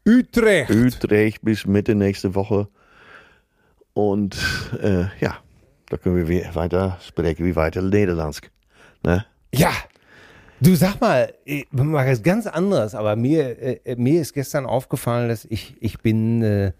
Utrecht. 0.07 0.71
Utrecht 0.71 1.43
bis 1.43 1.67
Mitte 1.67 1.95
nächste 1.95 2.35
Woche. 2.35 2.69
Und 3.93 4.37
äh, 4.83 5.07
ja, 5.21 5.39
da 5.89 5.97
können 5.97 6.27
wir 6.27 6.55
weiter 6.55 6.99
sprechen, 7.07 7.45
wie 7.45 7.57
weiter 7.57 7.83
Nederlands. 7.83 8.41
Ne? 9.05 9.25
Ja. 9.55 9.73
Du 10.61 10.75
sag 10.75 11.01
mal, 11.01 11.33
ich 11.45 11.67
mache 11.71 12.11
es 12.11 12.23
ganz 12.25 12.49
anderes, 12.49 12.97
aber 12.97 13.15
mir, 13.15 13.87
äh, 13.87 13.95
mir 13.97 14.21
ist 14.21 14.35
gestern 14.35 14.67
aufgefallen, 14.67 15.29
dass 15.29 15.45
ich, 15.45 15.77
ich 15.79 16.01
bin, 16.01 16.43
äh, 16.43 16.73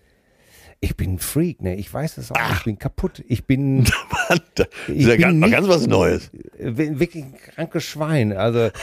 ich 0.81 0.97
bin 0.97 1.15
ein 1.15 1.19
Freak, 1.19 1.61
ne? 1.63 1.75
Ich 1.77 1.93
weiß 1.93 2.19
es 2.19 2.31
auch, 2.33 2.53
ich 2.57 2.65
bin 2.65 2.79
kaputt. 2.79 3.25
Ich 3.27 3.47
bin, 3.47 3.79
Mann, 4.29 4.41
das 4.55 4.69
Ich 4.89 4.99
ist 5.01 5.07
ja 5.07 5.13
bin 5.13 5.21
ganz, 5.21 5.37
nicht- 5.37 5.51
ganz 5.53 5.69
was 5.69 5.87
Neues. 5.87 6.31
äh, 6.59 6.77
wirklich 6.99 7.25
ein 7.25 7.35
krankes 7.37 7.85
Schwein. 7.85 8.33
Also, 8.33 8.71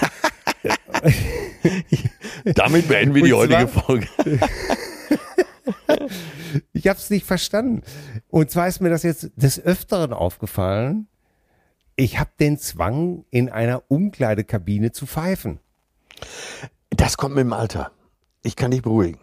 Damit 2.56 2.88
beenden 2.88 3.16
wir 3.16 3.24
die 3.24 3.34
heutige 3.34 3.68
Folge. 3.68 4.08
ich 6.74 6.88
habe 6.88 7.00
es 7.00 7.10
nicht 7.10 7.26
verstanden. 7.26 7.82
Und 8.30 8.52
zwar 8.52 8.68
ist 8.68 8.82
mir 8.82 8.90
das 8.90 9.04
jetzt 9.04 9.32
des 9.36 9.60
Öfteren 9.60 10.14
aufgefallen. 10.14 11.08
Ich 11.96 12.20
habe 12.20 12.30
den 12.40 12.58
Zwang, 12.58 13.24
in 13.32 13.50
einer 13.50 13.84
Umkleidekabine 13.88 14.92
zu 14.92 15.06
pfeifen. 15.06 15.60
Das 16.90 17.18
kommt 17.18 17.36
mit 17.36 17.44
dem 17.44 17.54
Alter. 17.54 17.92
Ich 18.44 18.56
kann 18.56 18.72
dich 18.72 18.82
beruhigen. 18.82 19.20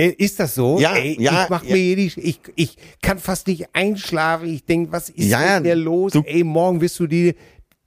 Äh, 0.00 0.14
Ist 0.16 0.40
das 0.40 0.54
so? 0.54 0.78
Ja, 0.80 0.94
Ey, 0.94 1.16
ja, 1.20 1.44
Ich 1.44 1.50
mach 1.50 1.62
ja. 1.64 1.74
mir 1.76 1.96
die, 1.96 2.06
ich, 2.16 2.40
ich 2.56 2.76
kann 3.02 3.18
fast 3.18 3.46
nicht 3.48 3.66
einschlafen. 3.74 4.48
Ich 4.52 4.64
denk, 4.64 4.90
was 4.92 5.10
ist 5.10 5.26
Ja, 5.28 5.56
mit 5.56 5.66
dir 5.66 5.74
los? 5.74 6.12
du- 6.12 6.22
Ey, 6.24 6.42
morgen 6.42 6.80
wirst 6.80 6.98
du 7.00 7.06
die, 7.06 7.34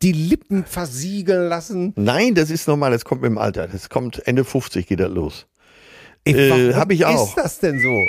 die 0.04 0.12
Lippen 0.12 0.64
versiegeln 0.66 1.50
lassen. 1.50 1.94
Nein, 1.96 2.36
das 2.36 2.52
ist 2.52 2.68
normal, 2.68 2.92
das 2.92 3.04
kommt 3.04 3.22
mit 3.22 3.30
dem 3.32 3.38
Alter. 3.40 3.68
Das 3.68 3.90
kommt 3.90 4.28
Ende 4.28 4.44
50 4.44 4.86
geht 4.86 5.00
das 5.00 5.10
los. 5.12 5.48
Äh, 6.26 6.74
hab 6.74 6.92
ich 6.92 7.04
auch. 7.06 7.30
ist 7.30 7.36
das 7.38 7.60
denn 7.60 7.80
so? 7.80 8.00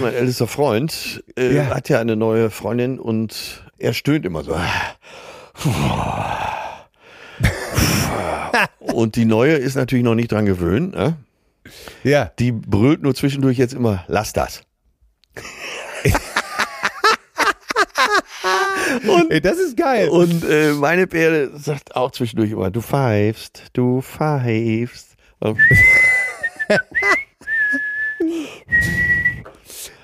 Mein 0.00 0.12
ältester 0.14 0.46
Freund 0.46 1.24
äh, 1.38 1.54
Ja. 1.56 1.66
hat 1.74 1.88
ja 1.88 2.00
eine 2.00 2.16
neue 2.16 2.50
Freundin 2.50 2.98
und 2.98 3.64
er 3.78 3.94
stöhnt 3.94 4.26
immer 4.26 4.42
so. 4.44 4.54
Und 8.92 9.16
die 9.16 9.24
neue 9.24 9.54
ist 9.54 9.74
natürlich 9.74 10.04
noch 10.04 10.14
nicht 10.14 10.32
dran 10.32 10.46
gewöhnt. 10.46 10.94
Ne? 10.94 11.16
Ja. 12.04 12.32
Die 12.38 12.52
brüllt 12.52 13.02
nur 13.02 13.14
zwischendurch 13.14 13.58
jetzt 13.58 13.74
immer, 13.74 14.04
lass 14.08 14.32
das. 14.32 14.62
Ey, 19.28 19.40
das 19.40 19.58
ist 19.58 19.76
geil. 19.76 20.08
Und 20.08 20.44
äh, 20.44 20.72
meine 20.72 21.06
Pferde 21.06 21.50
sagt 21.58 21.96
auch 21.96 22.12
zwischendurch 22.12 22.52
immer, 22.52 22.70
du 22.70 22.80
pfeifst, 22.80 23.64
du 23.72 24.00
pfeifst. 24.00 25.16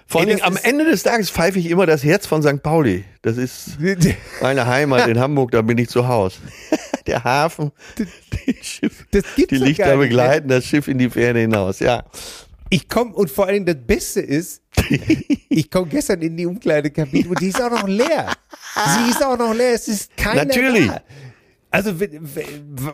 Vor 0.07 0.27
das 0.27 0.43
am 0.43 0.59
Ende 0.63 0.85
des 0.85 1.03
Tages 1.05 1.31
pfeife 1.31 1.59
ich 1.59 1.71
immer 1.71 1.87
das 1.87 2.05
Herz 2.05 2.27
von 2.27 2.43
St. 2.43 2.63
Pauli. 2.63 3.05
Das 3.23 3.39
ist 3.39 3.79
meine 4.43 4.67
Heimat 4.67 5.09
in 5.09 5.19
Hamburg, 5.19 5.53
da 5.53 5.63
bin 5.63 5.79
ich 5.79 5.89
zu 5.89 6.07
Hause. 6.07 6.37
Der 7.07 7.25
Hafen, 7.25 7.73
die, 7.99 8.55
Schiff, 8.63 9.07
Das 9.11 9.25
die 9.37 9.43
Lichter 9.57 9.85
nicht, 9.87 9.87
ne? 9.87 9.97
begleiten 9.99 10.49
das 10.49 10.65
Schiff 10.65 10.89
in 10.89 10.99
die 10.99 11.11
Ferne 11.11 11.41
hinaus. 11.41 11.81
Ja, 11.81 12.05
Ich 12.71 12.89
komme 12.89 13.13
und 13.15 13.31
vor 13.31 13.47
allem 13.47 13.67
das 13.67 13.77
Beste 13.87 14.21
ist, 14.21 14.63
ich 15.49 15.71
komme 15.71 15.87
gestern 15.89 16.23
in 16.23 16.37
die 16.37 16.47
Umkleidekabine 16.47 17.29
und 17.29 17.41
die 17.41 17.49
ist 17.49 17.61
auch 17.61 17.71
noch 17.71 17.87
leer. 17.89 18.33
Sie 18.75 19.11
ist 19.11 19.25
auch 19.25 19.37
noch 19.37 19.53
leer. 19.55 19.73
Es 19.75 19.89
ist 19.89 20.17
keiner 20.17 20.45
Natürlich. 20.45 20.87
Da. 20.89 21.01
Also, 21.75 21.99
we- 21.99 22.11
we- 22.21 22.45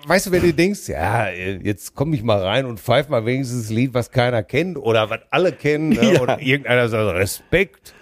weißt 0.07 0.27
du, 0.27 0.31
wenn 0.31 0.43
du 0.43 0.53
denkst, 0.55 0.89
ja, 0.89 1.29
jetzt 1.29 1.95
komme 1.97 2.15
ich 2.15 2.23
mal 2.23 2.41
rein 2.41 2.65
und 2.65 2.79
pfeif 2.79 3.09
mal 3.09 3.27
wenigstens 3.27 3.71
ein 3.71 3.75
Lied, 3.75 3.93
was 3.95 4.11
keiner 4.13 4.45
kennt 4.45 4.79
oder 4.79 5.11
was 5.11 5.19
alle 5.31 5.53
kennen. 5.53 5.89
Ne? 5.91 6.13
Ja. 6.15 6.21
Und 6.21 6.41
irgendeiner 6.41 6.89
sagt, 6.89 7.17
Respekt, 7.17 7.93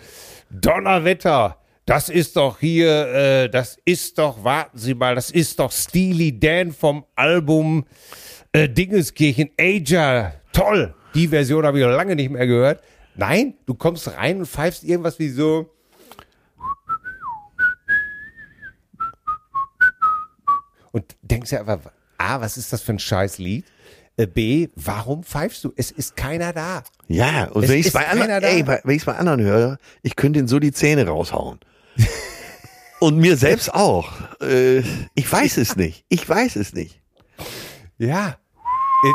Donnerwetter, 0.50 1.56
das 1.86 2.08
ist 2.08 2.36
doch 2.36 2.58
hier, 2.58 3.06
äh, 3.14 3.48
das 3.48 3.78
ist 3.84 4.18
doch, 4.18 4.42
warten 4.42 4.76
Sie 4.76 4.94
mal, 4.94 5.14
das 5.14 5.30
ist 5.30 5.58
doch 5.60 5.70
Steely 5.70 6.38
Dan 6.38 6.72
vom 6.72 7.04
Album 7.14 7.86
äh, 8.52 8.68
Dingeskirchen 8.68 9.50
Aja. 9.58 10.32
Toll, 10.52 10.94
die 11.14 11.28
Version 11.28 11.64
habe 11.64 11.78
ich 11.78 11.84
noch 11.86 11.92
lange 11.92 12.16
nicht 12.16 12.30
mehr 12.30 12.46
gehört. 12.46 12.82
Nein, 13.14 13.54
du 13.66 13.74
kommst 13.74 14.08
rein 14.16 14.38
und 14.40 14.46
pfeifst 14.46 14.82
irgendwas 14.84 15.18
wie 15.20 15.28
so. 15.28 15.70
Und 20.92 21.16
denkst 21.22 21.52
ja 21.52 21.60
aber, 21.60 21.80
A, 22.18 22.40
was 22.40 22.56
ist 22.56 22.72
das 22.72 22.82
für 22.82 22.92
ein 22.92 22.98
scheiß 22.98 23.38
Lied? 23.38 23.64
Äh, 24.16 24.26
B, 24.26 24.68
warum 24.76 25.22
pfeifst 25.22 25.62
du? 25.64 25.72
Es 25.76 25.90
ist 25.90 26.16
keiner 26.16 26.52
da. 26.52 26.82
ja. 27.08 27.44
Und 27.48 27.64
Es 27.64 27.68
wenn 27.70 27.78
ich 27.78 27.86
es 27.86 27.92
bei 27.92 28.08
anderen, 28.08 28.40
da. 28.40 28.48
ey, 28.48 28.62
bei, 28.62 28.80
wenn 28.82 28.96
ich 28.96 29.04
bei 29.04 29.14
anderen 29.16 29.40
höre, 29.42 29.78
ich 30.02 30.16
könnte 30.16 30.38
ihnen 30.38 30.48
so 30.48 30.58
die 30.58 30.72
Zähne 30.72 31.06
raushauen. 31.06 31.60
Und 33.00 33.18
mir 33.18 33.36
selbst 33.36 33.74
auch. 33.74 34.12
Äh, 34.40 34.82
ich 35.14 35.30
weiß 35.30 35.58
es 35.58 35.76
nicht. 35.76 36.04
Ich 36.08 36.28
weiß 36.28 36.56
es 36.56 36.72
nicht. 36.72 37.02
Ja. 37.98 38.38
Äh, 39.04 39.12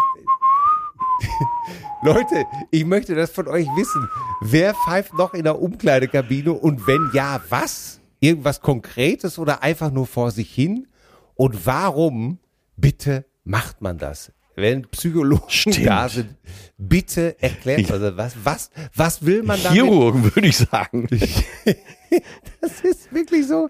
Leute, 2.03 2.45
ich 2.71 2.85
möchte 2.85 3.15
das 3.15 3.31
von 3.31 3.47
euch 3.47 3.67
wissen. 3.75 4.09
Wer 4.41 4.73
pfeift 4.73 5.13
noch 5.13 5.33
in 5.33 5.43
der 5.43 5.59
Umkleidekabine 5.61 6.53
und 6.53 6.87
wenn 6.87 7.09
ja, 7.13 7.41
was? 7.49 7.99
Irgendwas 8.19 8.61
Konkretes 8.61 9.39
oder 9.39 9.63
einfach 9.63 9.91
nur 9.91 10.05
vor 10.05 10.31
sich 10.31 10.53
hin? 10.53 10.87
Und 11.35 11.65
warum, 11.65 12.39
bitte, 12.75 13.25
macht 13.43 13.81
man 13.81 13.97
das? 13.97 14.31
Wenn 14.61 14.83
Psychologen 14.89 15.49
Stimmt. 15.49 15.85
da 15.85 16.07
sind, 16.07 16.35
bitte 16.77 17.35
erklärt 17.41 17.91
also 17.91 18.15
was, 18.15 18.33
was, 18.43 18.69
was 18.95 19.25
will 19.25 19.43
man 19.43 19.61
damit? 19.61 19.81
Chirurgen 19.81 20.23
würde 20.23 20.47
ich 20.47 20.57
sagen. 20.57 21.07
Das 22.59 22.81
ist 22.81 23.13
wirklich 23.13 23.47
so. 23.47 23.69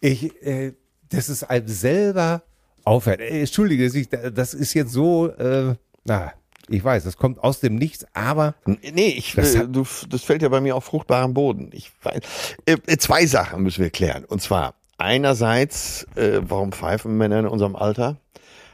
Ich, 0.00 0.34
äh, 0.44 0.72
das 1.08 1.28
ist 1.28 1.44
einem 1.44 1.68
selber 1.68 2.42
aufhört. 2.84 3.20
Äh, 3.20 3.40
Entschuldige, 3.40 3.88
das 4.32 4.52
ist 4.52 4.74
jetzt 4.74 4.92
so, 4.92 5.28
äh, 5.28 5.76
na, 6.04 6.32
ich 6.68 6.82
weiß, 6.82 7.04
das 7.04 7.16
kommt 7.16 7.42
aus 7.42 7.60
dem 7.60 7.76
Nichts, 7.76 8.04
aber 8.14 8.54
Nee, 8.66 9.14
ich, 9.16 9.34
Das 9.34 9.54
äh, 9.54 9.68
du, 9.68 9.86
das 10.08 10.22
fällt 10.22 10.42
ja 10.42 10.48
bei 10.48 10.60
mir 10.60 10.76
auf 10.76 10.84
fruchtbarem 10.84 11.34
Boden. 11.34 11.70
Ich 11.72 11.92
weiß, 12.02 12.20
äh, 12.66 12.76
äh, 12.86 12.96
zwei 12.98 13.26
Sachen 13.26 13.62
müssen 13.62 13.82
wir 13.82 13.90
klären. 13.90 14.24
Und 14.24 14.42
zwar 14.42 14.74
einerseits, 14.98 16.06
äh, 16.14 16.40
warum 16.42 16.72
pfeifen 16.72 17.16
Männer 17.16 17.40
in 17.40 17.46
unserem 17.46 17.76
Alter? 17.76 18.18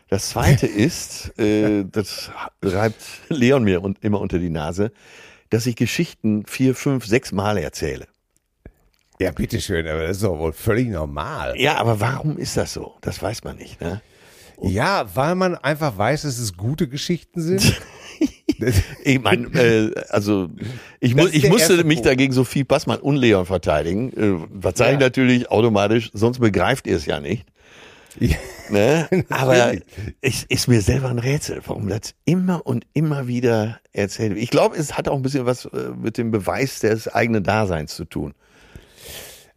Das 0.09 0.31
zweite 0.31 0.67
ist, 0.87 1.39
äh, 1.39 1.85
das 1.91 2.31
reibt 2.63 3.03
Leon 3.29 3.65
mir 3.65 3.83
und 3.83 4.03
immer 4.03 4.21
unter 4.21 4.39
die 4.39 4.51
Nase, 4.51 4.93
dass 5.51 5.67
ich 5.67 5.77
Geschichten 5.77 6.45
vier, 6.47 6.75
fünf, 6.75 7.07
sechs 7.07 7.33
Mal 7.33 7.59
erzähle. 7.59 8.07
ja, 9.19 9.31
bitteschön, 9.33 9.87
aber 9.87 10.03
das 10.07 10.19
ist 10.19 10.23
doch 10.25 10.39
wohl 10.39 10.53
völlig 10.53 10.89
normal. 10.89 11.55
Ja, 11.59 11.77
aber 11.77 12.01
warum 12.01 12.39
ist 12.39 12.57
das 12.57 12.73
so? 12.73 12.95
Das 13.01 13.21
weiß 13.23 13.45
man 13.45 13.57
nicht. 13.57 13.81
Ne? 13.81 14.01
Ja, 14.61 15.07
weil 15.15 15.35
man 15.35 15.55
einfach 15.57 15.97
weiß, 15.97 16.23
dass 16.23 16.39
es 16.39 16.57
gute 16.57 16.89
Geschichten 16.89 17.41
sind. 17.41 17.81
Ich 19.05 19.21
meine, 19.23 19.47
äh, 19.55 19.95
also 20.09 20.49
ich, 20.99 21.15
mu 21.15 21.29
ich 21.29 21.49
musste 21.49 21.85
mich 21.85 21.99
Punkt. 21.99 22.07
dagegen 22.07 22.33
Sophie 22.33 22.65
Passmann 22.65 22.99
und 22.99 23.15
Leon 23.15 23.47
verteidigen. 23.47 24.13
Äh, 24.15 24.59
ich 24.59 24.79
Ja. 24.79 24.99
natürlich 24.99 25.49
automatisch, 25.49 26.11
sonst 26.13 26.41
begreift 26.41 26.89
ihr 26.89 26.97
es 26.97 27.07
ja 27.07 27.21
nicht. 27.21 27.47
Ne? 28.71 29.09
Aber 29.31 29.73
es 30.21 30.45
ist 30.45 30.69
mir 30.69 30.83
selber 30.83 31.09
ein 31.09 31.19
Rätsel, 31.19 31.63
warum 31.65 31.89
das 31.89 32.15
immer 32.27 32.67
und 32.67 32.87
immer 32.93 33.27
wieder 33.27 33.81
erzählt 33.93 34.33
wird. 34.35 34.43
Ich 34.43 34.51
glaube, 34.51 34.77
es 34.77 34.99
hat 34.99 35.09
auch 35.09 35.17
ein 35.17 35.23
bisschen 35.23 35.47
was 35.47 35.65
äh, 35.65 35.91
mit 35.97 36.19
dem 36.19 36.31
Beweis 36.31 36.81
des 36.81 37.09
eigenen 37.09 37.43
Daseins 37.43 37.97
zu 37.97 38.05
tun. 38.05 38.35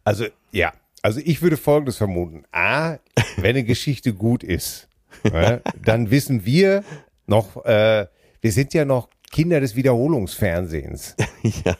Also, 0.02 0.24
ja. 0.50 0.72
Also 1.02 1.20
ich 1.22 1.42
würde 1.42 1.58
Folgendes 1.58 1.96
vermuten. 1.96 2.44
A, 2.52 2.96
wenn 3.36 3.50
eine 3.50 3.64
Geschichte 3.64 4.14
gut 4.14 4.42
ist, 4.42 4.88
ne, 5.24 5.60
dann 5.84 6.10
wissen 6.10 6.46
wir 6.46 6.84
noch, 7.26 7.64
äh, 7.66 8.06
wir 8.40 8.52
sind 8.52 8.72
ja 8.72 8.84
noch 8.84 9.08
Kinder 9.30 9.60
des 9.60 9.76
Wiederholungsfernsehens. 9.76 11.16
Ja. 11.64 11.76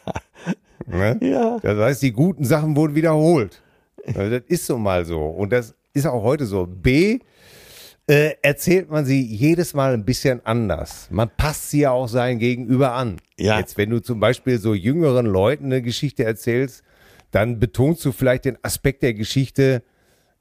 Ne? 0.85 1.17
Ja. 1.21 1.57
Das 1.61 1.77
heißt, 1.77 2.01
die 2.01 2.11
guten 2.11 2.43
Sachen 2.43 2.75
wurden 2.75 2.95
wiederholt. 2.95 3.61
Also 4.07 4.29
das 4.29 4.41
ist 4.47 4.65
so 4.65 4.77
mal 4.77 5.05
so. 5.05 5.21
Und 5.25 5.53
das 5.53 5.73
ist 5.93 6.05
auch 6.05 6.23
heute 6.23 6.45
so. 6.45 6.67
B, 6.67 7.19
äh, 8.07 8.31
erzählt 8.41 8.89
man 8.89 9.05
sie 9.05 9.21
jedes 9.21 9.73
Mal 9.73 9.93
ein 9.93 10.05
bisschen 10.05 10.45
anders. 10.45 11.07
Man 11.09 11.29
passt 11.35 11.69
sie 11.69 11.81
ja 11.81 11.91
auch 11.91 12.07
sein 12.07 12.39
Gegenüber 12.39 12.93
an. 12.93 13.17
Ja. 13.37 13.59
Jetzt, 13.59 13.77
wenn 13.77 13.89
du 13.89 14.01
zum 14.01 14.19
Beispiel 14.19 14.59
so 14.59 14.73
jüngeren 14.73 15.25
Leuten 15.25 15.65
eine 15.65 15.81
Geschichte 15.81 16.23
erzählst, 16.23 16.83
dann 17.31 17.59
betonst 17.59 18.03
du 18.05 18.11
vielleicht 18.11 18.45
den 18.45 18.57
Aspekt 18.61 19.03
der 19.03 19.13
Geschichte, 19.13 19.83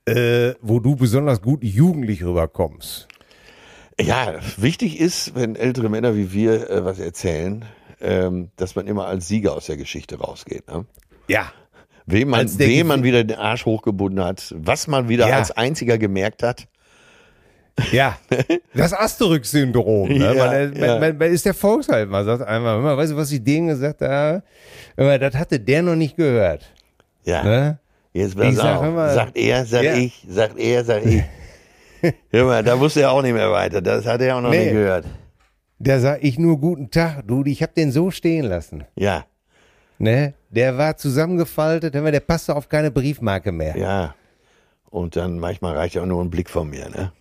äh, 0.06 0.54
wo 0.60 0.80
du 0.80 0.96
besonders 0.96 1.40
gut 1.40 1.62
jugendlich 1.62 2.24
rüberkommst. 2.24 3.08
Ja, 4.00 4.40
wichtig 4.56 4.98
ist, 4.98 5.34
wenn 5.34 5.54
ältere 5.54 5.88
Männer 5.88 6.16
wie 6.16 6.32
wir 6.32 6.68
äh, 6.68 6.84
was 6.84 6.98
erzählen, 6.98 7.64
ähm, 8.00 8.50
dass 8.56 8.74
man 8.74 8.86
immer 8.86 9.06
als 9.06 9.28
Sieger 9.28 9.52
aus 9.54 9.66
der 9.66 9.76
Geschichte 9.76 10.18
rausgeht. 10.18 10.66
Ne? 10.68 10.86
Ja. 11.28 11.52
Wem 12.06 12.28
man, 12.30 12.58
wem 12.58 12.86
man 12.88 13.02
wieder 13.04 13.22
den 13.24 13.38
Arsch 13.38 13.64
hochgebunden 13.64 14.24
hat, 14.24 14.52
was 14.56 14.86
man 14.88 15.08
wieder 15.08 15.28
Ja. 15.28 15.36
als 15.36 15.50
einziger 15.52 15.98
gemerkt 15.98 16.42
hat. 16.42 16.66
Ja, 17.90 18.18
das 18.74 18.92
Asterix-Syndrom. 18.92 20.08
Ne? 20.10 20.34
Ja, 20.36 20.46
man, 20.46 20.76
ja. 20.76 20.98
man, 20.98 21.16
man 21.16 21.30
ist 21.32 21.46
der 21.46 21.54
Volkshalt. 21.54 22.08
Man 22.10 22.24
sagt 22.24 22.42
einmal, 22.46 22.78
mal, 22.80 22.96
weißt 22.96 23.12
du, 23.12 23.16
was 23.16 23.32
ich 23.32 23.42
denen 23.42 23.68
gesagt 23.68 24.02
habe? 24.02 24.42
Hör 24.96 25.06
mal, 25.06 25.18
Das 25.18 25.34
hatte 25.34 25.58
der 25.58 25.82
noch 25.82 25.94
nicht 25.96 26.16
gehört. 26.16 26.70
Ja. 27.24 27.42
Ne? 27.42 27.78
Jetzt 28.12 28.36
pass 28.36 28.48
Ich 28.48 28.56
sag 28.56 28.76
auf. 28.78 28.84
immer- 28.84 29.08
sagt 29.14 29.36
er, 29.38 29.64
sag 29.64 29.84
Ja. 29.84 29.94
ich, 29.94 30.26
sagt 30.28 30.58
er, 30.58 30.84
sag 30.84 31.06
ich. 31.06 31.22
Hör 32.30 32.44
mal, 32.44 32.62
da 32.62 32.78
wusste 32.78 33.00
er 33.02 33.12
auch 33.12 33.22
nicht 33.22 33.32
mehr 33.32 33.50
weiter. 33.52 33.80
Das 33.80 34.04
hat 34.04 34.20
er 34.20 34.36
auch 34.36 34.40
noch 34.42 34.50
Nee. 34.50 34.64
nicht 34.64 34.72
gehört. 34.72 35.06
Da 35.78 35.98
sag 35.98 36.22
ich 36.22 36.38
nur 36.38 36.60
guten 36.60 36.90
Tag, 36.90 37.22
du, 37.26 37.42
ich 37.44 37.62
hab 37.62 37.74
den 37.74 37.90
so 37.90 38.10
stehen 38.10 38.44
lassen. 38.44 38.84
Ja, 38.96 39.24
Ne? 40.02 40.34
Der 40.50 40.76
war 40.76 40.96
zusammengefaltet, 40.96 41.94
der 41.94 42.20
passte 42.20 42.56
auf 42.56 42.68
keine 42.68 42.90
Briefmarke 42.90 43.52
mehr. 43.52 43.76
ja. 43.76 44.14
Und 44.90 45.16
dann 45.16 45.38
manchmal 45.38 45.74
reicht 45.74 45.94
ja 45.94 46.02
auch 46.02 46.06
nur 46.06 46.22
ein 46.22 46.28
Blick 46.28 46.50
von 46.50 46.68
mir, 46.68 46.90
ne? 46.90 47.12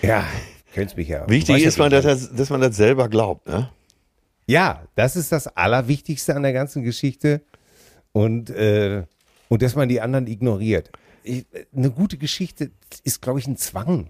Ja, 0.00 0.24
könnt's 0.72 0.96
mich 0.96 1.08
ja. 1.08 1.28
Wichtig 1.28 1.62
ist, 1.62 1.76
man, 1.76 1.90
dass, 1.90 2.04
das- 2.04 2.34
dass 2.34 2.48
man 2.48 2.62
das 2.62 2.76
selber 2.76 3.10
glaubt, 3.10 3.46
ne? 3.46 3.68
Ja, 4.46 4.84
das 4.94 5.14
ist 5.16 5.30
das 5.30 5.46
Allerwichtigste 5.48 6.34
an 6.34 6.42
der 6.44 6.54
ganzen 6.54 6.82
Geschichte. 6.82 7.42
Und, 8.12 8.48
äh, 8.48 9.02
und 9.50 9.60
dass 9.60 9.74
man 9.74 9.88
die 9.90 10.00
anderen 10.00 10.26
ignoriert. 10.26 10.90
Ich, 11.24 11.44
eine 11.76 11.90
gute 11.90 12.16
Geschichte 12.16 12.70
ist, 13.02 13.20
glaube 13.20 13.38
ich, 13.40 13.46
ein 13.48 13.56
Zwang. 13.58 14.08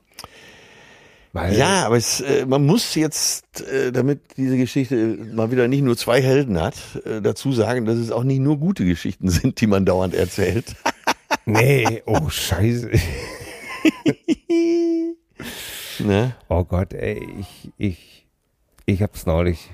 Weil, 1.35 1.57
Ja, 1.57 1.85
aber 1.87 1.97
es, 1.97 2.21
äh, 2.21 2.47
man 2.47 2.65
muss 2.65 2.95
jetzt, 2.95 3.61
äh, 3.63 3.91
damit 3.91 4.21
diese 4.37 4.57
Geschichte 4.57 5.19
mal 5.35 5.51
wieder 5.51 5.67
nicht 5.67 5.83
nur 5.83 5.97
zwei 5.97 6.23
Helden 6.23 6.61
hat, 6.61 6.77
äh, 7.05 7.21
dazu 7.21 7.51
sagen, 7.51 7.87
dass 7.87 7.97
es 7.97 8.13
auch 8.13 8.23
nicht 8.23 8.39
nur 8.39 8.57
gute 8.57 8.85
Geschichten 8.85 9.29
sind, 9.31 9.61
die 9.61 9.67
man 9.67 9.85
dauernd 9.85 10.15
erzählt. 10.15 10.77
Nee, 11.47 12.03
oh 12.07 12.31
Scheiße. 12.31 12.91
Ne? 15.99 16.35
Oh 16.49 16.65
Gott, 16.65 16.93
ey, 16.95 17.29
ich, 17.39 17.73
ich, 17.77 18.27
ich 18.87 19.03
hab's 19.03 19.27
neulich. 19.27 19.71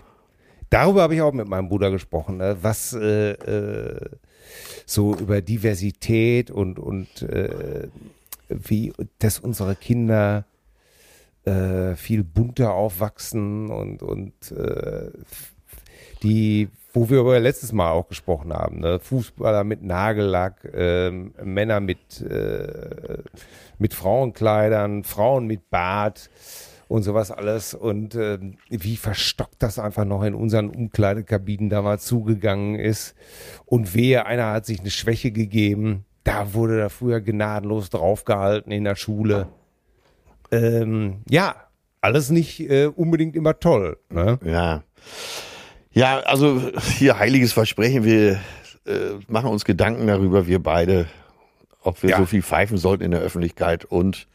Darüber 0.69 1.03
habe 1.03 1.15
ich 1.15 1.23
auch 1.23 1.33
mit 1.33 1.49
meinem 1.49 1.69
Bruder 1.69 1.91
gesprochen, 1.91 2.39
ne? 2.39 2.57
was 2.61 2.93
äh, 2.93 3.33
äh, 3.33 4.11
so 4.85 5.15
über 5.15 5.41
Diversität 5.43 6.51
und, 6.51 6.79
und 6.79 7.23
äh, 7.23 7.89
wie, 8.49 8.93
dass 9.19 9.39
unsere 9.39 9.77
Kinder 9.77 10.45
äh, 11.51 11.97
viel 11.97 12.23
bunter 12.23 12.75
aufwachsen 12.75 13.71
und, 13.71 14.03
und 14.03 14.53
äh, 14.53 15.11
die, 16.23 16.69
wo 16.93 17.09
wir 17.11 17.21
über 17.21 17.39
letztes 17.41 17.73
Mal 17.73 17.91
auch 17.91 18.09
gesprochen 18.09 18.53
haben, 18.53 18.81
ne? 18.81 19.01
Fußballer 19.01 19.65
mit 19.65 19.83
Nagellack, 19.83 20.69
ähm, 20.73 21.35
Männer 21.43 21.81
mit, 21.81 22.21
äh, 22.21 23.23
mit 23.79 23.95
Frauenkleidern, 23.95 25.05
Frauen 25.05 25.47
mit 25.47 25.71
Bart 25.71 26.31
und 26.89 27.03
sowas 27.03 27.31
alles 27.31 27.75
und 27.75 28.15
ähm, 28.15 28.59
wie 28.69 28.97
verstockt 28.97 29.63
das 29.63 29.79
einfach 29.79 30.05
noch 30.05 30.23
in 30.23 30.35
unseren 30.35 30.71
Umkleidekabinen 30.71 31.71
damals 31.71 32.05
zugegangen 32.05 32.75
ist 32.75 33.15
und 33.65 33.95
wehe, 33.95 34.27
einer 34.27 34.53
hat 34.53 34.67
sich 34.67 34.81
eine 34.81 34.91
Schwäche 34.91 35.31
gegeben, 35.31 36.05
da 36.25 36.53
wurde 36.53 36.79
da 36.79 36.89
früher 36.89 37.21
gnadenlos 37.21 37.91
draufgehalten 37.91 38.73
in 38.73 38.85
der 38.85 38.97
Schule. 38.97 39.49
Ähm, 40.51 41.23
ja, 41.29 41.55
alles 42.01 42.31
nicht 42.31 42.61
äh, 42.61 42.87
unbedingt 42.87 43.37
immer 43.37 43.59
toll. 43.61 43.99
Ne? 44.11 44.39
Ja. 44.45 44.83
Ja, 45.93 46.21
also 46.21 46.71
hier 46.97 47.19
heiliges 47.19 47.53
Versprechen, 47.53 48.05
wir 48.05 48.41
äh, 48.87 49.17
machen 49.27 49.51
uns 49.51 49.65
Gedanken 49.65 50.07
darüber, 50.07 50.47
wir 50.47 50.63
beide, 50.63 51.07
ob 51.83 52.03
wir 52.03 52.11
Ja. 52.11 52.19
so 52.19 52.27
viel 52.27 52.43
pfeifen 52.43 52.79
sollten 52.79 53.03
in 53.03 53.11
der 53.11 53.21
Öffentlichkeit 53.21 53.85
und 53.85 54.29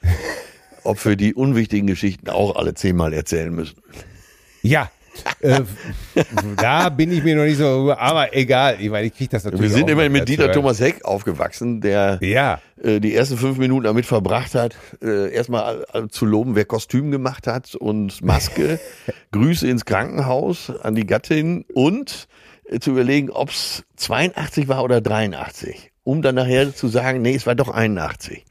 ob 0.83 1.03
wir 1.05 1.15
die 1.15 1.33
unwichtigen 1.33 1.87
Geschichten 1.87 2.29
auch 2.29 2.55
alle 2.55 2.73
zehnmal 2.73 3.13
erzählen 3.13 3.53
müssen. 3.53 3.77
Ja, 4.61 4.91
äh, 5.39 5.61
da 6.57 6.89
bin 6.89 7.11
ich 7.11 7.23
mir 7.23 7.35
noch 7.35 7.43
nicht 7.43 7.57
so, 7.57 7.93
aber 7.97 8.35
egal, 8.35 8.77
ich 8.79 8.89
meine, 8.89 9.07
ich 9.07 9.13
kriege 9.13 9.29
das 9.29 9.43
natürlich 9.43 9.61
Wir 9.61 9.69
sind 9.69 9.89
immerhin 9.89 10.11
mit 10.11 10.27
Dieter. 10.27 10.51
Thomas 10.51 10.79
Heck 10.79 11.05
aufgewachsen, 11.05 11.81
der 11.81 12.19
Ja, 12.21 12.59
äh, 12.81 12.99
die 12.99 13.15
ersten 13.15 13.37
fünf 13.37 13.57
Minuten 13.57 13.83
damit 13.85 14.05
verbracht 14.05 14.55
hat, 14.55 14.75
äh, 15.01 15.33
erstmal 15.33 15.85
äh, 15.93 16.07
zu 16.09 16.25
loben, 16.25 16.55
wer 16.55 16.65
Kostüm 16.65 17.11
gemacht 17.11 17.47
hat 17.47 17.75
und 17.75 18.21
Maske, 18.23 18.79
Grüße 19.31 19.67
ins 19.67 19.85
Krankenhaus 19.85 20.71
an 20.81 20.95
die 20.95 21.05
Gattin 21.05 21.65
und 21.73 22.27
äh, 22.65 22.79
zu 22.79 22.91
überlegen, 22.91 23.29
ob 23.29 23.49
es 23.49 23.83
82 23.97 24.67
war 24.67 24.83
oder 24.83 25.01
83, 25.01 25.91
um 26.03 26.21
dann 26.21 26.35
nachher 26.35 26.73
zu 26.73 26.87
sagen, 26.87 27.21
nee, 27.21 27.35
es 27.35 27.45
war 27.45 27.55
doch 27.55 27.69
81. 27.69 28.43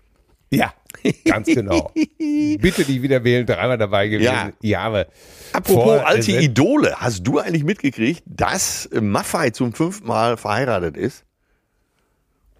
ja, 0.50 0.72
ganz 1.24 1.46
genau. 1.46 1.90
Bitte 2.18 2.82
nicht 2.82 3.02
wieder 3.02 3.24
wählen, 3.24 3.46
dreimal 3.46 3.78
dabei 3.78 4.08
gewesen. 4.08 4.32
Ja. 4.32 4.50
ja 4.60 4.80
aber 4.80 5.06
Apropos 5.52 5.84
vor- 5.84 6.06
alte 6.06 6.32
äh, 6.32 6.44
Idole, 6.44 6.94
hast 6.96 7.22
du 7.26 7.38
eigentlich 7.38 7.64
mitgekriegt, 7.64 8.22
dass 8.26 8.88
Maffei 8.92 9.50
zum 9.50 9.72
fünften 9.72 10.06
Mal 10.06 10.36
verheiratet 10.36 10.96
ist? 10.96 11.24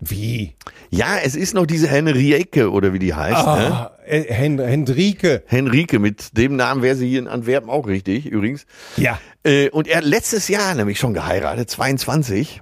Wie? 0.01 0.55
Ja, 0.91 1.17
es 1.23 1.35
ist 1.35 1.55
noch 1.55 1.67
diese 1.67 1.89
Henrieke 1.89 2.71
oder 2.71 2.93
wie 2.93 2.99
die 2.99 3.15
heißt. 3.15 3.47
Ne? 3.47 3.73
Ah, 3.73 3.99
äh, 4.05 4.23
Hen 4.23 4.59
Hendrike. 4.59 5.43
Henrike, 5.47 5.99
mit 5.99 6.37
dem 6.37 6.57
Namen 6.57 6.83
wäre 6.83 6.95
sie 6.95 7.09
hier 7.09 7.21
in 7.21 7.29
Antwerpen 7.29 7.71
auch 7.71 7.87
richtig, 7.87 8.27
übrigens. 8.27 8.67
Ja. 8.97 9.19
Äh, 9.45 9.71
und 9.71 9.89
er 9.89 9.99
hat 9.99 10.05
letztes 10.05 10.49
Jahr 10.49 10.75
nämlich 10.75 10.99
schon 10.99 11.15
geheiratet, 11.15 11.71
22. 11.71 12.61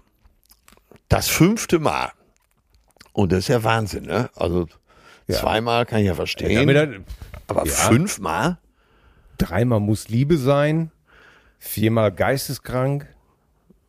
Das 1.08 1.28
fünfte 1.28 1.78
Mal. 1.78 2.12
Und 3.12 3.32
das 3.32 3.40
ist 3.40 3.48
ja 3.48 3.64
Wahnsinn, 3.64 4.04
ne? 4.04 4.30
Also 4.34 4.66
zweimal 5.30 5.86
kann 5.86 6.00
ich 6.00 6.06
ja 6.06 6.14
verstehen. 6.14 6.54
Damit 6.54 6.76
er- 6.76 7.00
aber 7.46 7.66
ja. 7.66 7.72
fünfmal? 7.72 8.58
Dreimal 9.38 9.80
muss 9.80 10.08
Liebe 10.08 10.36
sein, 10.38 10.90
viermal 11.58 12.12
geisteskrank. 12.12 13.06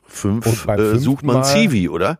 Fünf 0.05 0.67
äh, 0.67 0.97
sucht 0.97 1.23
man 1.23 1.43
Zivi, 1.43 1.89
oder? 1.89 2.19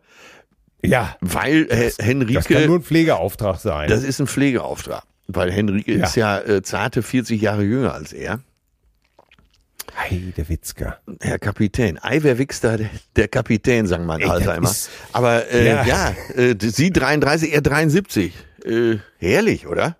Ja, 0.82 1.16
Weil 1.20 1.66
äh, 1.70 1.84
das 1.84 1.96
kann 1.96 2.06
Henrike, 2.06 2.66
nur 2.66 2.78
ein 2.78 2.82
Pflegeauftrag 2.82 3.58
sein. 3.58 3.88
das 3.88 4.02
ist 4.02 4.20
ein 4.20 4.26
Pflegeauftrag. 4.26 5.02
Weil 5.28 5.50
Henrike 5.50 5.92
Ja. 5.96 6.04
ist 6.06 6.16
ja 6.16 6.38
äh, 6.40 6.62
zarte 6.62 7.02
40 7.02 7.40
Jahre 7.40 7.62
jünger 7.62 7.94
als 7.94 8.12
er. 8.12 8.40
Heide 9.96 10.48
Witzka. 10.48 10.98
Herr 11.20 11.38
Kapitän. 11.38 11.98
Ei, 12.02 12.18
wer 12.22 12.36
wichst 12.38 12.64
da? 12.64 12.76
Der- 12.76 12.90
Der 13.16 13.28
Kapitän, 13.28 13.86
sagen 13.86 14.06
mein 14.06 14.20
das 14.20 14.44
immer. 14.56 14.72
Aber 15.12 15.48
äh, 15.50 15.66
ja, 15.66 15.84
Ja. 15.84 16.14
äh, 16.34 16.56
sie 16.60 16.90
33, 16.92 17.52
er 17.54 17.60
73. 17.62 18.32
Äh, 18.64 18.98
herrlich, 19.18 19.66
oder? 19.66 19.96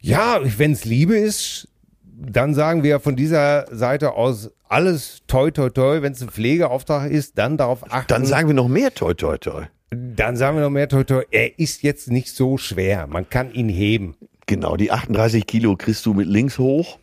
Ja, 0.00 0.40
wenn 0.58 0.72
es 0.72 0.84
Liebe 0.84 1.16
ist, 1.16 1.68
dann 2.02 2.54
sagen 2.54 2.82
wir 2.82 3.00
von 3.00 3.16
dieser 3.16 3.66
Seite 3.74 4.12
aus 4.12 4.50
alles 4.68 5.22
toi 5.26 5.50
toi 5.50 5.70
toi. 5.70 6.02
Wenn 6.02 6.12
es 6.12 6.22
ein 6.22 6.28
Pflegeauftrag 6.28 7.10
ist, 7.10 7.38
dann 7.38 7.56
darauf 7.56 7.90
achten. 7.90 8.08
Dann 8.08 8.26
sagen 8.26 8.48
wir 8.48 8.54
noch 8.54 8.68
mehr 8.68 8.92
toi 8.94 9.14
toi 9.14 9.36
toi. 9.38 9.64
dann 9.90 10.36
sagen 10.36 10.56
wir 10.56 10.62
noch 10.64 10.70
mehr 10.70 10.88
toi 10.88 11.04
toi. 11.04 11.22
Er 11.30 11.58
ist 11.58 11.82
jetzt 11.82 12.10
nicht 12.10 12.34
so 12.34 12.58
schwer. 12.58 13.06
Man 13.06 13.28
kann 13.30 13.52
ihn 13.52 13.68
heben. 13.68 14.16
Genau, 14.46 14.76
die 14.76 14.90
38 14.90 15.46
Kilo 15.46 15.76
kriegst 15.76 16.04
du 16.04 16.12
mit 16.12 16.26
links 16.26 16.58
hoch. 16.58 16.98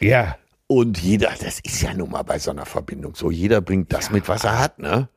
Ja, 0.00 0.36
Und 0.66 0.98
jeder, 0.98 1.30
das 1.40 1.60
ist 1.60 1.82
ja 1.82 1.92
nun 1.94 2.10
mal 2.10 2.22
bei 2.22 2.38
so 2.38 2.50
einer 2.50 2.64
Verbindung 2.66 3.14
so, 3.14 3.30
jeder 3.30 3.60
bringt 3.60 3.92
das 3.92 4.10
mit, 4.10 4.26
was 4.28 4.44
er 4.44 4.58
hat, 4.58 4.78
ne? 4.78 5.08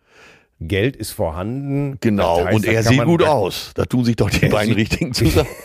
Geld 0.59 0.95
ist 0.95 1.11
vorhanden. 1.11 1.97
Genau, 2.01 2.37
Das 2.37 2.45
heißt, 2.47 2.55
und 2.55 2.65
er 2.65 2.83
sieht 2.83 3.03
gut 3.05 3.23
aus. 3.23 3.71
Da 3.75 3.85
tun 3.85 4.03
sich 4.05 4.15
doch 4.15 4.29
die 4.29 4.47
beiden 4.47 4.73
richtigen 4.73 5.13
zusammen. 5.13 5.49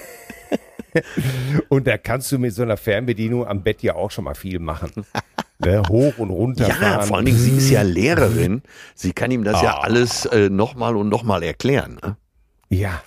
Und 1.71 1.87
da 1.87 1.97
kannst 1.97 2.31
du 2.33 2.39
mit 2.39 2.53
so 2.55 2.61
einer 2.63 2.77
Fernbedienung 2.77 3.47
am 3.47 3.63
Bett 3.63 3.83
ja 3.83 3.95
auch 3.95 4.11
schon 4.11 4.25
mal 4.25 4.35
viel 4.35 4.59
machen. 4.59 4.91
ne? 5.59 5.83
Hoch 5.89 6.19
und 6.19 6.29
runter 6.29 6.69
Ja, 6.69 6.75
fahren. 6.75 7.07
vor 7.07 7.17
allen 7.17 7.25
Dingen, 7.27 7.39
sie 7.39 7.57
ist 7.57 7.71
ja 7.71 7.81
Lehrerin. 7.81 8.61
Sie 8.95 9.13
kann 9.15 9.31
ihm 9.31 9.43
das 9.45 9.63
ja 9.63 9.77
Ah. 9.77 9.81
alles 9.85 10.27
äh, 10.27 10.51
nochmal 10.51 10.95
und 10.97 11.09
nochmal 11.09 11.43
erklären, 11.43 11.99
ne? 12.03 12.17
Ja. 12.69 13.03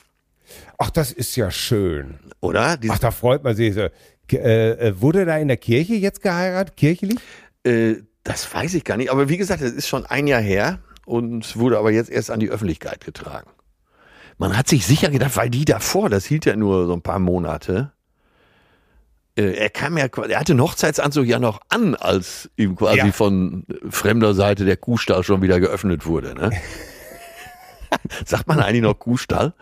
Ach, 0.79 0.89
das 0.89 1.11
ist 1.11 1.35
ja 1.35 1.51
schön. 1.51 2.15
oder? 2.41 2.79
Ach, 2.89 2.99
da 2.99 3.11
freut 3.11 3.43
man 3.43 3.55
sich. 3.55 3.75
so. 3.75 3.87
Äh, 4.31 4.71
äh, 4.71 4.99
wurde 4.99 5.25
da 5.25 5.37
in 5.37 5.47
der 5.47 5.57
Kirche 5.57 5.93
jetzt 5.93 6.23
geheiratet? 6.23 6.75
Kirchlich? 6.75 7.19
Äh, 7.63 7.97
das 8.23 8.51
weiß 8.51 8.73
ich 8.73 8.83
gar 8.83 8.97
nicht. 8.97 9.11
Aber 9.11 9.29
wie 9.29 9.37
gesagt, 9.37 9.61
das 9.61 9.71
ist 9.71 9.87
schon 9.87 10.07
ein 10.07 10.25
Jahr 10.25 10.41
her 10.41 10.79
und 11.05 11.57
wurde 11.57 11.77
aber 11.77 11.91
jetzt 11.91 12.09
erst 12.09 12.31
an 12.31 12.39
die 12.39 12.49
Öffentlichkeit 12.49 13.03
getragen. 13.05 13.49
Man 14.37 14.57
hat 14.57 14.67
sich 14.67 14.85
sicher 14.85 15.09
gedacht, 15.09 15.37
weil 15.37 15.49
die 15.49 15.63
davor, 15.65 16.09
das 16.09 16.25
hielt 16.25 16.45
ja 16.45 16.55
nur 16.55 16.87
so 16.87 16.93
ein 16.93 17.01
paar 17.01 17.19
Monate. 17.19 17.93
Äh, 19.37 19.53
er 19.53 19.69
kam 19.69 19.97
ja, 19.97 20.05
er 20.05 20.39
hatte 20.39 20.53
einen 20.53 20.61
Hochzeitsanzug 20.61 21.25
ja 21.25 21.39
noch 21.39 21.59
an, 21.69 21.95
als 21.95 22.49
ihm 22.57 22.75
quasi 22.75 22.97
Ja. 22.97 23.11
von 23.11 23.65
fremder 23.89 24.33
Seite 24.33 24.65
der 24.65 24.77
Kuhstall 24.77 25.23
schon 25.23 25.41
wieder 25.41 25.59
geöffnet 25.59 26.05
wurde. 26.05 26.33
Ne? 26.35 26.51
Sagt 28.25 28.47
man 28.47 28.59
eigentlich 28.59 28.81
noch 28.81 28.99
Kuhstall? 28.99 29.53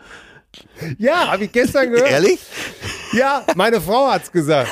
Ja, 0.98 1.32
habe 1.32 1.44
ich 1.44 1.52
gestern 1.52 1.90
gehört. 1.90 2.10
Ehrlich? 2.10 2.40
Ja, 3.12 3.44
meine 3.56 3.80
Frau 3.80 4.10
hat's 4.10 4.30
gesagt. 4.30 4.70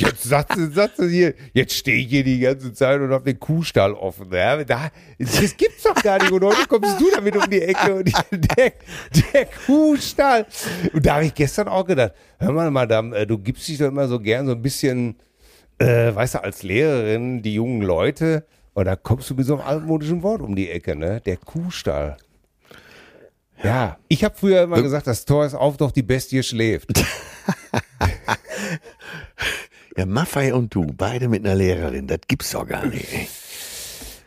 Jetzt 0.00 0.22
sagst 0.22 0.56
du, 0.56 0.70
sagst 0.70 0.98
du 0.98 1.04
hier, 1.04 1.34
jetzt 1.52 1.74
stehe 1.74 1.98
ich 1.98 2.08
hier 2.08 2.24
die 2.24 2.40
ganze 2.40 2.72
Zeit 2.72 3.00
und 3.02 3.10
habe 3.10 3.24
den 3.24 3.38
Kuhstall 3.38 3.92
offen. 3.92 4.32
Ja, 4.32 4.64
da, 4.64 4.90
das 5.18 5.54
gibt's 5.56 5.82
doch 5.82 5.94
gar 5.94 6.18
nicht. 6.18 6.32
Und 6.32 6.42
heute 6.42 6.66
kommst 6.66 6.98
du 6.98 7.10
damit 7.14 7.36
um 7.36 7.50
die 7.50 7.60
Ecke 7.60 7.96
und 7.96 8.10
der, 8.56 8.72
der 9.32 9.46
Kuhstall. 9.66 10.46
Und 10.94 11.04
da 11.04 11.16
habe 11.16 11.26
ich 11.26 11.34
gestern 11.34 11.68
auch 11.68 11.84
gedacht, 11.84 12.12
hör 12.38 12.52
mal, 12.52 12.70
Madame, 12.70 13.14
äh, 13.14 13.26
du 13.26 13.36
gibst 13.36 13.68
dich 13.68 13.76
doch 13.76 13.88
immer 13.88 14.08
so 14.08 14.18
gern 14.18 14.46
so 14.46 14.52
ein 14.52 14.62
bisschen, 14.62 15.16
äh, 15.78 16.14
weißt 16.14 16.36
du, 16.36 16.44
als 16.44 16.62
Lehrerin, 16.62 17.42
die 17.42 17.54
jungen 17.54 17.82
Leute, 17.82 18.46
und 18.72 18.86
da 18.86 18.96
kommst 18.96 19.28
du 19.28 19.34
mit 19.34 19.44
so 19.44 19.58
einem 19.58 19.66
altmodischen 19.66 20.22
Wort 20.22 20.40
um 20.40 20.56
die 20.56 20.70
Ecke, 20.70 20.96
ne? 20.96 21.20
Der 21.20 21.36
Kuhstall. 21.36 22.16
Ja, 23.62 23.98
ich 24.08 24.24
habe 24.24 24.34
früher 24.38 24.62
immer 24.62 24.80
gesagt, 24.80 25.06
das 25.06 25.26
Tor 25.26 25.44
ist 25.44 25.54
auf, 25.54 25.76
doch 25.76 25.90
die 25.90 26.02
Bestie 26.02 26.42
schläft. 26.42 26.88
Ja, 30.00 30.06
Maffei 30.06 30.54
und 30.54 30.74
du, 30.74 30.86
beide 30.96 31.28
mit 31.28 31.44
einer 31.44 31.54
Lehrerin, 31.54 32.06
das 32.06 32.20
gibt's 32.26 32.52
doch 32.52 32.66
gar 32.66 32.86
nicht. 32.86 33.06
ey. 33.12 33.28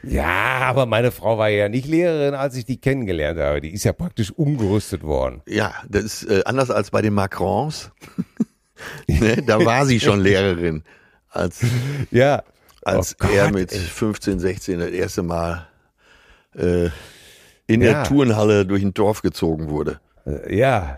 Ja, 0.04 0.60
aber 0.68 0.86
meine 0.86 1.12
Frau 1.12 1.38
war 1.40 1.50
ja 1.50 1.68
nicht 1.70 1.88
Lehrerin, 1.88 2.36
als 2.36 2.56
ich 2.56 2.66
die 2.66 2.78
kennengelernt 2.78 3.40
habe. 3.40 3.60
Die 3.62 3.74
ist 3.74 3.84
ja 3.86 3.94
praktisch 3.94 4.32
umgerüstet 4.32 5.02
worden. 5.02 5.42
Ja, 5.48 5.74
das 5.90 6.04
ist 6.04 6.24
äh, 6.30 6.44
anders 6.46 6.70
als 6.70 6.92
bei 6.92 7.02
den 7.02 7.14
Macrons. 7.14 7.90
ne, 9.08 9.42
da 9.42 9.64
war 9.66 9.86
sie 9.88 10.00
schon 10.00 10.20
Lehrerin, 10.20 10.84
als, 11.30 11.62
Ja. 12.12 12.44
als 12.84 13.16
Oh 13.24 13.28
er 13.34 13.52
mit 13.52 13.72
ey. 13.72 13.80
15, 13.80 14.40
16 14.40 14.80
das 14.80 14.90
erste 14.92 15.24
Mal 15.24 15.68
äh, 16.56 16.90
in 17.66 17.82
Ja. 17.82 17.94
der 17.94 18.04
Turnhalle 18.04 18.66
durch 18.68 18.84
ein 18.84 18.94
Dorf 18.94 19.24
gezogen 19.24 19.70
wurde. 19.70 20.00
Ja. 20.50 20.98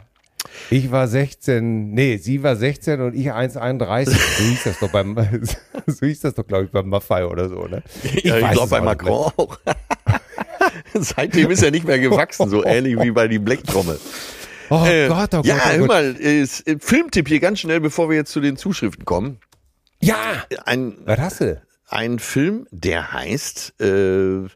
Ich 0.69 0.91
war 0.91 1.07
16, 1.07 1.91
nee, 1.91 2.17
sie 2.17 2.43
war 2.43 2.55
16 2.55 3.01
und 3.01 3.15
ich 3.15 3.31
1,31. 3.31 4.05
So 4.09 4.43
hieß 4.43 4.63
das 4.65 4.79
doch 4.79 4.91
beim, 4.91 5.15
so 5.87 6.05
hieß 6.05 6.19
das 6.21 6.33
doch, 6.33 6.45
glaube 6.47 6.65
ich, 6.65 6.71
beim 6.71 6.89
Maffei 6.89 7.25
oder 7.25 7.49
so, 7.49 7.65
ne? 7.67 7.83
Ja, 8.23 8.37
ich 8.39 8.51
glaube 8.51 8.69
bei 8.69 8.81
Macron 8.81 9.31
auch. 9.37 9.59
Seitdem 10.93 11.51
ist 11.51 11.63
er 11.63 11.71
nicht 11.71 11.85
mehr 11.85 11.99
gewachsen, 11.99 12.49
so 12.49 12.63
ähnlich 12.65 12.99
wie 13.01 13.11
bei 13.11 13.27
die 13.27 13.39
Blechtrommel. 13.39 13.99
Oh 14.69 14.83
Äh, 14.85 15.07
Gott, 15.07 15.33
oh 15.33 15.37
Gott, 15.37 15.45
ja, 15.45 15.57
oh 15.63 15.69
hör 15.69 15.77
Gott. 15.79 15.87
mal, 15.87 16.15
äh, 16.21 16.45
Filmtipp 16.79 17.27
hier 17.27 17.39
ganz 17.39 17.59
schnell, 17.59 17.79
bevor 17.79 18.09
wir 18.09 18.15
jetzt 18.17 18.31
zu 18.31 18.39
den 18.41 18.57
Zuschriften 18.57 19.05
kommen. 19.05 19.39
Ja! 20.01 20.17
Ein, 20.65 20.97
Was 21.05 21.19
hast 21.19 21.41
du? 21.41 21.61
ein 21.89 22.17
Film, 22.19 22.67
der 22.71 23.13
heißt 23.13 23.79
äh, 23.79 24.47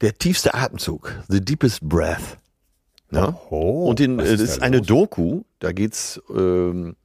Der 0.00 0.18
tiefste 0.18 0.54
Atemzug, 0.54 1.14
The 1.28 1.40
Deepest 1.40 1.80
Breath. 1.88 2.36
Ne? 3.12 3.36
Oh, 3.50 3.86
Und 3.88 4.00
in, 4.00 4.18
äh, 4.18 4.24
ist 4.24 4.30
das 4.32 4.38
da 4.38 4.44
ist 4.54 4.62
eine 4.62 4.78
los? 4.78 4.86
Doku, 4.86 5.42
da 5.58 5.72
geht's 5.72 6.20
ähm, 6.34 6.96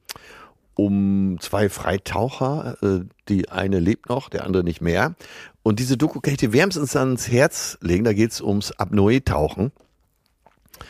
um 0.74 1.38
zwei 1.40 1.68
Freitaucher, 1.68 2.76
äh, 2.82 3.00
die 3.28 3.48
eine 3.50 3.78
lebt 3.80 4.08
noch, 4.08 4.28
der 4.28 4.44
andere 4.44 4.64
nicht 4.64 4.80
mehr. 4.80 5.14
Und 5.62 5.80
diese 5.80 5.96
Doku 5.96 6.20
kann 6.20 6.32
ich 6.32 6.38
dir 6.38 6.52
wärmstens 6.52 6.96
ans 6.96 7.30
Herz 7.30 7.78
legen, 7.82 8.04
da 8.04 8.12
geht's 8.12 8.40
ums 8.40 8.72
Apnoe-Tauchen. 8.72 9.72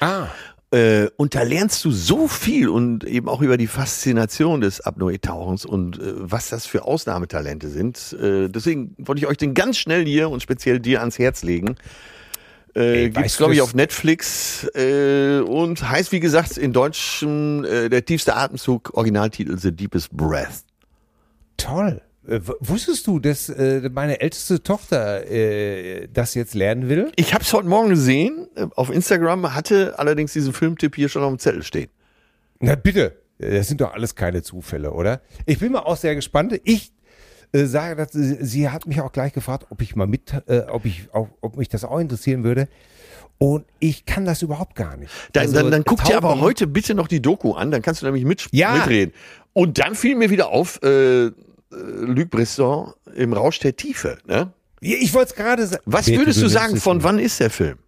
Ah, 0.00 0.28
Äh, 0.70 1.08
und 1.16 1.34
da 1.34 1.42
lernst 1.44 1.82
du 1.86 1.90
so 1.90 2.28
viel 2.28 2.68
und 2.68 3.02
eben 3.04 3.26
auch 3.30 3.40
über 3.40 3.56
die 3.56 3.66
Faszination 3.66 4.60
des 4.60 4.82
Apnoe-Tauchens 4.82 5.64
und 5.64 5.98
äh, 5.98 6.12
was 6.16 6.50
das 6.50 6.66
für 6.66 6.84
Ausnahmetalente 6.84 7.68
sind. 7.68 8.12
Äh, 8.20 8.48
deswegen 8.48 8.94
wollte 8.98 9.20
ich 9.22 9.26
euch 9.26 9.38
den 9.38 9.54
ganz 9.54 9.78
schnell 9.78 10.04
hier 10.04 10.28
und 10.28 10.42
speziell 10.42 10.78
dir 10.78 11.00
ans 11.00 11.18
Herz 11.18 11.42
legen. 11.42 11.76
Äh, 12.78 13.04
Ey, 13.04 13.10
gibt's, 13.10 13.36
glaube 13.36 13.54
ich, 13.54 13.60
auf 13.60 13.74
Netflix 13.74 14.64
äh, 14.74 15.40
und 15.40 15.88
heißt, 15.88 16.12
wie 16.12 16.20
gesagt, 16.20 16.56
in 16.56 16.72
Deutschem 16.72 17.64
äh, 17.64 17.88
der 17.88 18.04
tiefste 18.04 18.36
Atemzug, 18.36 18.94
Originaltitel 18.94 19.58
The 19.58 19.72
Deepest 19.72 20.16
Breath. 20.16 20.64
toll. 21.56 22.00
Äh, 22.28 22.40
wusstest 22.60 23.06
du, 23.06 23.18
dass 23.18 23.48
äh, 23.48 23.88
meine 23.92 24.20
älteste 24.20 24.62
Tochter 24.62 25.26
äh, 25.28 26.08
das 26.12 26.34
jetzt 26.34 26.54
lernen 26.54 26.88
will? 26.88 27.10
Ich 27.16 27.32
habe 27.34 27.42
es 27.42 27.52
heute 27.52 27.66
Morgen 27.66 27.88
gesehen 27.88 28.46
äh, 28.54 28.66
auf 28.76 28.90
Instagram, 28.90 29.54
hatte 29.54 29.98
allerdings 29.98 30.34
diesen 30.34 30.52
Filmtipp 30.52 30.94
hier 30.94 31.08
schon 31.08 31.22
auf 31.22 31.30
dem 31.30 31.38
Zettel 31.38 31.62
stehen. 31.62 31.88
Na 32.60 32.74
bitte, 32.74 33.16
das 33.38 33.68
sind 33.68 33.80
doch 33.80 33.94
alles 33.94 34.14
keine 34.14 34.42
Zufälle, 34.42 34.92
oder? 34.92 35.22
Ich 35.46 35.58
bin 35.58 35.72
mal 35.72 35.80
auch 35.80 35.96
sehr 35.96 36.14
gespannt. 36.14 36.60
Ich 36.64 36.92
äh, 37.52 37.64
sage, 37.64 37.96
dass 37.96 38.12
sie, 38.12 38.38
sie 38.44 38.68
hat 38.70 38.86
mich 38.86 39.00
auch 39.00 39.12
gleich 39.12 39.32
gefragt, 39.32 39.66
ob 39.70 39.80
ich 39.82 39.96
mal 39.96 40.06
mit, 40.06 40.32
äh, 40.46 40.60
ob 40.68 40.84
ich, 40.84 41.08
auch, 41.12 41.28
ob 41.40 41.56
mich 41.56 41.68
das 41.68 41.84
auch 41.84 41.98
interessieren 41.98 42.44
würde. 42.44 42.68
Und 43.38 43.64
ich 43.78 44.04
kann 44.04 44.24
das 44.24 44.42
überhaupt 44.42 44.74
gar 44.74 44.96
nicht. 44.96 45.12
Dann, 45.32 45.42
Also, 45.42 45.54
dann, 45.54 45.70
dann 45.70 45.84
guck 45.84 46.02
dir 46.04 46.16
aber 46.16 46.40
heute 46.40 46.66
bitte 46.66 46.94
noch 46.94 47.06
die 47.06 47.22
Doku 47.22 47.52
an, 47.52 47.70
dann 47.70 47.82
kannst 47.82 48.02
du 48.02 48.06
nämlich 48.06 48.24
mit, 48.24 48.48
Ja. 48.50 48.74
mitreden. 48.74 49.14
Und 49.52 49.78
dann 49.78 49.94
fiel 49.94 50.16
mir 50.16 50.30
wieder 50.30 50.48
auf, 50.48 50.80
äh, 50.82 51.26
äh, 51.26 51.30
Luc 51.70 52.30
Bresson 52.30 52.92
im 53.14 53.32
Rausch 53.32 53.60
der 53.60 53.76
Tiefe. 53.76 54.18
Ne? 54.26 54.52
Ich 54.80 55.12
wollte 55.14 55.30
es 55.30 55.36
gerade 55.36 55.66
sagen. 55.66 55.82
Was 55.86 56.06
Bitte, 56.06 56.18
würdest 56.20 56.42
du 56.42 56.48
sagen, 56.48 56.76
von 56.76 57.02
wann 57.02 57.18
ist 57.18 57.40
der 57.40 57.50
Film? 57.50 57.78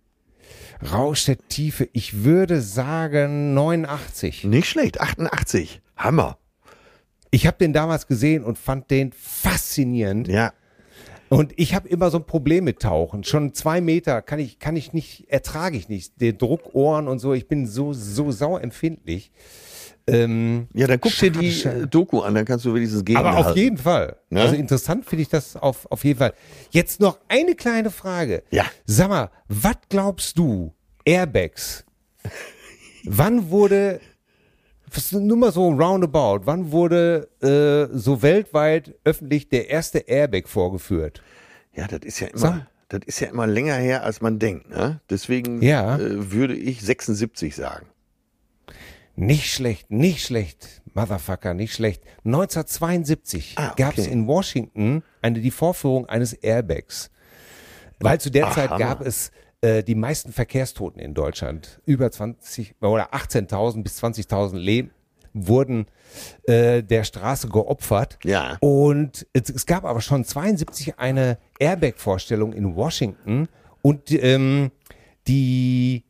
Rausch 0.92 1.26
der 1.26 1.36
Tiefe. 1.48 1.88
Ich 1.92 2.24
würde 2.24 2.60
sagen 2.62 3.54
89. 3.54 4.44
Nicht 4.44 4.68
schlecht, 4.68 5.00
88. 5.00 5.80
Hammer. 5.96 6.38
Ich 7.30 7.46
habe 7.46 7.56
den 7.58 7.72
damals 7.72 8.06
gesehen 8.06 8.44
und 8.44 8.58
fand 8.58 8.90
den 8.90 9.12
faszinierend. 9.12 10.28
Ja. 10.28 10.52
Und 11.28 11.52
ich 11.56 11.74
habe 11.76 11.88
immer 11.88 12.10
so 12.10 12.18
ein 12.18 12.24
Problem 12.26 12.64
mit 12.64 12.80
Tauchen. 12.80 13.22
Schon 13.22 13.54
zwei 13.54 13.80
Meter 13.80 14.20
kann 14.20 14.40
ich, 14.40 14.58
kann 14.58 14.74
ich 14.74 14.92
nicht, 14.92 15.30
ertrage 15.30 15.76
ich 15.76 15.88
nicht. 15.88 16.20
Den 16.20 16.36
Druck, 16.38 16.74
Ohren 16.74 17.06
und 17.06 17.20
so. 17.20 17.32
Ich 17.34 17.46
bin 17.46 17.66
so, 17.68 17.92
so 17.92 18.32
sauempfindlich. 18.32 19.30
Ähm, 20.08 20.66
Ja, 20.74 20.88
dann 20.88 21.00
guck 21.00 21.16
dir 21.16 21.30
die 21.30 21.86
Doku 21.88 22.20
an, 22.22 22.34
dann 22.34 22.44
kannst 22.44 22.64
du 22.64 22.74
wenigstens 22.74 23.04
gehen. 23.04 23.16
aber 23.16 23.36
auf 23.36 23.54
jeden 23.56 23.76
Fall. 23.78 24.16
Ne? 24.30 24.40
Also 24.40 24.56
interessant 24.56 25.06
finde 25.06 25.22
ich 25.22 25.28
das 25.28 25.54
auf, 25.56 25.86
auf 25.92 26.02
jeden 26.04 26.18
Fall. 26.18 26.32
Jetzt 26.70 26.98
noch 26.98 27.20
eine 27.28 27.54
kleine 27.54 27.90
Frage. 27.90 28.42
Ja. 28.50 28.64
Sag 28.86 29.08
mal, 29.08 29.30
was 29.46 29.76
glaubst 29.88 30.36
du, 30.36 30.74
Airbags? 31.04 31.84
wann 33.04 33.50
wurde, 33.50 34.00
nur 35.12 35.36
mal 35.36 35.52
so 35.52 35.68
roundabout, 35.70 36.40
wann 36.46 36.72
wurde 36.72 37.28
äh, 37.42 37.96
so 37.96 38.22
weltweit 38.22 38.94
öffentlich 39.04 39.48
der 39.48 39.68
erste 39.70 39.98
Airbag 39.98 40.48
vorgeführt? 40.48 41.22
Ja, 41.74 41.86
das 41.86 42.00
ist 42.02 42.20
ja 42.20 42.28
Sag. 42.34 42.50
immer, 42.54 42.66
das 42.88 43.00
ist 43.06 43.20
ja 43.20 43.28
immer 43.28 43.46
länger 43.46 43.74
her, 43.76 44.02
als 44.04 44.20
man 44.20 44.38
denkt. 44.38 44.68
Ne? 44.70 45.00
Deswegen 45.08 45.62
Ja. 45.62 45.96
äh, 45.96 46.32
würde 46.32 46.56
ich 46.56 46.80
76 46.82 47.54
sagen. 47.54 47.86
Nicht 49.16 49.52
schlecht, 49.52 49.90
nicht 49.90 50.24
schlecht, 50.24 50.82
Motherfucker, 50.94 51.52
nicht 51.54 51.74
schlecht. 51.74 52.02
1972 52.24 53.54
Ah, 53.58 53.72
okay. 53.72 53.82
gab 53.82 53.98
es 53.98 54.06
in 54.06 54.26
Washington 54.26 55.02
eine, 55.22 55.40
die 55.40 55.50
Vorführung 55.50 56.06
eines 56.06 56.32
Airbags. 56.32 57.10
Weil 57.98 58.18
zu 58.20 58.30
der 58.30 58.46
Ach, 58.46 58.54
Zeit 58.54 58.70
Hammer. 58.70 58.78
gab 58.78 59.00
es 59.02 59.30
äh, 59.62 59.82
die 59.82 59.94
meisten 59.94 60.32
Verkehrstoten 60.32 61.00
in 61.00 61.14
Deutschland. 61.14 61.80
Über 61.86 62.10
20 62.10 62.74
oder 62.80 63.12
18.000 63.12 63.82
bis 63.82 64.02
20.000 64.02 64.56
Leben 64.56 64.90
wurden 65.32 65.86
äh, 66.44 66.82
der 66.82 67.04
Straße 67.04 67.48
geopfert. 67.48 68.18
Ja. 68.24 68.56
Und 68.60 69.26
es, 69.32 69.50
es 69.50 69.66
gab 69.66 69.84
aber 69.84 70.00
schon 70.00 70.24
72 70.24 70.98
eine 70.98 71.38
Airbag-Vorstellung 71.58 72.52
in 72.52 72.74
Washington 72.74 73.48
und 73.82 74.10
ähm, 74.12 74.70
die 75.28 76.04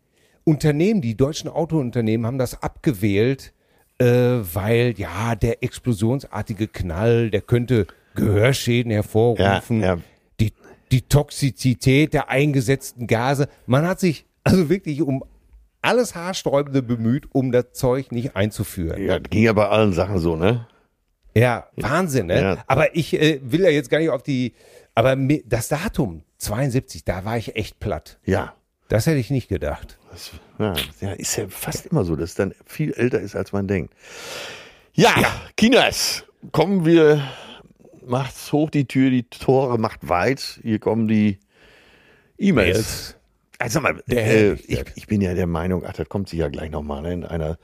Unternehmen, 0.44 1.00
die 1.00 1.16
deutschen 1.16 1.50
Autounternehmen 1.50 2.26
haben 2.26 2.38
das 2.38 2.62
abgewählt, 2.62 3.52
äh, 3.98 4.06
weil 4.06 4.94
ja 4.96 5.34
der 5.34 5.62
explosionsartige 5.62 6.68
Knall, 6.68 7.30
der 7.30 7.42
könnte 7.42 7.86
Gehörschäden 8.14 8.90
hervorrufen. 8.90 9.80
Ja, 9.80 9.94
ja. 9.94 10.00
Die, 10.90 11.02
Toxizität 11.02 12.14
der 12.14 12.28
eingesetzten 12.28 13.06
Gase. 13.06 13.48
Man 13.66 13.86
hat 13.86 14.00
sich 14.00 14.26
also 14.44 14.68
wirklich 14.68 15.02
um 15.02 15.24
alles 15.82 16.14
Haarsträubende 16.14 16.82
bemüht, 16.82 17.28
um 17.32 17.52
das 17.52 17.72
Zeug 17.72 18.12
nicht 18.12 18.36
einzuführen. 18.36 19.02
Ja, 19.02 19.18
das 19.18 19.30
ging 19.30 19.44
ja 19.44 19.52
bei 19.52 19.68
allen 19.68 19.92
Sachen 19.92 20.18
so, 20.18 20.36
ne? 20.36 20.66
Ja, 21.34 21.68
Wahnsinn, 21.76 22.26
ne? 22.26 22.40
Ja. 22.40 22.64
Aber 22.66 22.94
ich 22.96 23.14
äh, 23.14 23.40
will 23.42 23.60
ja 23.60 23.70
jetzt 23.70 23.88
gar 23.88 23.98
nicht 23.98 24.10
auf 24.10 24.22
die, 24.22 24.54
aber 24.94 25.16
das 25.46 25.68
Datum 25.68 26.22
72, 26.38 27.04
da 27.04 27.24
war 27.24 27.38
ich 27.38 27.56
echt 27.56 27.78
platt. 27.80 28.18
Ja. 28.24 28.54
Das 28.88 29.06
hätte 29.06 29.18
ich 29.18 29.30
nicht 29.30 29.48
gedacht. 29.48 29.98
Das, 30.10 30.32
ja, 30.58 30.74
ja, 31.00 31.12
ist 31.12 31.36
ja 31.36 31.46
fast 31.48 31.86
immer 31.86 32.04
so, 32.04 32.16
dass 32.16 32.30
es 32.30 32.34
dann 32.34 32.54
viel 32.66 32.92
älter 32.92 33.20
ist, 33.20 33.36
als 33.36 33.52
man 33.52 33.68
denkt. 33.68 33.94
Ja, 34.92 35.14
Kinas, 35.56 36.24
kommen 36.50 36.84
wir, 36.84 37.22
macht's 38.10 38.52
hoch 38.52 38.70
die 38.70 38.86
Tür, 38.86 39.10
die 39.10 39.22
Tore 39.22 39.78
macht 39.78 40.08
weit. 40.08 40.60
Hier 40.62 40.78
kommen 40.78 41.08
die 41.08 41.38
E-Mails. 42.38 43.16
Also 43.58 43.80
mal, 43.80 44.02
äh, 44.08 44.52
ich, 44.52 44.84
ich 44.94 45.06
bin 45.06 45.20
ja 45.20 45.34
der 45.34 45.46
Meinung, 45.46 45.84
ach, 45.86 45.92
das 45.92 46.08
kommt 46.08 46.28
sicher 46.28 46.50
gleich 46.50 46.70
nochmal 46.70 47.02
ne, 47.02 47.12
in 47.12 47.24
einer 47.24 47.58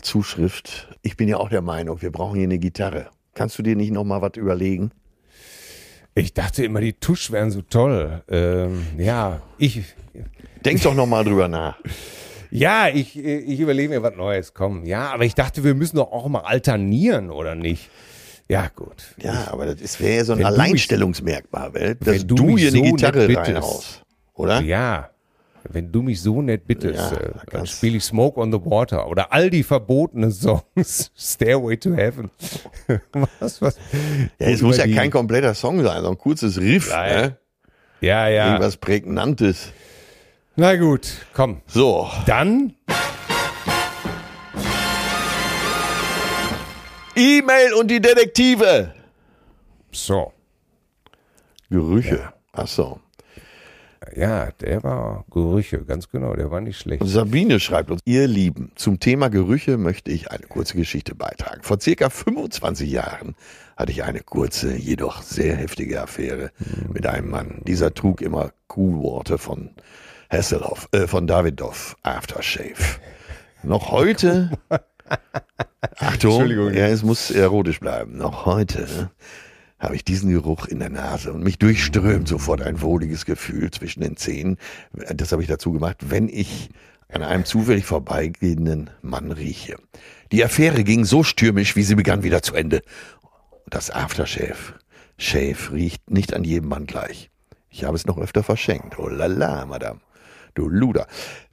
Zuschrift. 0.00 0.88
Ich 1.02 1.16
bin 1.16 1.28
ja 1.28 1.36
auch 1.36 1.48
der 1.48 1.62
Meinung, 1.62 2.00
wir 2.02 2.12
brauchen 2.12 2.36
hier 2.36 2.44
eine 2.44 2.58
Gitarre. 2.58 3.10
Kannst 3.34 3.58
du 3.58 3.62
dir 3.62 3.76
nicht 3.76 3.92
nochmal 3.92 4.22
was 4.22 4.36
überlegen? 4.36 4.92
Ich 6.14 6.34
dachte 6.34 6.64
immer, 6.64 6.80
die 6.80 6.92
Tusch 6.92 7.30
wären 7.30 7.50
so 7.50 7.62
toll. 7.62 8.22
Ähm, 8.28 8.86
ja, 8.98 9.42
ich, 9.58 9.82
Denk 10.64 10.82
doch 10.82 10.94
nochmal 10.94 11.24
drüber 11.24 11.48
nach. 11.48 11.76
ja, 12.50 12.88
ich, 12.88 13.18
ich 13.18 13.58
überlege 13.58 13.88
mir 13.88 14.02
was 14.02 14.14
Neues. 14.14 14.54
Komm, 14.54 14.84
ja, 14.84 15.10
aber 15.10 15.24
ich 15.24 15.34
dachte, 15.34 15.64
wir 15.64 15.74
müssen 15.74 15.96
doch 15.96 16.12
auch 16.12 16.28
mal 16.28 16.40
alternieren, 16.40 17.30
oder 17.30 17.54
nicht? 17.54 17.90
Ja, 18.52 18.68
gut. 18.74 19.02
Ja, 19.22 19.48
aber 19.50 19.74
das 19.74 19.98
wäre 20.00 20.16
ja 20.16 20.24
so 20.24 20.32
ein 20.32 20.38
mich- 20.38 20.46
Alleinstellungsmerkmal, 20.46 21.72
weil, 21.74 21.94
dass 21.96 22.20
wenn 22.20 22.28
du 22.28 22.34
du, 22.34 22.44
mich 22.44 22.60
hier 22.62 22.68
eine 22.70 22.78
so 22.88 22.94
Gitarre 22.96 23.18
nett 23.18 23.26
bittest. 23.28 23.48
reinhaust. 23.48 24.02
Oder? 24.34 24.60
Ja. 24.60 25.08
Wenn 25.70 25.92
du 25.92 26.02
mich 26.02 26.20
so 26.20 26.42
nett 26.42 26.66
bittest, 26.66 26.98
Ja, 27.12 27.16
äh, 27.16 27.30
dann 27.52 27.66
spiele 27.66 27.96
ich 27.96 28.04
Smoke 28.04 28.38
on 28.40 28.50
the 28.52 28.58
Water 28.64 29.06
oder 29.08 29.32
all 29.32 29.48
die 29.48 29.62
verbotenen 29.62 30.32
Songs, 30.32 31.12
Stairway 31.16 31.76
to 31.76 31.94
Heaven. 31.94 32.30
was, 33.40 33.62
was? 33.62 33.76
Ja, 34.40 34.48
es 34.48 34.60
muss 34.60 34.76
ja 34.76 34.86
die- 34.86 34.94
kein 34.94 35.10
kompletter 35.10 35.54
Song 35.54 35.82
sein, 35.84 36.02
so 36.02 36.08
ein 36.10 36.18
kurzes 36.18 36.60
Riff. 36.60 36.90
Ne? 36.90 37.36
Ja, 38.00 38.28
ja. 38.28 38.46
Irgendwas 38.48 38.76
Prägnantes. 38.76 39.68
Na 40.56 40.76
gut, 40.76 41.08
komm. 41.32 41.62
So, 41.66 42.10
Dann 42.26 42.74
E-Mail 47.16 47.74
und 47.74 47.90
die 47.90 48.00
Detektive. 48.00 48.94
so. 49.90 50.32
Gerüche. 51.70 52.32
Ach 52.52 52.66
so. 52.66 53.00
Ja, 54.14 54.50
der 54.60 54.82
war 54.82 55.24
Gerüche, 55.30 55.84
ganz 55.84 56.08
genau, 56.08 56.34
der 56.34 56.50
war 56.50 56.60
nicht 56.60 56.78
schlecht. 56.78 57.02
Sabine 57.06 57.60
schreibt 57.60 57.90
uns, 57.90 58.00
ihr 58.04 58.26
Lieben, 58.26 58.72
zum 58.74 58.98
Thema 59.00 59.28
Gerüche 59.28 59.78
möchte 59.78 60.10
ich 60.10 60.30
eine 60.30 60.46
kurze 60.46 60.76
Geschichte 60.76 61.14
beitragen. 61.14 61.62
Vor 61.62 61.80
circa 61.80 62.10
25 62.10 62.90
Jahren 62.90 63.36
hatte 63.76 63.92
ich 63.92 64.02
eine 64.02 64.20
kurze, 64.20 64.74
jedoch 64.74 65.22
sehr 65.22 65.56
heftige 65.56 66.02
Affäre 66.02 66.50
mit 66.92 67.06
einem 67.06 67.30
Mann. 67.30 67.62
Dieser 67.66 67.94
trug 67.94 68.20
immer 68.20 68.52
Cool 68.74 69.02
Water 69.02 69.38
von 69.38 69.70
Hasselhoff, 70.30 70.88
äh, 70.92 71.06
von 71.06 71.26
Davidoff 71.26 71.96
Aftershave. 72.02 72.82
Noch 73.62 73.92
heute, 73.92 74.50
Achtung, 75.98 76.32
Entschuldigung. 76.32 76.74
ja, 76.74 76.86
es 76.86 77.02
muss 77.02 77.30
erotisch 77.30 77.80
bleiben. 77.80 78.16
Noch 78.16 78.46
heute 78.46 79.10
habe 79.78 79.96
ich 79.96 80.04
diesen 80.04 80.30
Geruch 80.30 80.66
in 80.66 80.78
der 80.78 80.90
Nase 80.90 81.32
und 81.32 81.42
mich 81.42 81.58
durchströmt 81.58 82.28
sofort 82.28 82.62
ein 82.62 82.80
wohliges 82.80 83.24
Gefühl 83.24 83.70
zwischen 83.72 84.00
den 84.00 84.16
Zähnen. 84.16 84.56
Das 85.14 85.32
habe 85.32 85.42
ich 85.42 85.48
dazu 85.48 85.72
gemacht, 85.72 85.96
wenn 86.08 86.28
ich 86.28 86.70
an 87.08 87.22
einem 87.22 87.44
zufällig 87.44 87.84
vorbeigehenden 87.84 88.90
Mann 89.02 89.32
rieche. 89.32 89.76
Die 90.30 90.44
Affäre 90.44 90.84
ging 90.84 91.04
so 91.04 91.22
stürmisch, 91.22 91.76
wie 91.76 91.82
sie 91.82 91.94
begann, 91.94 92.22
wieder 92.22 92.42
zu 92.42 92.54
Ende. 92.54 92.82
Das 93.66 93.90
Aftershave, 93.90 94.74
Shave 95.18 95.72
riecht 95.72 96.10
nicht 96.10 96.32
an 96.32 96.44
jedem 96.44 96.68
Mann 96.68 96.86
gleich. 96.86 97.30
Ich 97.68 97.84
habe 97.84 97.96
es 97.96 98.06
noch 98.06 98.18
öfter 98.18 98.42
verschenkt. 98.42 98.98
Oh 98.98 99.08
la 99.08 99.26
la, 99.26 99.66
Madame. 99.66 100.00
Du 100.54 100.68
Luder. 100.68 101.06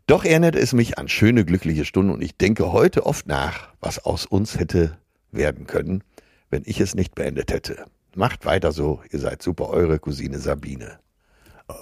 Doch 0.09 0.25
erinnert 0.25 0.55
es 0.55 0.73
mich 0.73 0.97
an 0.97 1.07
schöne, 1.07 1.45
glückliche 1.45 1.85
Stunden 1.85 2.11
und 2.11 2.23
ich 2.23 2.35
denke 2.35 2.71
heute 2.71 3.05
oft 3.05 3.27
nach, 3.27 3.69
was 3.79 4.03
aus 4.03 4.25
uns 4.25 4.57
hätte 4.57 4.97
werden 5.31 5.67
können, 5.67 6.03
wenn 6.49 6.63
ich 6.65 6.81
es 6.81 6.95
nicht 6.95 7.13
beendet 7.13 7.51
hätte. 7.53 7.85
Macht 8.15 8.43
weiter 8.43 8.71
so, 8.71 9.03
ihr 9.11 9.19
seid 9.19 9.43
super, 9.43 9.69
eure 9.69 9.99
Cousine 9.99 10.39
Sabine. 10.39 10.97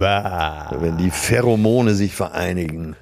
Wenn 0.00 0.98
die 0.98 1.12
Pheromone 1.12 1.94
sich 1.94 2.16
vereinigen 2.16 2.96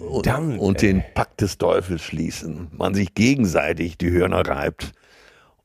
und, 0.00 0.26
und 0.26 0.82
den 0.82 1.04
Pakt 1.14 1.42
des 1.42 1.58
Teufels 1.58 2.02
schließen, 2.02 2.72
man 2.72 2.94
sich 2.94 3.14
gegenseitig 3.14 3.98
die 3.98 4.10
Hörner 4.10 4.44
reibt 4.44 4.94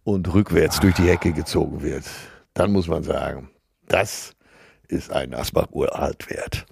und 0.04 0.32
rückwärts 0.32 0.80
durch 0.80 0.94
die 0.94 1.10
Hecke 1.10 1.34
gezogen 1.34 1.82
wird, 1.82 2.04
dann 2.54 2.72
muss 2.72 2.88
man 2.88 3.02
sagen, 3.02 3.50
das 3.88 4.36
ist 4.90 5.12
ein 5.12 5.34
Asbach 5.34 5.68
uralt 5.72 6.30
wert. 6.30 6.66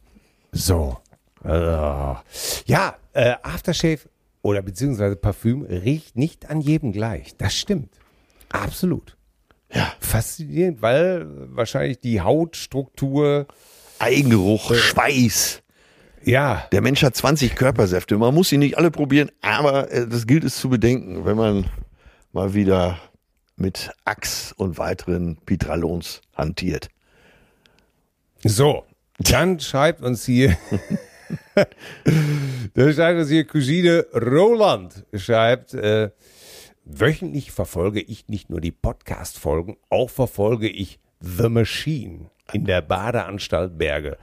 So. 0.51 0.97
Also. 1.43 2.17
Ja, 2.65 2.95
äh, 3.13 3.35
Aftershave 3.43 3.99
oder 4.41 4.61
beziehungsweise 4.61 5.15
Parfüm 5.15 5.63
riecht 5.63 6.17
nicht 6.17 6.49
an 6.49 6.59
jedem 6.61 6.91
gleich. 6.91 7.35
Das 7.37 7.55
stimmt. 7.55 7.93
Absolut. 8.49 9.15
Ja, 9.73 9.91
Faszinierend, 9.99 10.81
weil 10.81 11.25
wahrscheinlich 11.55 11.99
die 11.99 12.21
Hautstruktur, 12.21 13.47
Eigengeruch, 13.99 14.73
Schweiß. 14.73 15.61
ja, 16.23 16.65
Der 16.71 16.81
Mensch 16.81 17.03
hat 17.03 17.15
20 17.15 17.55
Körpersäfte. 17.55 18.17
Man 18.17 18.33
muss 18.33 18.49
sie 18.49 18.57
nicht 18.57 18.77
alle 18.77 18.91
probieren, 18.91 19.29
aber 19.41 19.91
äh, 19.91 20.07
das 20.07 20.25
gilt 20.25 20.43
es 20.43 20.55
zu 20.57 20.69
bedenken, 20.69 21.25
wenn 21.25 21.35
man 21.37 21.65
mal 22.31 22.53
wieder 22.53 22.97
mit 23.57 23.91
Axt 24.05 24.57
und 24.57 24.77
weiteren 24.77 25.37
Pitralons 25.45 26.21
hantiert. 26.35 26.89
So, 28.43 28.83
dann 29.19 29.59
schreibt 29.59 30.01
uns 30.01 30.25
hier, 30.25 30.57
dann 31.55 32.93
schreibt 32.93 33.19
uns 33.19 33.29
hier 33.29 33.45
Cousine 33.45 34.05
Roland, 34.13 35.05
schreibt, 35.13 35.73
äh, 35.73 36.11
wöchentlich 36.85 37.51
verfolge 37.51 37.99
ich 37.99 38.27
nicht 38.27 38.49
nur 38.49 38.61
die 38.61 38.71
Podcast-Folgen, 38.71 39.77
auch 39.89 40.09
verfolge 40.09 40.69
ich 40.69 40.99
The 41.19 41.49
Machine 41.49 42.29
in 42.53 42.65
der 42.65 42.81
Badeanstalt 42.81 43.77
Berge. 43.77 44.17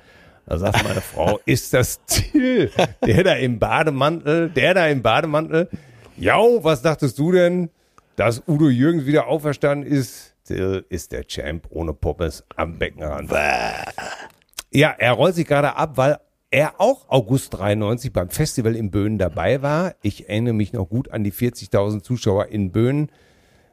Da 0.46 0.58
sagt 0.58 0.84
meine 0.84 1.00
Frau, 1.00 1.40
ist 1.44 1.74
das 1.74 2.00
Till, 2.06 2.70
der 3.04 3.24
da 3.24 3.34
im 3.34 3.58
Bademantel, 3.58 4.48
der 4.50 4.74
da 4.74 4.86
im 4.86 5.02
Bademantel, 5.02 5.68
ja, 6.16 6.38
was 6.38 6.82
dachtest 6.82 7.18
du 7.18 7.32
denn, 7.32 7.70
dass 8.14 8.42
Udo 8.46 8.68
Jürgens 8.68 9.06
wieder 9.06 9.26
auferstanden 9.26 9.90
ist? 9.90 10.33
Till 10.44 10.84
ist 10.88 11.12
der 11.12 11.26
Champ 11.26 11.66
ohne 11.70 11.94
Pommes 11.94 12.44
am 12.56 12.78
Beckenrand. 12.78 13.30
Ja, 14.70 14.94
er 14.98 15.12
rollt 15.12 15.34
sich 15.34 15.46
gerade 15.46 15.76
ab, 15.76 15.96
weil 15.96 16.18
er 16.50 16.80
auch 16.80 17.08
August 17.08 17.54
93 17.54 18.12
beim 18.12 18.28
Festival 18.28 18.76
in 18.76 18.90
Böhnen 18.90 19.18
dabei 19.18 19.62
war. 19.62 19.94
Ich 20.02 20.28
erinnere 20.28 20.54
mich 20.54 20.72
noch 20.72 20.88
gut 20.88 21.10
an 21.10 21.24
die 21.24 21.32
40.000 21.32 22.02
Zuschauer 22.02 22.46
in 22.46 22.70
Böhnen. 22.72 23.10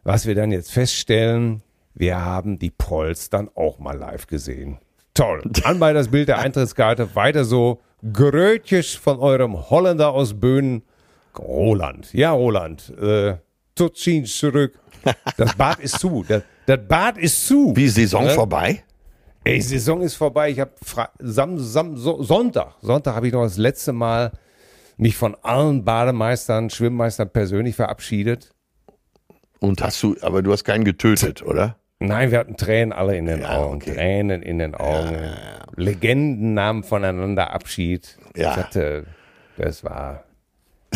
Was 0.04 0.26
wir 0.26 0.34
dann 0.34 0.52
jetzt 0.52 0.72
feststellen, 0.72 1.62
wir 1.94 2.24
haben 2.24 2.58
die 2.58 2.72
Prolls 2.72 3.30
dann 3.30 3.50
auch 3.54 3.78
mal 3.78 3.98
live 3.98 4.28
gesehen. 4.28 4.80
Toll. 5.14 5.44
Anbei 5.64 5.94
das 5.94 6.08
Bild 6.08 6.28
der 6.28 6.40
Eintrittskarte. 6.40 7.16
Weiter 7.16 7.46
so. 7.46 7.82
Grötjes 8.14 8.96
von 8.96 9.20
eurem 9.20 9.70
Holländer 9.70 10.12
aus 10.12 10.40
Böhnen. 10.40 10.84
Roland. 11.38 12.14
Ja, 12.14 12.32
Roland. 12.32 12.90
Äh, 12.98 13.36
tot 13.76 13.98
ziens 13.98 14.36
zurück. 14.38 14.80
Das 15.38 15.56
Bad 15.56 15.80
ist 15.80 16.00
zu. 16.00 16.24
Das, 16.28 16.44
das 16.66 16.80
Bad 16.88 17.18
ist 17.18 17.48
zu. 17.48 17.76
Wie 17.76 17.88
Saison 17.90 18.26
Äh? 18.26 18.30
vorbei? 18.30 18.84
Ey, 19.44 19.60
Saison 19.60 20.02
ist 20.02 20.16
vorbei. 20.16 20.52
Ich 20.52 20.60
habe 20.60 20.72
Sam, 21.20 21.58
Sam, 21.58 21.98
so 21.98 22.22
Sonntag, 22.22 22.76
Sonntag 22.82 23.16
habe 23.16 23.28
ich 23.28 23.34
noch 23.34 23.44
das 23.44 23.58
letzte 23.58 23.92
Mal 23.92 24.32
mich 24.98 25.18
von 25.18 25.36
allen 25.42 25.84
Bademeistern, 25.84 26.70
Schwimmmeistern 26.70 27.30
persönlich 27.32 27.76
verabschiedet. 27.76 28.54
Und 29.60 29.82
hast 29.82 30.02
du, 30.04 30.16
aber 30.22 30.42
du 30.44 30.52
hast 30.52 30.64
keinen 30.64 30.86
getötet, 30.86 31.42
oder? 31.42 31.78
Nein, 32.00 32.32
wir 32.32 32.40
hatten 32.40 32.58
Tränen 32.58 32.94
alle 32.94 33.16
in 33.18 33.26
den 33.26 33.42
Ja, 33.42 33.58
Augen, 33.58 33.76
okay. 33.78 33.94
Tränen 33.94 34.42
in 34.42 34.58
den 34.60 34.74
Augen. 34.76 35.18
Legenden 35.76 36.54
nahmen 36.56 36.84
voneinander 36.84 37.52
Abschied. 37.54 38.18
Ja. 38.36 38.52
Ich 38.52 38.58
hatte, 38.58 39.06
das 39.58 39.84
war. 39.84 40.24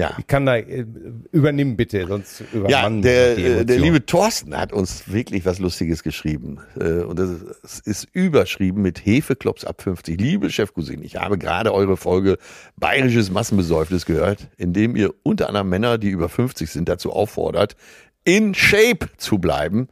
Ja. 0.00 0.16
Ich 0.18 0.26
kann 0.26 0.46
da 0.46 0.56
äh, 0.56 0.84
übernimm 1.32 1.76
bitte, 1.76 2.06
sonst 2.06 2.40
Ja, 2.40 2.46
übermannen 2.52 3.02
der, 3.02 3.38
äh, 3.38 3.64
der 3.64 3.78
liebe 3.78 4.04
Thorsten 4.06 4.56
hat 4.56 4.72
uns 4.72 5.04
wirklich 5.12 5.44
was 5.44 5.58
Lustiges 5.58 6.02
geschrieben. 6.02 6.58
Äh, 6.80 7.02
Und 7.02 7.18
das 7.18 7.30
ist- 7.62 7.86
ist 7.86 8.08
überschrieben 8.12 8.82
mit 8.82 9.04
Hefeklops 9.04 9.64
ab 9.64 9.82
50. 9.82 10.18
Liebe 10.20 10.50
Chefcousine, 10.50 11.04
ich 11.04 11.16
habe 11.16 11.38
gerade 11.38 11.72
eure 11.74 11.96
Folge 11.96 12.38
Bayerisches 12.76 13.30
Massenbesäufnis 13.30 14.06
gehört, 14.06 14.48
in 14.56 14.72
dem 14.72 14.96
ihr 14.96 15.14
unter 15.22 15.48
anderem 15.48 15.68
Männer, 15.68 15.98
die 15.98 16.10
über 16.10 16.28
50 16.28 16.70
sind, 16.70 16.88
dazu 16.88 17.12
auffordert, 17.12 17.76
in 18.24 18.54
Shape 18.54 19.08
zu 19.16 19.38
bleiben, 19.38 19.88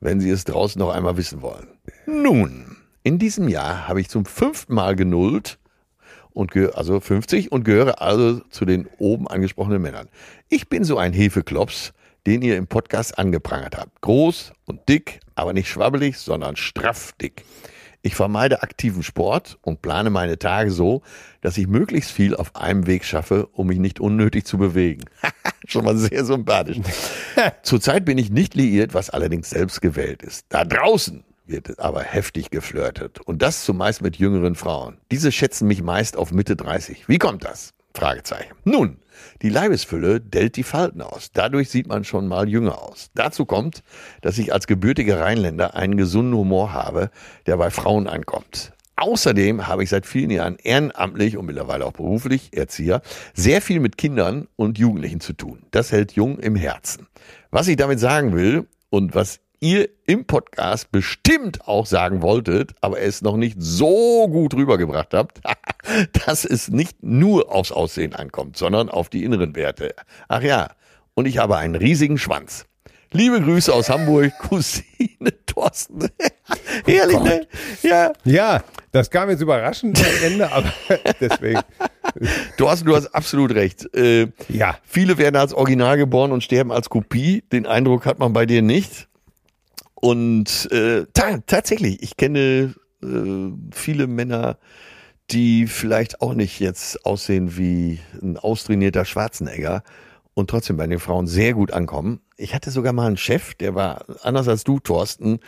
wenn 0.00 0.20
sie 0.20 0.30
es 0.30 0.44
draußen 0.44 0.78
noch 0.78 0.90
einmal 0.90 1.16
wissen 1.16 1.42
wollen. 1.42 1.66
Nun, 2.06 2.76
in 3.04 3.18
diesem 3.18 3.48
Jahr 3.48 3.88
habe 3.88 4.00
ich 4.00 4.08
zum 4.08 4.24
fünften 4.24 4.74
Mal 4.74 4.96
genullt 4.96 5.58
und 6.34 6.56
also 6.74 7.00
50 7.00 7.52
und 7.52 7.64
gehöre 7.64 8.00
also 8.00 8.40
zu 8.50 8.64
den 8.64 8.88
oben 8.98 9.28
angesprochenen 9.28 9.82
Männern. 9.82 10.08
Ich 10.48 10.68
bin 10.68 10.84
so 10.84 10.98
ein 10.98 11.12
Hefeklops, 11.12 11.92
den 12.26 12.42
ihr 12.42 12.56
im 12.56 12.66
Podcast 12.66 13.18
angeprangert 13.18 13.76
habt. 13.76 14.00
Groß 14.00 14.52
und 14.66 14.88
dick, 14.88 15.20
aber 15.34 15.52
nicht 15.52 15.68
schwabbelig, 15.68 16.18
sondern 16.18 16.56
straff 16.56 17.12
dick. 17.20 17.44
Ich 18.04 18.16
vermeide 18.16 18.62
aktiven 18.62 19.04
Sport 19.04 19.58
und 19.62 19.80
plane 19.80 20.10
meine 20.10 20.36
Tage 20.36 20.72
so, 20.72 21.02
dass 21.40 21.56
ich 21.56 21.68
möglichst 21.68 22.10
viel 22.10 22.34
auf 22.34 22.56
einem 22.56 22.88
Weg 22.88 23.04
schaffe, 23.04 23.46
um 23.52 23.68
mich 23.68 23.78
nicht 23.78 24.00
unnötig 24.00 24.44
zu 24.44 24.58
bewegen. 24.58 25.04
Schon 25.68 25.84
mal 25.84 25.96
sehr 25.96 26.24
sympathisch. 26.24 26.78
Zurzeit 27.62 28.04
bin 28.04 28.18
ich 28.18 28.30
nicht 28.30 28.56
liiert, 28.56 28.92
was 28.92 29.10
allerdings 29.10 29.50
selbst 29.50 29.80
gewählt 29.80 30.22
ist. 30.22 30.46
Da 30.48 30.64
draußen 30.64 31.22
wird 31.52 31.78
aber 31.78 32.02
heftig 32.02 32.50
geflirtet. 32.50 33.20
Und 33.20 33.42
das 33.42 33.64
zumeist 33.64 34.02
mit 34.02 34.16
jüngeren 34.16 34.54
Frauen. 34.54 34.98
Diese 35.10 35.30
schätzen 35.30 35.68
mich 35.68 35.82
meist 35.82 36.16
auf 36.16 36.32
Mitte 36.32 36.56
30. 36.56 37.08
Wie 37.08 37.18
kommt 37.18 37.44
das? 37.44 37.74
Fragezeichen. 37.94 38.54
Nun, 38.64 38.96
die 39.42 39.50
Leibesfülle 39.50 40.20
dellt 40.20 40.56
die 40.56 40.62
Falten 40.62 41.02
aus. 41.02 41.30
Dadurch 41.32 41.68
sieht 41.68 41.86
man 41.86 42.04
schon 42.04 42.26
mal 42.26 42.48
jünger 42.48 42.80
aus. 42.80 43.10
Dazu 43.14 43.44
kommt, 43.44 43.82
dass 44.22 44.38
ich 44.38 44.52
als 44.52 44.66
gebürtiger 44.66 45.20
Rheinländer 45.20 45.74
einen 45.74 45.96
gesunden 45.96 46.34
Humor 46.34 46.72
habe, 46.72 47.10
der 47.46 47.58
bei 47.58 47.70
Frauen 47.70 48.08
ankommt. 48.08 48.72
außerdem 48.96 49.66
habe 49.66 49.82
ich 49.82 49.90
seit 49.90 50.06
vielen 50.06 50.30
Jahren 50.30 50.56
ehrenamtlich 50.56 51.36
und 51.36 51.46
mittlerweile 51.46 51.84
auch 51.84 51.92
beruflich 51.92 52.56
Erzieher 52.56 53.02
sehr 53.34 53.60
viel 53.60 53.80
mit 53.80 53.98
Kindern 53.98 54.46
und 54.56 54.78
Jugendlichen 54.78 55.20
zu 55.20 55.32
tun. 55.32 55.64
Das 55.72 55.92
hält 55.92 56.12
jung 56.12 56.38
im 56.38 56.56
Herzen. 56.56 57.08
Was 57.50 57.68
ich 57.68 57.76
damit 57.76 57.98
sagen 58.00 58.32
will 58.32 58.66
und 58.90 59.14
was 59.14 59.40
ihr 59.62 59.88
im 60.06 60.26
Podcast 60.26 60.90
bestimmt 60.90 61.66
auch 61.68 61.86
sagen 61.86 62.20
wolltet, 62.20 62.72
aber 62.80 63.00
es 63.00 63.22
noch 63.22 63.36
nicht 63.36 63.56
so 63.60 64.26
gut 64.28 64.54
rübergebracht 64.54 65.14
habt, 65.14 65.40
dass 66.26 66.44
es 66.44 66.68
nicht 66.68 67.02
nur 67.02 67.50
aufs 67.54 67.70
Aussehen 67.72 68.14
ankommt, 68.14 68.56
sondern 68.56 68.88
auf 68.88 69.08
die 69.08 69.22
inneren 69.24 69.54
Werte. 69.54 69.94
Ach 70.28 70.42
ja, 70.42 70.70
und 71.14 71.26
ich 71.26 71.38
habe 71.38 71.56
einen 71.56 71.76
riesigen 71.76 72.18
Schwanz. 72.18 72.64
Liebe 73.12 73.40
Grüße 73.40 73.72
aus 73.72 73.88
Hamburg, 73.88 74.32
Cousine 74.48 75.32
Thorsten. 75.46 76.08
Herrlich, 76.86 77.16
Oh 77.18 77.22
ne? 77.24 77.46
Ja. 77.82 78.12
Ja, 78.24 78.64
das 78.90 79.10
kam 79.10 79.28
jetzt 79.30 79.42
überraschend 79.42 79.98
am 80.00 80.24
Ende, 80.32 80.50
aber 80.50 80.72
deswegen. 81.20 81.60
Thorsten, 82.56 82.86
du 82.86 82.96
hast 82.96 83.08
absolut 83.14 83.54
recht. 83.54 83.86
Äh, 83.94 84.28
Ja. 84.48 84.78
Viele 84.84 85.18
werden 85.18 85.36
als 85.36 85.52
Original 85.54 85.98
geboren 85.98 86.32
und 86.32 86.42
sterben 86.42 86.72
als 86.72 86.88
Kopie. 86.88 87.44
Den 87.52 87.66
Eindruck 87.66 88.06
hat 88.06 88.18
man 88.18 88.32
bei 88.32 88.46
dir 88.46 88.62
nicht. 88.62 89.08
Und 90.04 90.68
äh, 90.72 91.06
ta 91.14 91.38
tatsächlich, 91.46 92.02
ich 92.02 92.16
kenne 92.16 92.74
äh, 93.04 93.52
viele 93.72 94.08
Männer, 94.08 94.58
die 95.30 95.68
vielleicht 95.68 96.20
auch 96.20 96.34
nicht 96.34 96.58
jetzt 96.58 97.06
aussehen 97.06 97.56
wie 97.56 98.00
ein 98.20 98.36
austrainierter 98.36 99.04
Schwarzenegger 99.04 99.84
und 100.34 100.50
trotzdem 100.50 100.76
bei 100.76 100.88
den 100.88 100.98
Frauen 100.98 101.28
sehr 101.28 101.54
gut 101.54 101.72
ankommen. 101.72 102.20
Ich 102.36 102.52
hatte 102.52 102.72
sogar 102.72 102.92
mal 102.92 103.06
einen 103.06 103.16
Chef, 103.16 103.54
der 103.54 103.76
war 103.76 104.04
anders 104.22 104.48
als 104.48 104.64
du, 104.64 104.80
Thorsten, 104.80 105.38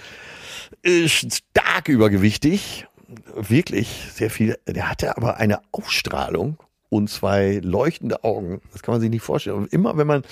stark 0.85 1.89
übergewichtig, 1.89 2.87
wirklich 3.35 3.89
sehr 4.13 4.31
viel. 4.31 4.57
Der 4.69 4.89
hatte 4.89 5.17
aber 5.17 5.39
eine 5.39 5.63
Ausstrahlung 5.73 6.59
und 6.89 7.11
zwei 7.11 7.61
leuchtende 7.63 8.25
Augen. 8.25 8.61
Das 8.73 8.83
kann 8.83 8.95
man 8.95 9.01
sich 9.01 9.11
nicht 9.11 9.23
vorstellen. 9.23 9.57
Und 9.57 9.73
immer 9.73 9.97
wenn 9.97 10.07
man 10.07 10.23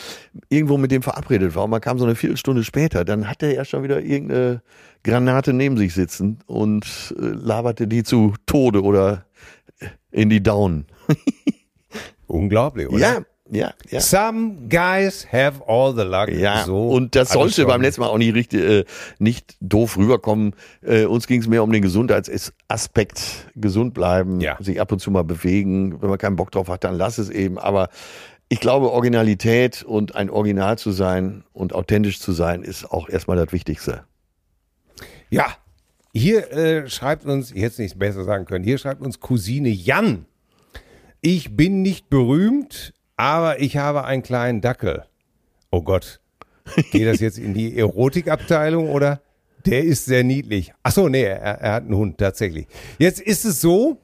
irgendwo 0.48 0.78
mit 0.78 0.90
dem 0.90 1.02
verabredet 1.02 1.54
war 1.54 1.64
und 1.64 1.70
man 1.70 1.80
kam 1.80 1.98
so 1.98 2.04
eine 2.04 2.14
Viertelstunde 2.14 2.64
später, 2.64 3.04
dann 3.04 3.28
hatte 3.28 3.46
er 3.46 3.64
schon 3.64 3.82
wieder 3.82 4.00
irgendeine 4.02 4.62
Granate 5.02 5.52
neben 5.52 5.76
sich 5.76 5.94
sitzen 5.94 6.38
und 6.46 7.14
äh, 7.18 7.24
laberte 7.24 7.88
die 7.88 8.04
zu 8.04 8.34
Tode 8.46 8.82
oder 8.82 9.24
in 10.10 10.30
die 10.30 10.42
Down. 10.42 10.86
Unglaublich, 12.26 12.88
oder? 12.88 12.98
Ja, 12.98 13.22
ja, 13.54 13.74
ja. 13.90 14.00
Some 14.00 14.54
guys 14.70 15.26
have 15.30 15.62
all 15.66 15.94
the 15.94 16.02
luck. 16.04 16.28
Ja, 16.30 16.64
so 16.64 16.88
und 16.88 17.14
das 17.14 17.32
sollte 17.32 17.66
beim 17.66 17.82
letzten 17.82 18.00
Mal 18.00 18.08
auch 18.08 18.16
nicht 18.16 18.34
richtig, 18.34 18.62
äh, 18.62 18.84
nicht 19.18 19.56
doof 19.60 19.98
rüberkommen. 19.98 20.54
Äh, 20.80 21.04
uns 21.04 21.26
ging 21.26 21.40
es 21.42 21.46
mehr 21.48 21.62
um 21.62 21.70
den 21.70 21.82
Gesundheitsaspekt. 21.82 23.50
Gesund 23.54 23.92
bleiben, 23.92 24.40
Ja. 24.40 24.56
sich 24.60 24.80
ab 24.80 24.90
und 24.90 25.00
zu 25.00 25.10
mal 25.10 25.22
bewegen. 25.24 26.00
Wenn 26.00 26.08
man 26.08 26.16
keinen 26.18 26.36
Bock 26.36 26.50
drauf 26.50 26.68
hat, 26.68 26.82
dann 26.84 26.94
lass 26.94 27.18
es 27.18 27.28
eben. 27.28 27.58
Aber 27.58 27.90
ich 28.48 28.58
glaube, 28.58 28.90
Originalität 28.90 29.82
und 29.82 30.14
ein 30.16 30.30
Original 30.30 30.78
zu 30.78 30.90
sein 30.90 31.44
und 31.52 31.74
authentisch 31.74 32.20
zu 32.20 32.32
sein, 32.32 32.62
ist 32.62 32.90
auch 32.90 33.08
erstmal 33.10 33.36
das 33.36 33.52
Wichtigste. 33.52 34.04
Ja, 35.28 35.46
hier 36.14 36.50
äh, 36.52 36.88
schreibt 36.88 37.24
uns, 37.26 37.50
ich 37.52 37.58
hätte 37.62 37.72
es 37.72 37.78
nicht 37.78 37.98
besser 37.98 38.24
sagen 38.24 38.44
können, 38.46 38.64
hier 38.64 38.78
schreibt 38.78 39.02
uns 39.02 39.20
Cousine 39.20 39.68
Jan. 39.68 40.26
Ich 41.22 41.56
bin 41.56 41.82
nicht 41.82 42.10
berühmt, 42.10 42.92
aber 43.16 43.60
ich 43.60 43.76
habe 43.76 44.04
einen 44.04 44.22
kleinen 44.22 44.60
Dackel. 44.60 45.04
Oh 45.70 45.82
Gott, 45.82 46.20
geht 46.90 47.06
das 47.06 47.20
jetzt 47.20 47.38
in 47.38 47.54
die 47.54 47.78
Erotikabteilung 47.78 48.90
oder? 48.90 49.20
Der 49.64 49.84
ist 49.84 50.06
sehr 50.06 50.24
niedlich. 50.24 50.72
Ach 50.82 50.92
so, 50.92 51.08
nee, 51.08 51.22
er, 51.22 51.38
er 51.38 51.72
hat 51.74 51.84
einen 51.84 51.96
Hund, 51.96 52.18
tatsächlich. 52.18 52.66
Jetzt 52.98 53.20
ist 53.20 53.44
es 53.44 53.60
so, 53.60 53.98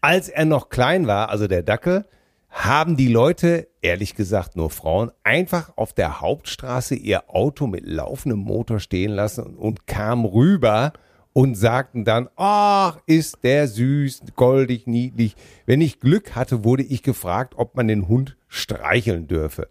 als 0.00 0.28
er 0.28 0.44
noch 0.44 0.70
klein 0.70 1.06
war, 1.06 1.28
also 1.30 1.46
der 1.46 1.62
Dackel, 1.62 2.04
haben 2.50 2.96
die 2.96 3.08
Leute, 3.08 3.68
ehrlich 3.82 4.14
gesagt 4.14 4.56
nur 4.56 4.70
Frauen, 4.70 5.10
einfach 5.22 5.76
auf 5.76 5.92
der 5.92 6.20
Hauptstraße 6.20 6.94
ihr 6.94 7.28
Auto 7.28 7.66
mit 7.66 7.86
laufendem 7.86 8.40
Motor 8.40 8.80
stehen 8.80 9.12
lassen 9.12 9.44
und, 9.44 9.56
und 9.56 9.86
kamen 9.86 10.24
rüber 10.24 10.92
und 11.38 11.54
sagten 11.54 12.04
dann, 12.04 12.28
ach, 12.34 12.98
ist 13.06 13.44
der 13.44 13.68
süß, 13.68 14.22
goldig, 14.34 14.88
niedlich. 14.88 15.36
Wenn 15.66 15.80
ich 15.80 16.00
Glück 16.00 16.34
hatte, 16.34 16.64
wurde 16.64 16.82
ich 16.82 17.04
gefragt, 17.04 17.54
ob 17.56 17.76
man 17.76 17.86
den 17.86 18.08
Hund 18.08 18.36
streicheln 18.48 19.28
dürfe. 19.28 19.68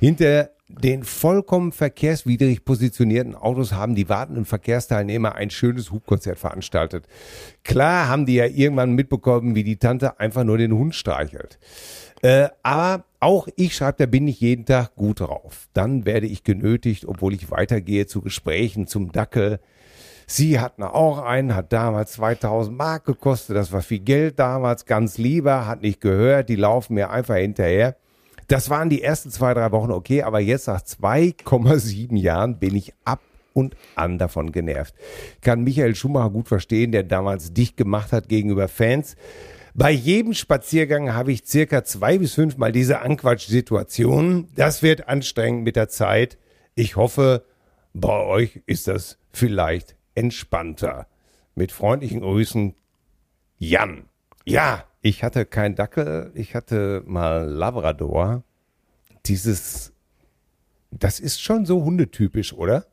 Hinter 0.00 0.50
den 0.66 1.04
vollkommen 1.04 1.70
verkehrswidrig 1.70 2.64
positionierten 2.64 3.36
Autos 3.36 3.72
haben 3.72 3.94
die 3.94 4.08
wartenden 4.08 4.46
Verkehrsteilnehmer 4.46 5.36
ein 5.36 5.50
schönes 5.50 5.92
Hubkonzert 5.92 6.40
veranstaltet. 6.40 7.06
Klar 7.62 8.08
haben 8.08 8.26
die 8.26 8.34
ja 8.34 8.46
irgendwann 8.46 8.96
mitbekommen, 8.96 9.54
wie 9.54 9.62
die 9.62 9.76
Tante 9.76 10.18
einfach 10.18 10.42
nur 10.42 10.58
den 10.58 10.72
Hund 10.72 10.96
streichelt. 10.96 11.60
Äh, 12.22 12.48
aber 12.64 13.04
auch 13.20 13.46
ich, 13.54 13.76
schreibt 13.76 14.00
er, 14.00 14.08
bin 14.08 14.24
nicht 14.24 14.40
jeden 14.40 14.64
Tag 14.64 14.96
gut 14.96 15.20
drauf. 15.20 15.68
Dann 15.72 16.04
werde 16.04 16.26
ich 16.26 16.42
genötigt, 16.42 17.04
obwohl 17.06 17.32
ich 17.32 17.52
weitergehe 17.52 18.08
zu 18.08 18.22
Gesprächen 18.22 18.88
zum 18.88 19.12
Dackel. 19.12 19.60
Sie 20.26 20.58
hatten 20.58 20.82
auch 20.82 21.18
einen, 21.18 21.54
hat 21.54 21.72
damals 21.72 22.12
2000 22.12 22.76
Mark 22.76 23.04
gekostet, 23.04 23.56
das 23.56 23.70
war 23.70 23.80
viel 23.80 24.00
Geld 24.00 24.40
damals, 24.40 24.84
ganz 24.84 25.18
lieber, 25.18 25.66
hat 25.66 25.82
nicht 25.82 26.00
gehört, 26.00 26.48
die 26.48 26.56
laufen 26.56 26.94
mir 26.94 27.10
einfach 27.10 27.36
hinterher. 27.36 27.96
Das 28.48 28.68
waren 28.68 28.90
die 28.90 29.02
ersten 29.02 29.30
zwei, 29.30 29.54
drei 29.54 29.70
Wochen 29.70 29.92
okay, 29.92 30.22
aber 30.22 30.40
jetzt 30.40 30.66
nach 30.66 30.80
2,7 30.80 32.16
Jahren 32.16 32.58
bin 32.58 32.74
ich 32.74 32.92
ab 33.04 33.20
und 33.54 33.76
an 33.94 34.18
davon 34.18 34.52
genervt. 34.52 34.94
Kann 35.42 35.62
Michael 35.62 35.94
Schumacher 35.94 36.30
gut 36.30 36.48
verstehen, 36.48 36.92
der 36.92 37.04
damals 37.04 37.52
dicht 37.52 37.76
gemacht 37.76 38.12
hat 38.12 38.28
gegenüber 38.28 38.68
Fans. 38.68 39.16
Bei 39.74 39.90
jedem 39.90 40.34
Spaziergang 40.34 41.14
habe 41.14 41.32
ich 41.32 41.44
circa 41.44 41.84
zwei 41.84 42.18
bis 42.18 42.34
fünfmal 42.34 42.72
diese 42.72 43.00
Anquatsch-Situation. 43.00 44.48
Das 44.54 44.82
wird 44.82 45.08
anstrengend 45.08 45.64
mit 45.64 45.76
der 45.76 45.88
Zeit. 45.88 46.38
Ich 46.74 46.96
hoffe, 46.96 47.44
bei 47.92 48.24
euch 48.24 48.62
ist 48.66 48.88
das 48.88 49.18
vielleicht 49.32 49.95
entspannter. 50.16 51.06
Mit 51.54 51.72
freundlichen 51.72 52.20
Grüßen, 52.20 52.74
Jan. 53.58 54.04
Ja, 54.44 54.84
ich 55.00 55.22
hatte 55.22 55.46
kein 55.46 55.74
Dackel, 55.74 56.32
ich 56.34 56.54
hatte 56.54 57.02
mal 57.06 57.48
Labrador. 57.48 58.42
Dieses, 59.26 59.92
das 60.90 61.20
ist 61.20 61.40
schon 61.40 61.64
so 61.66 61.84
hundetypisch, 61.84 62.52
oder? 62.52 62.86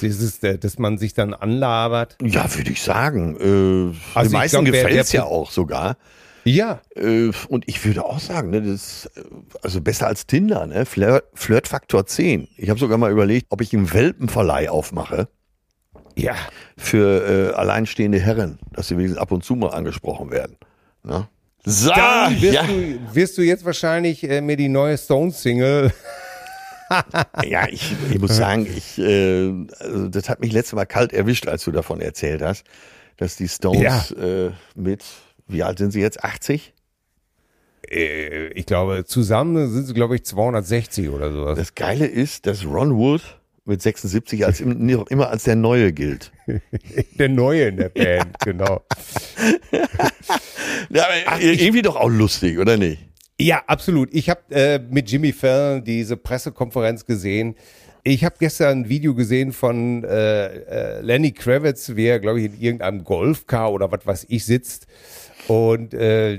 Dieses, 0.00 0.42
äh, 0.42 0.58
dass 0.58 0.78
man 0.78 0.98
sich 0.98 1.14
dann 1.14 1.34
anlabert. 1.34 2.16
Ja, 2.22 2.52
würde 2.54 2.70
ich 2.70 2.82
sagen. 2.82 3.36
Äh, 3.36 3.94
Also 4.14 4.30
den 4.30 4.38
meisten 4.38 4.64
gefällt 4.64 4.96
es 4.96 5.12
ja 5.12 5.24
auch 5.24 5.50
sogar. 5.50 5.96
Ja, 6.44 6.80
Äh, 6.94 7.30
und 7.48 7.68
ich 7.68 7.84
würde 7.84 8.04
auch 8.04 8.18
sagen, 8.20 8.50
ne, 8.50 8.62
das 8.62 8.70
ist 9.06 9.10
also 9.62 9.80
besser 9.80 10.06
als 10.06 10.26
Tinder, 10.26 10.66
ne? 10.66 10.86
Flirt, 10.86 11.24
Flirtfaktor 11.34 12.06
10. 12.06 12.48
Ich 12.56 12.70
habe 12.70 12.78
sogar 12.80 12.98
mal 12.98 13.10
überlegt, 13.12 13.48
ob 13.50 13.60
ich 13.60 13.74
einen 13.74 13.92
Welpenverleih 13.92 14.70
aufmache 14.70 15.28
ja. 16.16 16.34
für 16.76 17.52
äh, 17.52 17.54
alleinstehende 17.54 18.18
Herren, 18.18 18.58
dass 18.72 18.88
sie 18.88 18.96
wenigstens 18.96 19.20
ab 19.20 19.32
und 19.32 19.44
zu 19.44 19.54
mal 19.54 19.70
angesprochen 19.70 20.30
werden. 20.30 20.56
Ne? 21.02 21.28
So, 21.64 21.90
Dann 21.90 22.40
wirst, 22.40 22.54
ja, 22.54 22.62
du, 22.62 22.98
wirst 23.12 23.38
du 23.38 23.42
jetzt 23.42 23.64
wahrscheinlich 23.64 24.22
äh, 24.28 24.40
mir 24.40 24.56
die 24.56 24.68
neue 24.68 24.96
Stones-Single. 24.96 25.92
ja, 27.44 27.66
ich, 27.68 27.92
ich 28.10 28.20
muss 28.20 28.36
sagen, 28.36 28.66
ich, 28.66 28.98
äh, 28.98 29.52
also 29.80 30.08
das 30.08 30.28
hat 30.28 30.40
mich 30.40 30.52
letztes 30.52 30.74
Mal 30.74 30.86
kalt 30.86 31.12
erwischt, 31.12 31.48
als 31.48 31.64
du 31.64 31.72
davon 31.72 32.00
erzählt 32.00 32.40
hast, 32.40 32.64
dass 33.16 33.36
die 33.36 33.48
Stones 33.48 34.12
äh, 34.12 34.50
mit, 34.76 35.04
wie 35.48 35.64
alt 35.64 35.78
sind 35.78 35.90
sie 35.90 36.00
jetzt, 36.00 36.22
80? 36.22 36.72
Äh, 37.90 38.48
ich 38.48 38.66
glaube, 38.66 39.04
zusammen 39.04 39.68
sind 39.68 39.86
sie, 39.86 39.94
glaube 39.94 40.14
ich, 40.14 40.24
260 40.24 41.08
oder 41.08 41.32
sowas. 41.32 41.58
Das 41.58 41.74
Geile 41.74 42.06
ist, 42.06 42.46
dass 42.46 42.64
Ron 42.64 42.96
Wood 42.96 43.22
mit 43.66 43.82
76 43.82 44.46
als 44.46 44.60
im, 44.60 44.88
immer 45.08 45.28
als 45.28 45.44
der 45.44 45.56
Neue 45.56 45.92
gilt. 45.92 46.32
Der 47.18 47.28
Neue 47.28 47.68
in 47.68 47.76
der 47.76 47.88
Band, 47.88 48.38
genau. 48.40 48.82
Ja, 50.90 51.04
aber 51.26 51.40
irgendwie 51.40 51.82
doch 51.82 51.96
auch 51.96 52.08
lustig, 52.08 52.58
oder 52.58 52.76
nicht? 52.76 52.98
Ja, 53.40 53.62
absolut. 53.66 54.14
Ich 54.14 54.30
habe 54.30 54.40
äh, 54.50 54.78
mit 54.78 55.10
Jimmy 55.10 55.32
Fallon 55.32 55.82
diese 55.82 56.16
Pressekonferenz 56.16 57.04
gesehen. 57.04 57.56
Ich 58.02 58.24
habe 58.24 58.36
gestern 58.38 58.82
ein 58.82 58.88
Video 58.88 59.14
gesehen 59.14 59.52
von 59.52 60.04
äh, 60.04 60.46
äh, 60.46 61.00
Lenny 61.00 61.32
Kravitz, 61.32 61.96
wie 61.96 62.06
er, 62.06 62.20
glaube 62.20 62.40
ich, 62.40 62.46
in 62.46 62.60
irgendeinem 62.60 63.04
Golfcar 63.04 63.72
oder 63.72 63.90
was 63.90 64.06
weiß 64.06 64.26
ich 64.28 64.44
sitzt 64.44 64.86
und 65.48 65.92
äh, 65.92 66.38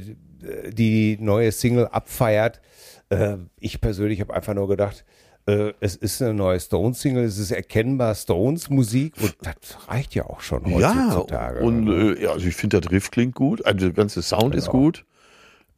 die 0.72 1.18
neue 1.20 1.52
Single 1.52 1.88
abfeiert. 1.88 2.62
Äh, 3.10 3.38
ich 3.60 3.82
persönlich 3.82 4.22
habe 4.22 4.34
einfach 4.34 4.54
nur 4.54 4.68
gedacht, 4.68 5.04
äh, 5.48 5.74
es 5.80 5.96
ist 5.96 6.22
eine 6.22 6.34
neue 6.34 6.60
Stones-Single, 6.60 7.24
es 7.24 7.38
ist 7.40 7.52
erkennbar 7.52 8.14
Stones-Musik 8.16 9.14
und 9.22 9.36
das 9.42 9.88
reicht 9.88 10.14
ja 10.16 10.26
auch 10.26 10.42
schon 10.42 10.66
Ja, 10.78 10.94
heutzutage. 11.16 11.60
und 11.62 11.88
äh, 11.88 12.24
ja, 12.24 12.32
also 12.32 12.48
ich 12.48 12.56
finde, 12.56 12.80
der 12.82 12.92
Riff 12.92 13.10
klingt 13.12 13.34
gut, 13.36 13.66
also 13.66 13.86
der 13.88 13.94
ganze 13.94 14.22
Sound 14.22 14.54
ist 14.56 14.68
gut. 14.70 15.06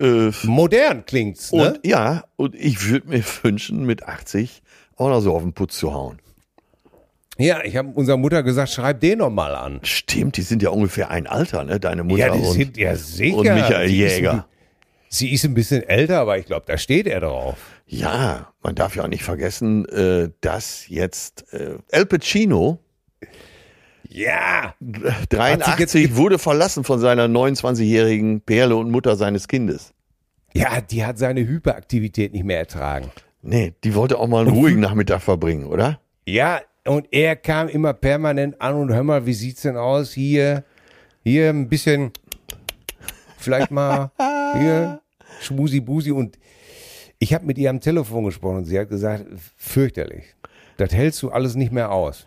Äh, 0.02 0.32
Modern 0.44 1.06
klingt's, 1.06 1.52
ne? 1.52 1.74
und 1.74 1.86
ja, 1.86 2.24
und 2.36 2.56
ich 2.56 2.90
würde 2.90 3.08
mir 3.10 3.24
wünschen, 3.44 3.86
mit 3.86 4.04
80 4.04 4.62
auch 4.98 5.10
noch 5.10 5.22
so 5.22 5.34
auf 5.36 5.42
den 5.44 5.54
Putz 5.54 5.78
zu 5.78 5.94
hauen. 5.94 6.20
Ja, 7.38 7.64
ich 7.64 7.78
habe 7.78 7.90
unserer 7.94 8.18
Mutter 8.18 8.44
gesagt, 8.44 8.70
schreib 8.70 9.00
den 9.00 9.20
noch 9.20 9.30
mal 9.30 9.56
an. 9.56 9.80
Stimmt, 9.84 10.36
die 10.36 10.42
sind 10.42 10.62
ja 10.62 10.72
ungefähr 10.72 11.10
ein 11.10 11.26
Alter, 11.26 11.64
ne? 11.64 11.80
Deine 11.80 12.04
Mutter 12.04 12.28
Ja, 12.28 12.34
die 12.36 12.42
und, 12.42 12.52
sind 12.54 12.76
ja 12.76 12.98
sicher. 12.98 13.38
und 13.38 13.44
Michael 13.46 13.90
Jäger. 13.90 14.46
Sie 15.08 15.32
ist 15.34 15.46
ein 15.46 15.54
bisschen 15.54 15.82
älter, 15.84 16.20
aber 16.20 16.38
ich 16.38 16.46
glaube, 16.46 16.66
da 16.68 16.78
steht 16.78 17.08
er 17.08 17.22
drauf. 17.22 17.58
Ja, 17.92 18.54
man 18.62 18.76
darf 18.76 18.96
ja 18.96 19.04
auch 19.04 19.08
nicht 19.08 19.24
vergessen, 19.24 19.86
äh, 19.90 20.30
dass 20.42 20.88
jetzt 20.90 21.52
äh, 21.54 21.78
El 21.90 22.06
Pacino 22.06 22.78
Ja. 24.08 24.76
83 25.30 26.04
jetzt- 26.04 26.16
wurde 26.16 26.38
verlassen 26.40 26.84
von 26.84 27.00
seiner 27.00 27.26
29-jährigen 27.28 28.42
Perle 28.42 28.76
und 28.76 28.92
Mutter 28.92 29.16
seines 29.16 29.48
Kindes. 29.48 29.94
Ja, 30.54 30.82
die 30.82 31.04
hat 31.06 31.18
seine 31.18 31.42
Hyperaktivität 31.42 32.34
nicht 32.34 32.44
mehr 32.44 32.60
ertragen. 32.60 33.12
Nee, 33.42 33.74
die 33.84 33.96
wollte 33.96 34.18
auch 34.20 34.28
mal 34.28 34.46
einen 34.46 34.56
ruhigen 34.56 34.80
Nachmittag 34.80 35.22
verbringen, 35.22 35.66
oder? 35.66 36.00
Ja, 36.26 36.60
und 36.86 37.08
er 37.12 37.36
kam 37.36 37.70
immer 37.70 37.94
permanent 37.94 38.60
an 38.62 38.76
und 38.76 38.92
hör 38.94 39.04
mal, 39.04 39.26
wie 39.26 39.34
sieht's 39.34 39.62
denn 39.62 39.78
aus? 39.78 40.12
Hier, 40.12 40.64
hier 41.24 41.50
ein 41.50 41.70
bisschen, 41.70 42.12
vielleicht 43.38 43.72
mal, 43.72 44.12
hier, 44.58 45.02
Schmusi-Busi. 45.42 46.12
Und 46.12 46.38
ich 47.20 47.34
habe 47.34 47.46
mit 47.46 47.58
ihr 47.58 47.70
am 47.70 47.82
Telefon 47.82 48.24
gesprochen 48.26 48.58
und 48.58 48.66
sie 48.66 48.80
hat 48.80 48.90
gesagt, 48.90 49.26
fürchterlich. 49.58 50.24
Das 50.78 50.92
hältst 50.94 51.22
du 51.22 51.30
alles 51.32 51.56
nicht 51.56 51.72
mehr 51.72 51.92
aus. 51.92 52.26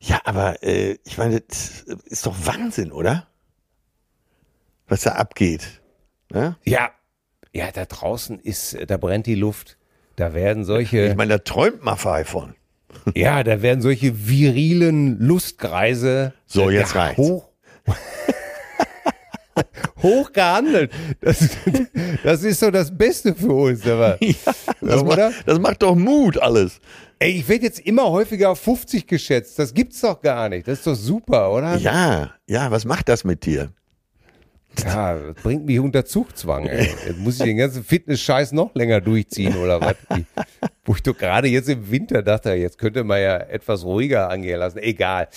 Ja, 0.00 0.20
aber 0.24 0.62
äh, 0.62 0.98
ich 1.04 1.16
meine, 1.18 1.40
das 1.40 1.80
ist 2.06 2.26
doch 2.26 2.34
Wahnsinn, 2.44 2.92
oder? 2.92 3.26
Was 4.88 5.02
da 5.02 5.12
abgeht. 5.12 5.80
Ne? 6.30 6.56
Ja, 6.64 6.90
ja, 7.52 7.70
da 7.72 7.84
draußen 7.84 8.38
ist, 8.40 8.76
da 8.86 8.96
brennt 8.96 9.26
die 9.26 9.34
Luft. 9.34 9.76
Da 10.16 10.34
werden 10.34 10.64
solche, 10.64 11.06
Ich 11.08 11.16
meine, 11.16 11.34
da 11.34 11.38
träumt 11.38 11.82
Maffei 11.82 12.24
von. 12.24 12.54
ja, 13.14 13.42
da 13.42 13.62
werden 13.62 13.80
solche 13.80 14.26
virilen 14.28 15.18
Lustkreise 15.20 16.34
So, 16.46 16.68
jetzt 16.68 16.94
ja, 16.94 17.00
reicht's. 17.02 17.18
hoch, 17.18 17.48
hoch 20.02 20.32
gehandelt. 20.32 20.90
Das, 21.20 21.48
das 22.24 22.42
ist 22.42 22.60
so 22.60 22.70
das 22.70 22.96
Beste 22.96 23.34
für 23.34 23.52
uns, 23.52 23.86
aber, 23.86 24.18
Das, 24.80 25.02
oder? 25.02 25.30
macht, 25.30 25.42
das 25.46 25.58
macht 25.58 25.82
doch 25.82 25.94
Mut 25.94 26.38
alles. 26.38 26.80
Ey, 27.18 27.32
ich 27.38 27.48
werde 27.48 27.64
jetzt 27.66 27.80
immer 27.80 28.10
häufiger 28.10 28.50
auf 28.50 28.58
50 28.60 29.06
geschätzt. 29.06 29.58
Das 29.58 29.72
gibt's 29.74 30.00
doch 30.00 30.20
gar 30.20 30.48
nicht. 30.48 30.66
Das 30.66 30.78
ist 30.78 30.86
doch 30.86 30.96
super, 30.96 31.52
oder? 31.52 31.76
Ja, 31.76 32.30
ja, 32.48 32.70
was 32.70 32.84
macht 32.84 33.08
das 33.08 33.22
mit 33.22 33.46
dir? 33.46 33.70
Ja, 34.84 35.14
das 35.14 35.42
bringt 35.42 35.66
mich 35.66 35.78
unter 35.78 36.04
Zugzwang, 36.04 36.66
ey. 36.66 36.88
Jetzt 37.06 37.18
muss 37.18 37.38
ich 37.38 37.44
den 37.44 37.56
ganzen 37.56 37.84
Fitness-Scheiß 37.84 38.52
noch 38.52 38.74
länger 38.74 39.00
durchziehen, 39.00 39.56
oder 39.56 39.80
was? 39.80 39.94
Wo 40.84 40.94
ich 40.94 41.02
doch 41.02 41.16
gerade 41.16 41.48
jetzt 41.48 41.68
im 41.68 41.90
Winter 41.90 42.22
dachte, 42.22 42.52
jetzt 42.54 42.78
könnte 42.78 43.04
man 43.04 43.20
ja 43.20 43.36
etwas 43.36 43.84
ruhiger 43.84 44.28
angehen 44.30 44.58
lassen. 44.58 44.78
Egal. 44.78 45.28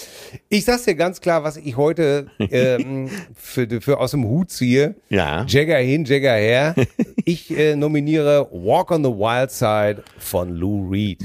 Ich 0.49 0.65
sag's 0.65 0.83
dir 0.86 0.95
ganz 0.95 1.21
klar, 1.21 1.43
was 1.43 1.57
ich 1.57 1.77
heute 1.77 2.27
ähm, 2.39 3.09
für, 3.36 3.67
für 3.81 3.99
aus 3.99 4.11
dem 4.11 4.25
Hut 4.25 4.49
ziehe. 4.49 4.95
Ja. 5.09 5.45
Jagger 5.47 5.77
hin, 5.77 6.05
Jagger 6.05 6.33
her. 6.36 6.75
Ich 7.25 7.55
äh, 7.55 7.75
nominiere 7.75 8.47
Walk 8.51 8.91
on 8.91 9.03
the 9.03 9.09
Wild 9.09 9.51
Side 9.51 10.03
von 10.17 10.49
Lou 10.49 10.89
Reed. 10.89 11.23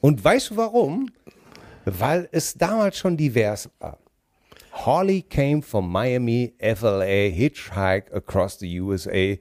Und 0.00 0.24
weißt 0.24 0.50
du 0.50 0.56
warum? 0.56 1.10
Weil 1.84 2.28
es 2.32 2.54
damals 2.54 2.98
schon 2.98 3.16
divers 3.16 3.68
war. 3.78 3.98
Holly 4.84 5.20
came 5.22 5.60
from 5.60 5.90
Miami, 5.90 6.54
FLA, 6.60 7.30
hitchhiked 7.30 8.14
across 8.14 8.56
the 8.56 8.68
USA, 8.68 9.38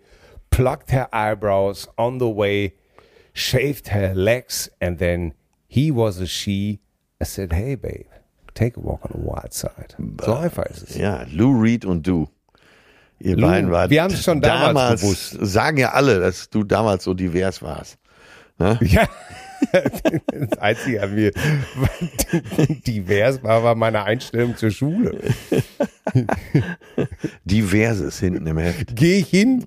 plucked 0.50 0.92
her 0.92 1.08
eyebrows 1.14 1.88
on 1.98 2.18
the 2.18 2.28
way, 2.28 2.74
shaved 3.34 3.90
her 3.90 4.14
legs, 4.14 4.70
and 4.82 4.98
then 4.98 5.34
he 5.68 5.92
was 5.92 6.20
a 6.20 6.28
she. 6.28 6.82
I 7.22 7.26
said, 7.26 7.54
hey 7.54 7.76
babe, 7.76 8.08
take 8.54 8.76
a 8.76 8.82
walk 8.82 9.06
on 9.06 9.12
the 9.14 9.26
wild 9.26 9.54
side. 9.54 9.96
So 10.26 10.34
einfach 10.34 10.66
ist 10.66 10.90
es. 10.90 10.98
Ja, 10.98 11.26
Lou 11.32 11.54
Reed 11.54 11.86
und 11.86 12.06
du. 12.06 12.28
Ihr 13.20 13.38
Lou, 13.38 13.48
beiden 13.48 13.72
wart 13.72 13.90
wir 13.90 14.04
haben's 14.04 14.24
schon 14.24 14.42
damals 14.42 15.02
gewusst. 15.02 15.38
Sagen 15.40 15.78
ja 15.78 15.92
alle, 15.92 16.20
dass 16.20 16.50
du 16.50 16.64
damals 16.64 17.04
so 17.06 17.14
divers 17.14 17.62
warst. 17.62 17.98
Ja. 18.60 19.08
Das 19.72 20.58
Einzige 20.60 21.04
an 21.04 21.16
mir 21.16 21.32
divers 22.88 23.42
war, 23.44 23.64
war 23.64 23.76
meine 23.76 24.04
Einstellung 24.04 24.56
zur 24.58 24.72
Schule. 24.72 25.18
Diverses 27.46 28.20
hinten 28.20 28.48
im 28.48 28.58
Heft. 28.58 28.96
Gehe 28.96 29.20
ich 29.20 29.28
hin 29.28 29.66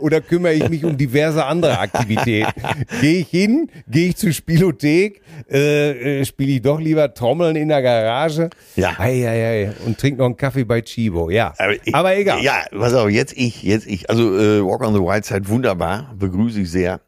oder 0.00 0.20
kümmere 0.20 0.54
ich 0.54 0.68
mich 0.68 0.84
um 0.84 0.96
diverse 0.96 1.44
andere 1.44 1.78
Aktivitäten? 1.78 2.52
Gehe 3.00 3.20
ich 3.20 3.28
hin, 3.28 3.68
gehe 3.88 4.08
ich 4.10 4.16
zur 4.16 4.32
Spielothek, 4.32 5.20
äh, 5.50 6.20
äh, 6.20 6.24
spiele 6.24 6.52
ich 6.52 6.62
doch 6.62 6.80
lieber 6.80 7.12
Trommeln 7.14 7.56
in 7.56 7.68
der 7.68 7.82
Garage? 7.82 8.50
Ja. 8.76 8.94
Ei, 8.98 9.26
ei, 9.28 9.44
ei. 9.66 9.72
Und 9.86 9.98
trink 9.98 10.18
noch 10.18 10.26
einen 10.26 10.36
Kaffee 10.36 10.64
bei 10.64 10.80
Chibo, 10.82 11.30
ja. 11.30 11.54
ich- 11.84 11.94
Aber 11.94 12.16
egal. 12.16 12.42
Ja, 12.42 12.64
pass 12.70 12.94
auf, 12.94 13.10
jetzt 13.10 13.32
ich, 13.36 13.62
jetzt 13.62 13.86
ich. 13.86 14.08
Also 14.10 14.38
äh, 14.38 14.64
Walk 14.64 14.86
on 14.86 14.94
the 14.94 15.00
Wild 15.00 15.24
Side, 15.24 15.48
wunderbar, 15.48 16.14
begrüße 16.18 16.60
ich 16.60 16.70
sehr. 16.70 17.00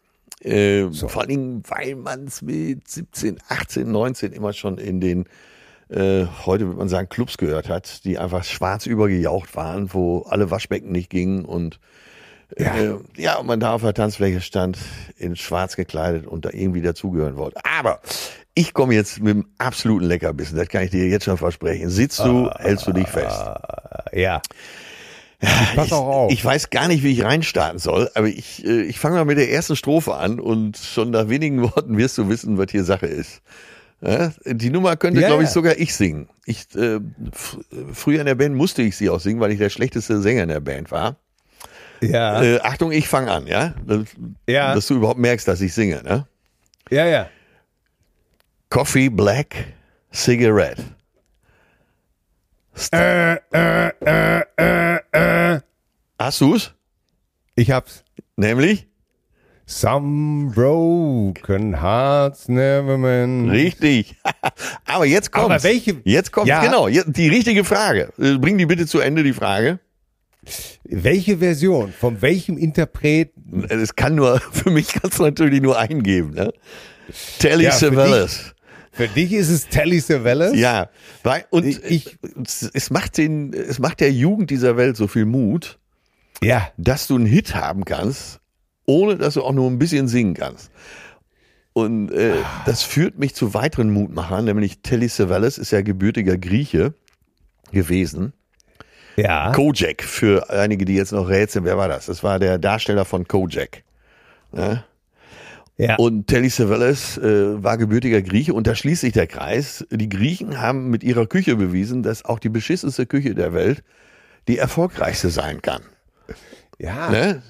Äh, 0.45 0.91
Vor 0.91 1.21
allen 1.23 1.29
Dingen, 1.29 1.63
weil 1.69 1.97
man 1.97 2.27
es 2.27 2.43
mit 2.43 2.87
17, 2.87 3.39
18, 3.49 3.91
19 3.91 4.33
immer 4.33 4.53
schon 4.53 4.79
in 4.79 5.01
den, 5.01 5.25
äh, 5.89 6.27
heute 6.45 6.67
würde 6.67 6.79
man 6.79 6.89
sagen, 6.89 7.09
Clubs 7.09 7.39
gehört 7.39 7.69
hat, 7.69 8.05
die 8.05 8.19
einfach 8.19 8.45
schwarz 8.45 8.87
übergejaucht 8.87 9.57
waren, 9.57 9.93
wo 9.95 10.21
alle 10.23 10.51
Waschbecken 10.51 10.93
nicht 10.93 11.11
gingen 11.11 11.45
und 11.45 11.81
ja, 12.59 12.77
äh, 12.77 12.95
ja 13.17 13.37
und 13.37 13.47
man 13.47 13.59
da 13.59 13.73
auf 13.73 13.83
der 13.83 13.95
Tanzfläche 13.95 14.41
stand, 14.41 14.79
in 15.17 15.35
schwarz 15.35 15.77
gekleidet 15.77 16.27
und 16.27 16.45
da 16.45 16.51
irgendwie 16.53 16.83
dazugehören 16.83 17.37
wollte. 17.37 17.61
Aber 17.65 18.01
ich 18.55 18.73
komme 18.73 18.95
jetzt 18.95 19.21
mit 19.21 19.35
dem 19.35 19.47
absoluten 19.59 20.05
Leckerbissen, 20.07 20.57
das 20.57 20.69
kann 20.69 20.83
ich 20.85 20.91
dir 20.91 21.09
jetzt 21.09 21.25
schon 21.25 21.39
versprechen. 21.39 21.89
Sitzt 21.89 22.21
du, 22.21 22.51
hältst 22.51 22.87
du 22.87 22.93
dich 22.93 23.09
fest. 23.09 23.45
Ja. 24.13 24.43
Pass 25.75 25.93
auch 25.93 26.07
auf. 26.07 26.33
Ich 26.33 26.45
weiß 26.45 26.71
gar 26.71 26.89
nicht, 26.89 27.03
wie 27.03 27.13
ich 27.13 27.23
reinstarten 27.25 27.79
soll, 27.79 28.11
aber 28.15 28.27
ich, 28.29 28.65
äh, 28.65 28.83
ich 28.83 28.99
fange 28.99 29.17
mal 29.17 29.25
mit 29.25 29.39
der 29.39 29.51
ersten 29.51 29.77
Strophe 29.77 30.15
an 30.15 30.41
und 30.41 30.77
schon 30.77 31.11
nach 31.11 31.29
wenigen 31.29 31.63
Worten 31.75 31.97
wirst 31.99 32.19
du 32.19 32.29
wissen, 32.29 32.59
was 32.59 32.71
hier 32.71 32.85
Sache 32.85 33.07
ist. 33.07 33.41
Ja, 34.01 34.33
die 34.45 34.71
Nummer 34.71 34.97
könnte, 34.97 35.21
Ja, 35.21 35.29
glaube 35.29 35.45
ich, 35.45 35.49
ja. 35.49 35.53
sogar 35.55 35.77
ich 35.79 35.95
singen. 35.95 36.29
Ich, 36.45 36.67
äh, 36.77 37.01
früher 37.93 38.21
in 38.21 38.27
der 38.27 38.35
Band 38.35 38.55
musste 38.55 38.83
ich 38.83 38.97
sie 38.97 39.09
auch 39.09 39.21
singen, 39.21 39.41
weil 39.41 39.53
ich 39.53 39.59
der 39.59 39.71
schlechteste 39.71 40.21
Sänger 40.21 40.43
in 40.43 40.49
der 40.51 40.61
Band 40.61 40.91
war. 40.91 41.17
ja. 42.03 42.43
Äh, 42.43 42.61
Achtung, 42.61 42.93
ich 42.93 43.09
fange 43.09 43.31
an, 43.31 43.47
ja? 43.47 43.73
Dass, 43.87 44.01
Ja. 44.47 44.75
dass 44.75 44.87
du 44.89 44.95
überhaupt 44.97 45.21
merkst, 45.21 45.49
dass 45.49 45.61
ich 45.63 45.73
singe, 45.73 46.03
ne? 46.03 46.27
ja, 46.91 47.07
ja. 47.07 47.29
Coffee, 48.69 49.09
Black, 49.09 49.55
Cigarette. 50.13 50.83
Äh, 52.91 53.37
Hast 56.19 56.41
du's? 56.41 56.75
Ich 57.57 57.71
hab's. 57.71 58.05
Nämlich? 58.37 58.87
Some 59.67 60.53
broken 60.55 61.81
hearts 61.81 62.49
never 62.49 62.99
mend. 62.99 63.51
Richtig. 63.51 64.15
Aber 64.85 65.07
jetzt 65.07 65.33
kommt. 65.33 65.47
Aber 65.47 65.63
welche- 65.63 66.01
Jetzt 66.05 66.33
kommt 66.33 66.49
Ja. 66.49 66.63
genau 66.63 66.89
die 66.89 67.29
richtige 67.29 67.65
Frage. 67.65 68.13
Äh, 68.19 68.37
Bring 68.39 68.59
die 68.59 68.67
bitte 68.67 68.87
zu 68.87 69.01
Ende 69.01 69.23
die 69.23 69.33
Frage. 69.33 69.79
Welche 70.85 71.39
Version? 71.39 71.93
Von 71.93 72.21
welchem 72.21 72.59
Interpreten? 72.59 73.65
Es 73.71 73.97
kann 73.97 74.15
nur 74.15 74.39
für 74.53 74.71
mich 74.71 74.89
kannst 74.89 75.19
du 75.19 75.23
natürlich 75.23 75.63
nur 75.63 75.79
eingeben. 75.79 76.35
Ne? 76.35 76.53
Telly 77.39 77.65
Ja, 77.65 77.71
für 77.71 77.87
Savalas. 77.87 78.55
Für 78.93 79.09
dich 79.09 79.33
ist 79.33 79.49
es 79.49 79.67
Telly 79.69 79.99
Savalas? 80.01 80.55
Ja, 80.55 80.91
weil, 81.23 81.47
und 81.51 81.65
Ich- 81.65 81.83
ich, 81.85 82.19
es 82.75 82.91
macht 82.91 83.17
den, 83.17 83.55
es 83.55 83.79
macht 83.79 84.01
der 84.01 84.13
Jugend 84.13 84.51
dieser 84.51 84.77
Welt 84.77 84.97
so 84.99 85.09
viel 85.09 85.25
Mut, 85.25 85.79
Ja. 86.45 86.69
dass 86.77 87.07
du 87.07 87.17
einen 87.17 87.27
Hit 87.27 87.55
haben 87.55 87.85
kannst, 87.85 88.41
ohne 88.87 89.17
dass 89.17 89.35
du 89.35 89.43
auch 89.43 89.53
nur 89.53 89.71
ein 89.71 89.79
bisschen 89.79 90.09
singen 90.09 90.35
kannst. 90.35 90.71
Und 91.73 92.13
äh, 92.13 92.37
das 92.67 92.83
führt 92.83 93.19
mich 93.19 93.35
zu 93.35 93.53
weiteren 93.53 93.91
Mutmachern, 93.91 94.45
nämlich 94.45 94.81
Telly 94.83 95.09
Savalas 95.09 95.59
ist 95.59 95.73
ja 95.73 95.83
gebürtiger 95.83 96.39
Grieche 96.39 96.95
gewesen. 97.73 98.33
Ja. 99.17 99.53
Kojak, 99.53 100.03
für 100.03 100.51
einige, 100.51 100.85
die 100.85 100.95
jetzt 100.95 101.13
noch 101.13 101.29
rätseln, 101.29 101.65
wer 101.65 101.77
war 101.77 101.89
das? 101.89 102.07
Das 102.07 102.23
war 102.23 102.39
der 102.39 102.59
Darsteller 102.59 103.05
von 103.05 103.27
Kojak. 103.27 103.83
ja. 105.77 105.97
Und 105.97 106.29
Telly 106.29 106.49
Savalas 106.49 107.19
äh, 107.19 107.63
war 107.63 107.77
gebürtiger 107.77 108.23
Grieche 108.23 108.55
und 108.55 108.69
da 108.69 108.77
schließt 108.77 109.01
sich 109.01 109.13
der 109.13 109.27
Kreis. 109.27 109.85
Die 109.91 110.09
Griechen 110.09 110.61
haben 110.61 110.91
mit 110.91 111.03
ihrer 111.03 111.27
Küche 111.27 111.57
bewiesen, 111.57 112.05
dass 112.05 112.25
auch 112.25 112.39
die 112.39 112.49
beschissenste 112.49 113.07
Küche 113.07 113.35
der 113.35 113.53
Welt 113.53 113.83
die 114.47 114.59
erfolgreichste 114.59 115.31
sein 115.31 115.61
kann. 115.63 115.83
Ja. 116.79 117.11
Ne? 117.11 117.43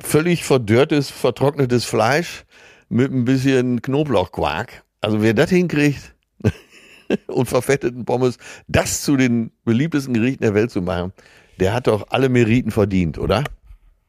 Völlig 0.00 0.44
verdörrtes, 0.44 1.10
vertrocknetes 1.10 1.84
Fleisch 1.84 2.44
mit 2.88 3.12
ein 3.12 3.24
bisschen 3.24 3.80
Knoblauchquark. 3.82 4.84
Also 5.00 5.22
wer 5.22 5.34
das 5.34 5.50
hinkriegt 5.50 6.14
und 7.26 7.46
verfetteten 7.46 8.04
Pommes, 8.04 8.38
das 8.66 9.02
zu 9.02 9.16
den 9.16 9.52
beliebtesten 9.64 10.14
Gerichten 10.14 10.42
der 10.42 10.54
Welt 10.54 10.70
zu 10.70 10.82
machen, 10.82 11.12
der 11.60 11.72
hat 11.74 11.86
doch 11.86 12.06
alle 12.10 12.28
Meriten 12.28 12.70
verdient, 12.70 13.18
oder? 13.18 13.44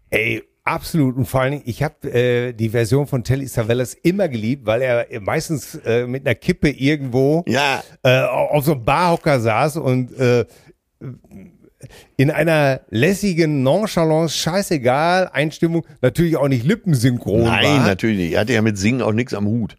Ey, 0.09 0.43
Absolut. 0.67 1.15
Und 1.15 1.25
vor 1.25 1.41
allen 1.41 1.51
Dingen, 1.51 1.63
ich 1.67 1.83
habe 1.83 2.11
äh, 2.11 2.51
die 2.51 2.69
Version 2.69 3.05
von 3.05 3.23
Telly 3.23 3.45
Savalas 3.45 3.93
immer 3.93 4.27
geliebt, 4.27 4.65
weil 4.65 4.81
er 4.81 5.05
meistens 5.21 5.75
äh, 5.85 6.07
mit 6.07 6.25
einer 6.25 6.33
Kippe 6.33 6.71
irgendwo 6.71 7.45
Ja. 7.47 7.83
äh, 8.01 8.21
auf 8.21 8.65
so 8.65 8.71
einem 8.71 8.83
Barhocker 8.83 9.39
saß 9.39 9.77
und 9.77 10.11
äh, 10.17 10.43
in 12.17 12.31
einer 12.31 12.81
lässigen 12.89 13.63
Nonchalance, 13.63 14.35
scheißegal, 14.37 15.29
Einstimmung, 15.33 15.85
natürlich 16.01 16.37
auch 16.37 16.47
nicht 16.47 16.65
lippensynchron 16.65 17.43
Nein, 17.43 17.63
war 17.79 17.87
natürlich 17.87 18.17
nicht. 18.17 18.33
Er 18.33 18.41
hatte 18.41 18.53
ja 18.53 18.61
mit 18.61 18.77
Singen 18.77 19.01
auch 19.01 19.11
nichts 19.13 19.33
am 19.33 19.45
Hut. 19.45 19.77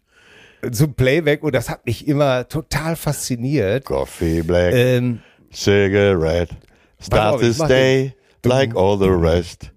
zum 0.71 0.93
Playback 0.95 1.43
und 1.43 1.53
das 1.53 1.69
hat 1.69 1.85
mich 1.85 2.07
immer 2.07 2.47
total 2.47 2.95
fasziniert. 2.95 3.85
Coffee 3.85 4.41
Black, 4.41 4.73
Ähm, 4.73 5.19
Cigarette, 5.53 6.55
start 7.01 7.39
this 7.41 7.57
day 7.57 8.13
like 8.43 8.75
all 8.75 8.97
the 8.97 9.09
rest. 9.09 9.71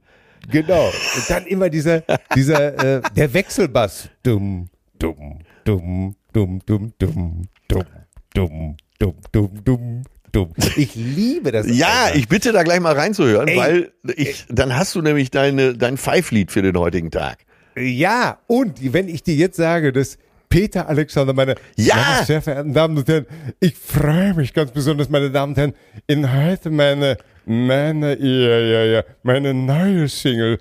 Genau. 0.51 0.87
Und 0.87 1.29
dann 1.31 1.47
immer 1.47 1.69
dieser, 1.69 2.03
dieser, 2.35 2.99
äh, 2.99 3.03
der 3.15 3.33
Wechselbass. 3.35 4.09
Dumm, 4.23 4.69
dumm, 4.99 5.39
dumm, 5.65 6.15
dumm, 6.33 6.61
dumm, 6.67 6.93
dumm, 6.99 7.43
dumm, 7.69 7.87
dumm, 8.35 8.77
dumm, 8.99 9.17
dumm, 9.33 9.65
dumm, 9.65 10.03
dumm. 10.33 10.53
Ich 10.77 10.95
liebe 10.95 11.53
das. 11.53 11.67
Ja, 11.69 12.05
einfach. 12.07 12.15
ich 12.17 12.29
bitte 12.29 12.53
da 12.53 12.63
gleich 12.63 12.81
mal 12.81 12.95
reinzuhören, 12.95 13.49
Ey. 13.49 13.57
weil 13.57 13.93
ich, 14.17 14.47
dann 14.49 14.77
hast 14.77 14.95
du 14.95 15.03
nämlich 15.03 15.31
deine, 15.31 15.75
dein 15.77 15.97
Pfeiflied 15.97 16.51
für 16.51 16.63
den 16.63 16.77
heutigen 16.79 17.11
Tag. 17.11 17.39
Ja, 17.77 18.39
und 18.47 18.93
wenn 18.93 19.09
ich 19.09 19.23
dir 19.23 19.35
jetzt 19.35 19.57
sage, 19.57 19.93
dass 19.93 20.19
Peter 20.49 20.89
Alexander, 20.89 21.33
meine 21.33 21.55
Ja! 21.77 22.23
sehr 22.27 22.43
verehrten 22.43 22.75
Damen 22.75 22.99
und 22.99 23.09
Herren, 23.09 23.27
ich 23.61 23.77
freue 23.77 24.35
mich 24.35 24.53
ganz 24.53 24.73
besonders, 24.73 25.09
meine 25.09 25.31
Damen 25.31 25.53
und 25.53 25.59
Herren, 25.59 25.75
in 26.09 26.33
heute 26.33 26.71
meine, 26.71 27.17
meine, 27.47 28.19
ja, 28.19 28.59
ja, 28.59 28.85
ja, 28.85 29.05
meine 29.23 29.55
neue 29.55 30.09
Single, 30.09 30.59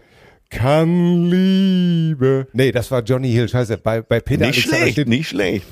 kann 0.51 1.29
Liebe. 1.29 2.47
Nee, 2.53 2.71
das 2.71 2.89
war 2.91 3.01
Johnny 3.03 3.31
Hill, 3.31 3.49
scheiße, 3.49 3.77
bei, 3.77 4.01
bei 4.01 4.19
Peter 4.19 4.45
Nicht 4.47 4.57
Alexander 4.57 4.77
schlecht, 4.77 4.93
steht, 4.93 5.07
nicht 5.07 5.27
schlecht. 5.29 5.65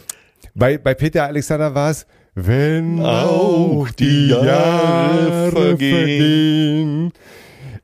bei, 0.56 0.78
bei 0.78 0.94
Peter 0.96 1.26
Alexander 1.26 1.74
war 1.76 1.92
es, 1.92 2.06
wenn 2.40 3.00
Auch 3.00 3.90
die 3.98 4.28
Jahre 4.28 5.52
vergehen, 5.52 7.12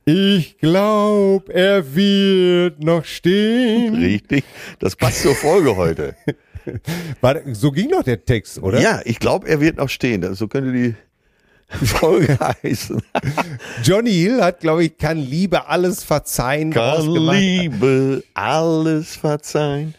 ich 0.04 0.58
glaub, 0.58 1.48
er 1.48 1.94
wird 1.96 2.80
noch 2.80 3.04
stehen. 3.04 3.96
Richtig. 3.96 4.44
Das 4.78 4.94
passt 4.94 5.22
zur 5.22 5.34
Folge 5.34 5.74
heute. 5.74 6.14
War, 7.20 7.40
so 7.52 7.72
ging 7.72 7.90
doch 7.90 8.04
der 8.04 8.24
Text, 8.24 8.62
oder? 8.62 8.80
Ja, 8.80 9.00
ich 9.04 9.18
glaube, 9.18 9.48
er 9.48 9.60
wird 9.60 9.78
noch 9.78 9.88
stehen. 9.88 10.34
So 10.34 10.46
könnte 10.46 10.72
die 10.72 10.94
Folge 11.84 12.38
heißen. 12.62 13.02
Johnny 13.82 14.12
Hill 14.12 14.40
hat, 14.40 14.60
glaube 14.60 14.84
ich, 14.84 14.96
kann 14.96 15.18
Liebe 15.18 15.66
alles 15.66 16.04
verzeihen. 16.04 16.70
Kann. 16.70 17.06
Liebe 17.10 18.22
alles 18.34 19.16
verzeihen. 19.16 19.94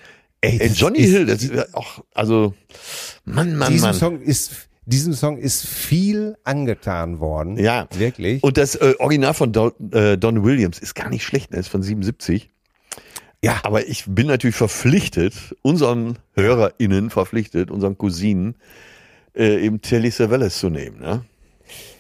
Ey, 0.46 0.60
Ey, 0.60 0.68
Johnny 0.70 1.00
ist- 1.00 1.12
Hill, 1.12 1.26
das 1.26 1.44
ist 1.44 1.74
auch, 1.76 2.04
also, 2.14 2.54
Mann, 3.26 3.56
Mann, 3.56 3.72
Diesem 3.72 3.88
Mann. 3.90 3.94
Song 3.96 4.22
ist, 4.22 4.52
diesem 4.86 5.14
Song 5.14 5.38
ist 5.38 5.66
viel 5.66 6.38
angetan 6.44 7.20
worden. 7.20 7.58
Ja. 7.58 7.88
Wirklich. 7.98 8.44
Und 8.44 8.58
das 8.58 8.76
äh, 8.76 8.94
Original 9.00 9.34
von 9.34 9.52
Don, 9.52 9.72
äh, 9.92 10.18
Don 10.18 10.44
Williams 10.44 10.80
ist 10.80 10.94
gar 10.96 11.10
nicht 11.10 11.24
schlecht, 11.24 11.52
ne? 11.52 11.58
ist 11.60 11.70
von 11.70 11.82
77. 11.82 12.50
ja, 13.44 13.60
Aber 13.64 13.88
ich 13.88 14.06
bin 14.08 14.28
natürlich 14.28 14.56
verpflichtet, 14.56 15.34
unseren 15.64 16.20
HörerInnen 16.36 17.10
verpflichtet, 17.10 17.72
unseren 17.72 17.98
Cousinen, 17.98 18.56
äh, 19.36 19.66
eben 19.66 19.82
Telly 19.82 20.12
Savalas 20.12 20.60
zu 20.60 20.70
nehmen. 20.70 21.00
Ne? 21.00 21.26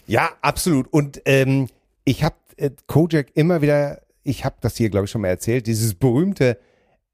ja, 0.07 0.29
absolut. 0.41 0.87
Und 0.93 1.21
ähm, 1.25 1.67
ich 2.03 2.23
habe 2.23 2.35
äh, 2.57 2.69
Kojak 2.85 3.29
immer 3.33 3.61
wieder, 3.63 4.01
ich 4.23 4.45
habe 4.45 4.55
das 4.61 4.77
hier, 4.77 4.89
glaube 4.91 5.05
ich, 5.05 5.11
schon 5.11 5.21
mal 5.21 5.29
erzählt, 5.29 5.65
dieses 5.65 5.95
berühmte 5.95 6.59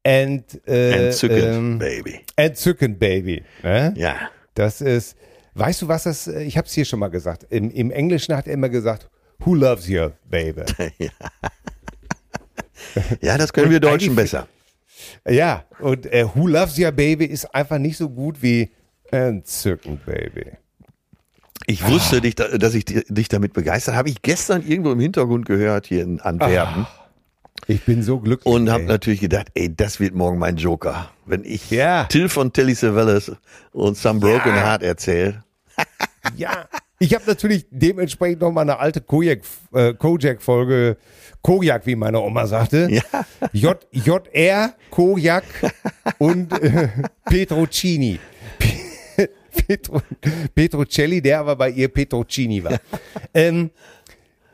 Ent, 0.04 0.60
äh, 0.68 1.08
Entzückend, 1.08 1.44
ähm, 1.44 1.80
Baby. 1.80 2.22
Entzückend 2.36 2.98
Baby. 3.00 3.44
Ne? 3.64 3.94
Ja. 3.98 4.16
Das 4.56 4.82
ist, 4.82 5.16
weißt 5.54 5.84
du 5.84 5.88
was 5.88 6.04
das, 6.04 6.28
äh, 6.28 6.42
ich 6.44 6.58
habe 6.58 6.68
es 6.68 6.74
hier 6.74 6.86
schon 6.86 7.00
mal 7.00 7.10
gesagt, 7.10 7.46
im, 7.50 7.70
im 7.72 7.92
Englischen 7.92 8.36
hat 8.36 8.48
er 8.48 8.54
immer 8.54 8.70
gesagt, 8.70 9.10
who 9.40 9.54
loves 9.56 9.88
you, 9.88 10.10
baby? 10.30 10.64
Ja, 13.22 13.38
das 13.38 13.54
können 13.54 13.72
wir 13.72 13.80
Deutschen 13.80 14.16
besser. 14.16 14.48
Ja, 15.28 15.66
und 15.80 16.06
äh, 16.12 16.26
Who 16.34 16.48
Loves 16.48 16.78
Ya 16.78 16.92
Baby 16.92 17.26
ist 17.26 17.46
einfach 17.54 17.78
nicht 17.78 17.96
so 17.98 18.10
gut 18.10 18.42
wie 18.42 18.72
Entzückend 19.12 20.06
Baby. 20.06 20.52
Ich 21.68 21.86
wusste, 21.88 22.22
dich, 22.22 22.36
da- 22.36 22.58
dass 22.58 22.74
ich 22.74 22.86
di- 22.86 23.04
dich 23.08 23.30
damit 23.30 23.54
begeistert 23.54 23.96
habe. 23.96 24.10
ich 24.10 24.22
gestern 24.22 24.66
irgendwo 24.68 24.92
im 24.92 25.00
Hintergrund 25.00 25.46
gehört 25.46 25.86
hier 25.86 26.02
in 26.04 26.20
Antwerpen 26.20 26.88
Ich 27.68 27.84
bin 27.86 28.04
so 28.04 28.20
glücklich. 28.20 28.46
und 28.54 28.70
habe 28.72 28.84
natürlich 28.84 29.20
gedacht, 29.22 29.48
ey, 29.54 29.74
das 29.76 30.00
wird 30.00 30.14
morgen 30.16 30.40
mein 30.40 30.58
Joker. 30.58 31.10
Wenn 31.26 31.44
ich 31.46 31.70
Ja. 31.72 32.06
Till 32.06 32.28
von 32.30 32.52
Telly 32.52 32.74
Savalas 32.74 33.32
und 33.72 33.98
Some 33.98 34.20
Broken 34.20 34.56
Ja. 34.56 34.64
Heart 34.66 34.84
erzähle. 34.84 35.44
Ja, 36.36 36.66
ich 37.00 37.14
habe 37.16 37.24
natürlich 37.28 37.66
dementsprechend 37.72 38.42
noch 38.42 38.52
mal 38.52 38.62
eine 38.62 38.78
alte 38.78 39.00
äh, 39.74 39.94
Kojak-Folge, 39.94 40.98
Kojak, 41.42 41.86
wie 41.88 41.96
meine 41.96 42.20
Oma 42.20 42.46
sagte. 42.46 42.88
Ja. 42.92 43.02
J, 43.54 43.88
JR, 43.92 44.74
Kojak 44.92 45.44
und 46.20 46.52
äh, 46.62 46.90
Petrocini. 47.26 48.20
Pe- 48.60 49.30
Petro, 49.68 50.02
Petrocelli, 50.56 51.22
der 51.22 51.40
aber 51.40 51.56
bei 51.56 51.70
ihr 51.72 51.88
Petrocini 51.90 52.64
war. 52.64 52.80
ähm, 53.34 53.72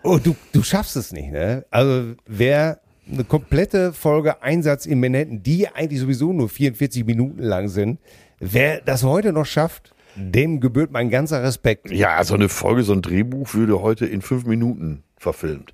oh, 0.04 0.18
du, 0.18 0.36
du 0.54 0.64
schaffst 0.64 0.96
es 0.96 1.12
nicht, 1.12 1.32
ne? 1.32 1.66
Also 1.70 2.14
wer 2.26 2.80
eine 3.12 3.24
komplette 3.24 3.94
Folge 3.94 4.42
Einsatz 4.42 4.86
in 4.86 5.00
Manhattan, 5.00 5.44
die 5.44 5.68
eigentlich 5.68 6.00
sowieso 6.00 6.34
nur 6.34 6.50
44 6.50 7.06
Minuten 7.06 7.42
lang 7.42 7.68
sind, 7.70 8.00
wer 8.40 8.82
das 8.82 9.04
heute 9.04 9.34
noch 9.34 9.46
schafft, 9.46 9.94
dem 10.16 10.60
gebührt 10.60 10.92
mein 10.92 11.10
ganzer 11.10 11.44
Respekt. 11.44 11.92
Ja, 11.92 12.24
so 12.24 12.34
eine 12.34 12.50
Folge, 12.50 12.84
so 12.84 12.94
ein 12.94 13.02
Drehbuch 13.02 13.54
würde 13.54 13.82
heute 13.82 14.06
in 14.06 14.22
fünf 14.22 14.46
Minuten 14.46 15.04
verfilmt. 15.18 15.74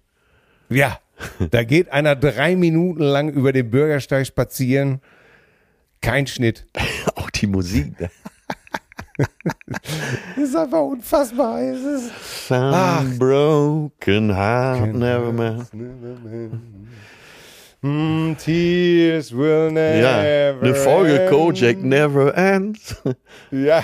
Ja, 0.70 1.00
da 1.52 1.64
geht 1.64 1.92
einer 1.92 2.16
drei 2.16 2.56
Minuten 2.56 3.04
lang 3.04 3.30
über 3.30 3.54
den 3.54 3.70
Bürgersteig 3.70 4.28
spazieren. 4.28 5.02
Kein 6.02 6.28
Schnitt. 6.28 6.68
Auch 7.16 7.30
die 7.30 7.48
Musik. 7.48 8.00
Ne? 8.00 8.10
Das 9.18 9.30
ist 10.38 10.56
einfach 10.56 10.82
unfassbar. 10.82 11.62
Es 11.62 11.82
ist 11.82 12.48
Some 12.48 13.16
broken 13.18 14.36
heart 14.36 14.94
never 14.94 15.32
man. 15.32 15.68
Mm, 17.84 18.38
tears 18.38 19.36
will 19.36 19.70
never 19.72 20.00
Ja, 20.00 20.54
eine 20.62 20.74
Folge 20.74 21.22
end. 21.24 21.30
Kojak 21.30 21.84
never 21.84 22.34
ends. 22.36 22.96
Ja. 23.52 23.84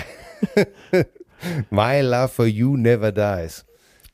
My 1.70 2.00
love 2.00 2.28
for 2.28 2.46
you 2.46 2.76
never 2.76 3.12
dies. 3.12 3.64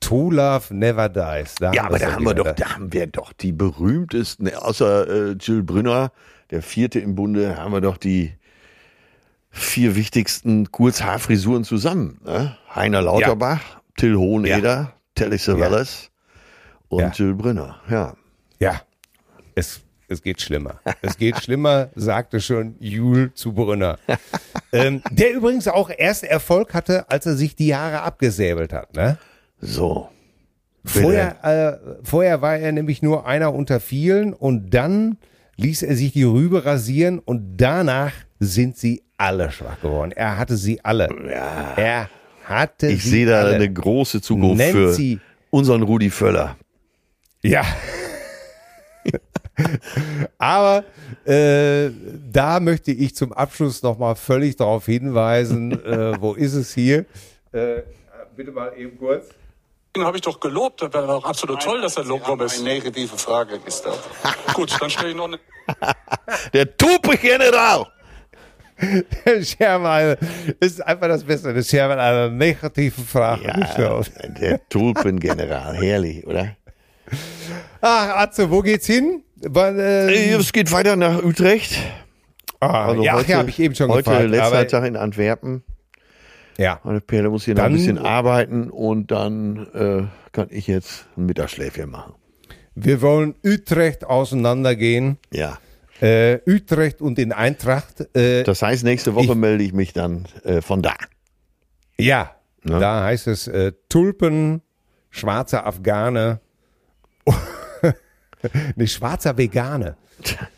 True 0.01 0.34
love 0.34 0.74
never 0.74 1.09
dies. 1.09 1.55
Da 1.55 1.72
Ja, 1.72 1.84
aber 1.84 1.99
da 2.01 2.12
haben 2.12 2.24
wir 2.24 2.34
doch, 2.34 2.53
da 2.53 2.74
haben 2.74 2.93
wir 2.93 3.07
doch 3.07 3.32
die 3.32 3.53
berühmtesten, 3.53 4.53
außer 4.55 5.09
äh, 5.09 5.37
Jill 5.41 5.62
Brünner, 5.62 6.11
der 6.51 6.62
vierte 6.62 6.99
im 6.99 7.14
Bunde, 7.14 7.57
haben 7.57 7.72
wir 7.72 7.80
doch 7.80 7.97
die 7.97 8.32
vier 9.51 9.95
wichtigsten 9.97 10.70
Kurzhaarfrisuren 10.70 11.62
zusammen. 11.64 12.21
Ne? 12.25 12.57
Heiner 12.75 13.03
Lauterbach, 13.03 13.61
Till 13.96 14.17
Hoheneder, 14.17 14.92
Telly 15.14 15.38
Savalas 15.38 16.11
und 16.88 17.00
Ja. 17.00 17.13
Jill 17.14 17.34
Brünner. 17.34 17.80
Ja. 17.88 18.14
Ja, 18.58 18.80
es, 19.57 19.80
es 20.08 20.22
geht 20.22 20.41
schlimmer. 20.41 20.80
Es 21.03 21.18
geht 21.18 21.37
schlimmer, 21.42 21.88
sagte 21.96 22.41
schon 22.41 22.76
Jul 22.78 23.33
zu 23.34 23.53
Brünner. 23.53 23.99
ähm, 24.72 25.03
der 25.11 25.33
übrigens 25.34 25.66
auch 25.66 25.91
erst 25.91 26.22
Erfolg 26.22 26.72
hatte, 26.74 27.11
als 27.11 27.26
er 27.26 27.34
sich 27.34 27.57
die 27.57 27.74
Haare 27.74 28.03
abgesäbelt 28.03 28.72
hat. 28.72 28.95
Ne? 28.95 29.18
So. 29.61 30.08
Vorher, 30.84 31.45
äh, 31.45 32.04
vorher 32.04 32.41
war 32.42 32.57
er 32.57 32.70
nämlich 32.70 33.03
nur 33.03 33.26
einer 33.26 33.53
unter 33.53 33.80
vielen 33.80 34.33
und 34.33 34.70
dann 34.70 35.18
ließ 35.57 35.83
er 35.83 35.96
sich 35.96 36.12
die 36.12 36.22
Rübe 36.22 36.64
rasieren 36.64 37.18
und 37.18 37.57
danach 37.57 38.12
sind 38.38 38.76
sie 38.76 39.03
alle 39.16 39.50
schwach 39.50 39.80
geworden. 39.80 40.12
Er 40.12 40.37
hatte 40.38 40.57
sie 40.57 40.84
alle. 40.84 41.08
Ja. 41.28 41.72
Er 41.76 42.11
hatte 42.45 42.87
Ich 42.88 43.03
sehe 43.03 43.26
da 43.26 43.41
alle. 43.41 43.54
eine 43.57 43.72
große 43.72 44.20
Zukunft 44.20 44.58
Nennt 44.58 44.72
für 44.72 44.92
sie- 44.92 45.18
unseren 45.50 45.83
Rudi 45.83 46.11
Völler. 46.11 46.57
Ja. 47.42 47.64
Aber 50.38 50.84
äh, 51.24 51.91
da 52.30 52.61
möchte 52.61 52.92
ich 52.92 53.14
zum 53.14 53.33
Abschluss 53.33 53.83
nochmal 53.83 54.16
völlig 54.16 54.57
darauf 54.57 54.87
hinweisen, 54.87 55.72
äh, 55.84 56.20
wo 56.20 56.34
ist 56.34 56.54
es 56.54 56.74
hier? 56.74 57.07
Äh, 57.53 57.83
bitte 58.37 58.53
mal 58.53 58.72
eben 58.76 58.99
kurz. 58.99 59.28
Den 59.95 60.04
habe 60.04 60.18
ich 60.18 60.22
doch 60.22 60.38
gelobt. 60.38 60.83
Das 60.83 60.92
war 60.92 61.07
doch 61.07 61.24
absolut 61.24 61.62
toll, 61.62 61.80
dass 61.80 61.96
er 61.96 62.04
gekommen 62.04 62.42
ist. 62.42 62.61
eine 62.61 62.74
negative 62.74 63.16
Frage 63.16 63.58
gestellt. 63.58 63.99
Gut, 64.54 64.76
dann 64.78 64.91
stelle 64.91 65.11
ich 65.11 65.16
noch 65.16 65.24
eine. 65.24 65.38
Der 66.53 66.76
Tupe-General! 66.76 67.87
Der 69.24 69.42
Schermann 69.42 70.16
ist 70.61 70.87
einfach 70.87 71.08
das 71.08 71.24
Beste. 71.24 71.54
Der 71.54 71.62
Schermann 71.62 71.99
hat 71.99 72.12
eine 72.12 72.30
negative 72.30 73.00
Frage 73.00 73.50
gestellt. 73.58 74.12
der 74.38 74.68
Tulpengeneral. 74.68 75.76
Herrlich, 75.76 76.26
oder? 76.26 76.57
Ach, 77.80 78.16
Atze, 78.16 78.50
wo 78.50 78.61
geht's 78.61 78.87
hin? 78.87 79.22
Weil, 79.49 79.79
Äh, 79.79 80.31
äh, 80.31 80.35
Es 80.35 80.53
geht 80.53 80.73
weiter 80.73 80.97
nach 80.97 81.23
Utrecht. 81.23 81.77
ah, 82.61 82.87
Also 82.87 83.03
ja, 83.03 83.14
heute, 83.14 83.33
ja, 83.33 83.39
habe 83.39 83.51
ich 83.51 83.59
eben 83.61 83.75
schon 83.75 83.91
Heute 83.91 84.05
gefragt. 84.11 84.29
letzter 84.31 84.47
aber, 84.47 84.67
Tag 84.68 84.85
in 84.85 84.97
Antwerpen. 84.97 85.63
ja. 86.59 86.81
Meine 86.85 87.01
Perle 87.01 87.31
muss 87.31 87.45
hier 87.45 87.55
noch 87.55 87.63
ein 87.63 87.71
Dann- 87.71 87.79
bisschen 87.79 87.99
arbeiten 87.99 88.71
und 88.71 89.11
dann 89.11 89.67
äh, 89.75 90.03
kann 90.33 90.49
ich 90.51 90.67
jetzt 90.67 91.07
ein 91.17 91.27
Mittagsschläfchen 91.27 91.91
machen. 91.91 92.14
Wir 92.75 93.01
wollen 93.03 93.35
Utrecht 93.45 94.05
auseinandergehen. 94.05 95.18
Ja. 95.33 95.59
Äh, 96.01 96.41
Utrecht 96.47 97.01
und 97.01 97.18
in 97.18 97.33
Eintracht. 97.33 98.07
Äh, 98.14 98.43
Das 98.43 98.61
heißt, 98.63 98.85
nächste 98.85 99.14
Woche 99.14 99.25
Ich- 99.33 99.35
melde 99.35 99.64
ich 99.64 99.73
mich 99.73 99.93
dann 99.95 100.27
äh, 100.45 100.61
von 100.61 100.83
da. 100.83 100.95
ja, 101.99 102.33
Ne? 102.64 102.81
da 102.81 103.05
heißt 103.05 103.29
es 103.29 103.47
äh, 103.49 103.73
Tulpen, 103.89 104.61
schwarzer 105.11 105.64
Afghane. 105.67 106.41
Ne, 108.76 108.87
schwarzer 108.87 109.37
Vegane. 109.37 109.96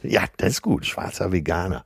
Ja, 0.02 0.24
das 0.36 0.50
ist 0.54 0.62
gut. 0.62 0.86
Schwarzer 0.86 1.32
Veganer. 1.32 1.84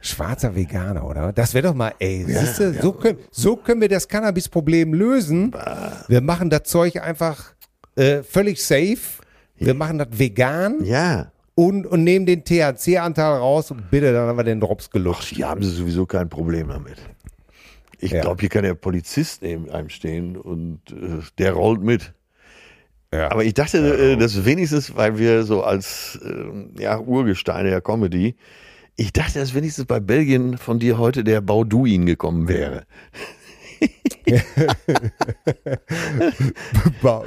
Schwarzer 0.00 0.54
Veganer, 0.54 1.04
oder? 1.06 1.32
Das 1.32 1.54
wäre 1.54 1.68
doch 1.68 1.74
mal, 1.74 1.92
ey, 1.98 2.24
siehste, 2.24 2.72
so, 2.80 2.92
können, 2.92 3.18
so 3.30 3.56
können 3.56 3.80
wir 3.80 3.88
das 3.88 4.06
Cannabis-Problem 4.08 4.94
lösen. 4.94 5.52
Wir 6.06 6.20
machen 6.20 6.50
das 6.50 6.62
Zeug 6.64 7.02
einfach 7.02 7.52
äh, 7.96 8.22
völlig 8.22 8.64
safe. 8.64 8.98
Wir 9.56 9.74
machen 9.74 9.98
das 9.98 10.08
vegan 10.12 10.84
Ja. 10.84 11.32
und, 11.56 11.84
und 11.84 12.04
nehmen 12.04 12.26
den 12.26 12.44
THC-Anteil 12.44 13.38
raus 13.38 13.72
und 13.72 13.90
bitte, 13.90 14.12
dann 14.12 14.28
haben 14.28 14.36
wir 14.38 14.44
den 14.44 14.60
Drops 14.60 14.88
gelutscht. 14.90 15.34
Hier 15.34 15.48
haben 15.48 15.62
sie 15.64 15.70
sowieso 15.70 16.06
kein 16.06 16.28
Problem 16.28 16.68
damit. 16.68 16.98
Ich 17.98 18.12
Ja. 18.12 18.20
glaube, 18.20 18.40
hier 18.40 18.48
kann 18.50 18.62
der 18.62 18.74
Polizist 18.74 19.42
neben 19.42 19.68
einem 19.68 19.88
stehen 19.88 20.36
und 20.36 20.80
äh, 20.92 21.18
der 21.38 21.52
rollt 21.54 21.82
mit. 21.82 22.12
Ja. 23.12 23.30
Aber 23.30 23.44
ich 23.44 23.54
dachte, 23.54 23.78
äh, 23.78 24.16
dass 24.16 24.44
wenigstens, 24.44 24.94
weil 24.94 25.18
wir 25.18 25.44
so 25.44 25.62
als 25.62 26.18
äh, 26.22 26.82
ja, 26.82 26.98
Urgesteine 26.98 27.70
der 27.70 27.80
Comedy, 27.80 28.36
ich 28.96 29.12
dachte, 29.12 29.38
dass 29.38 29.54
wenigstens 29.54 29.86
bei 29.86 30.00
Belgien 30.00 30.58
von 30.58 30.78
dir 30.78 30.98
heute 30.98 31.24
der 31.24 31.40
Bauduin 31.40 32.04
gekommen 32.04 32.48
wäre. 32.48 32.84
ba 37.00 37.24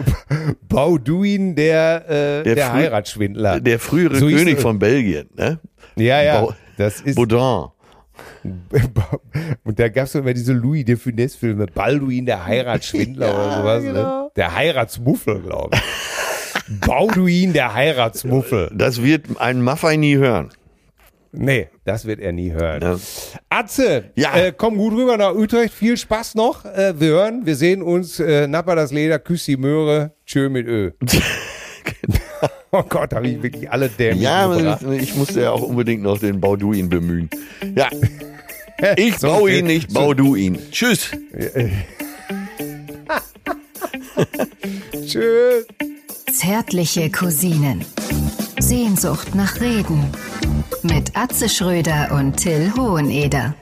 Bauduin, 0.67 1.55
der, 1.55 2.05
äh, 2.09 2.43
der, 2.43 2.55
Der 2.55 2.73
Heiratsschwindler. 2.73 3.59
Der 3.61 3.79
frühere 3.79 4.17
So 4.17 4.27
König 4.27 4.59
von 4.59 4.77
Belgien, 4.79 5.29
ne? 5.35 5.59
ja, 5.95 6.21
ja, 6.21 6.41
Bau- 6.41 6.53
das 6.77 7.01
ist. 7.01 7.15
Baudin. 7.15 7.69
Und 9.63 9.79
da 9.79 9.89
gab 9.89 10.05
es 10.05 10.15
immer 10.15 10.33
diese 10.33 10.53
Louis 10.53 10.85
de 10.85 10.95
Funès-Filme, 10.95 11.67
Balduin, 11.67 12.25
der 12.25 12.45
Heiratsschwindler 12.45 13.27
Ja, 13.31 13.33
oder 13.33 13.57
sowas. 13.61 13.83
genau. 13.83 14.23
Ne? 14.23 14.31
Der 14.35 14.55
Heiratsmuffel, 14.55 15.41
glaube 15.41 15.75
ich. 15.77 16.79
Bauduin, 16.85 17.53
der 17.53 17.73
Heiratsmuffel. 17.73 18.71
Das 18.73 19.01
wird 19.03 19.25
ein 19.39 19.61
Maffei 19.61 19.95
nie 19.97 20.15
hören. 20.17 20.49
Nee, 21.33 21.69
das 21.85 22.05
wird 22.05 22.19
er 22.19 22.33
nie 22.33 22.51
hören. 22.51 22.79
Ne? 22.81 22.99
Atze, 23.49 24.11
Ja. 24.15 24.35
äh, 24.35 24.53
komm 24.55 24.77
gut 24.77 24.93
rüber 24.93 25.15
nach 25.17 25.33
Utrecht. 25.33 25.73
Viel 25.73 25.95
Spaß 25.97 26.35
noch. 26.35 26.65
Äh, 26.65 26.99
wir 26.99 27.09
hören, 27.09 27.45
wir 27.45 27.55
sehen 27.55 27.81
uns. 27.81 28.19
Äh, 28.19 28.47
Napper 28.47 28.75
das 28.75 28.91
Leder, 28.91 29.17
küss 29.19 29.45
die 29.45 29.55
Möhre, 29.57 30.11
tschö 30.25 30.49
mit 30.49 30.67
Ö. 30.67 30.91
Oh 32.73 32.83
Gott, 32.87 33.13
habe 33.13 33.27
ich 33.27 33.43
wirklich 33.43 33.69
alle 33.69 33.89
dämlichen 33.89 34.23
Ja, 34.23 34.47
gebracht. 34.47 34.83
aber 34.83 34.93
ich 34.93 35.13
musste 35.15 35.41
ja 35.41 35.51
auch 35.51 35.61
unbedingt 35.61 36.03
noch 36.03 36.17
den 36.19 36.39
Bauduin 36.39 36.87
bemühen. 36.89 37.29
Ja, 37.75 37.89
ich 38.95 39.17
So 39.19 39.27
baue 39.27 39.51
ihn 39.57 39.65
nicht, 39.65 39.93
bau 39.93 40.13
du 40.13 40.35
ihn. 40.35 40.57
Tschüss. 40.71 41.11
Tschüss. 45.05 45.65
Zärtliche 46.31 47.09
Cousinen. 47.11 47.83
Sehnsucht 48.59 49.35
nach 49.35 49.59
Reden. 49.59 50.05
Mit 50.83 51.15
Atze 51.17 51.49
Schröder 51.49 52.11
und 52.13 52.37
Till 52.37 52.71
Hoheneder. 52.77 53.53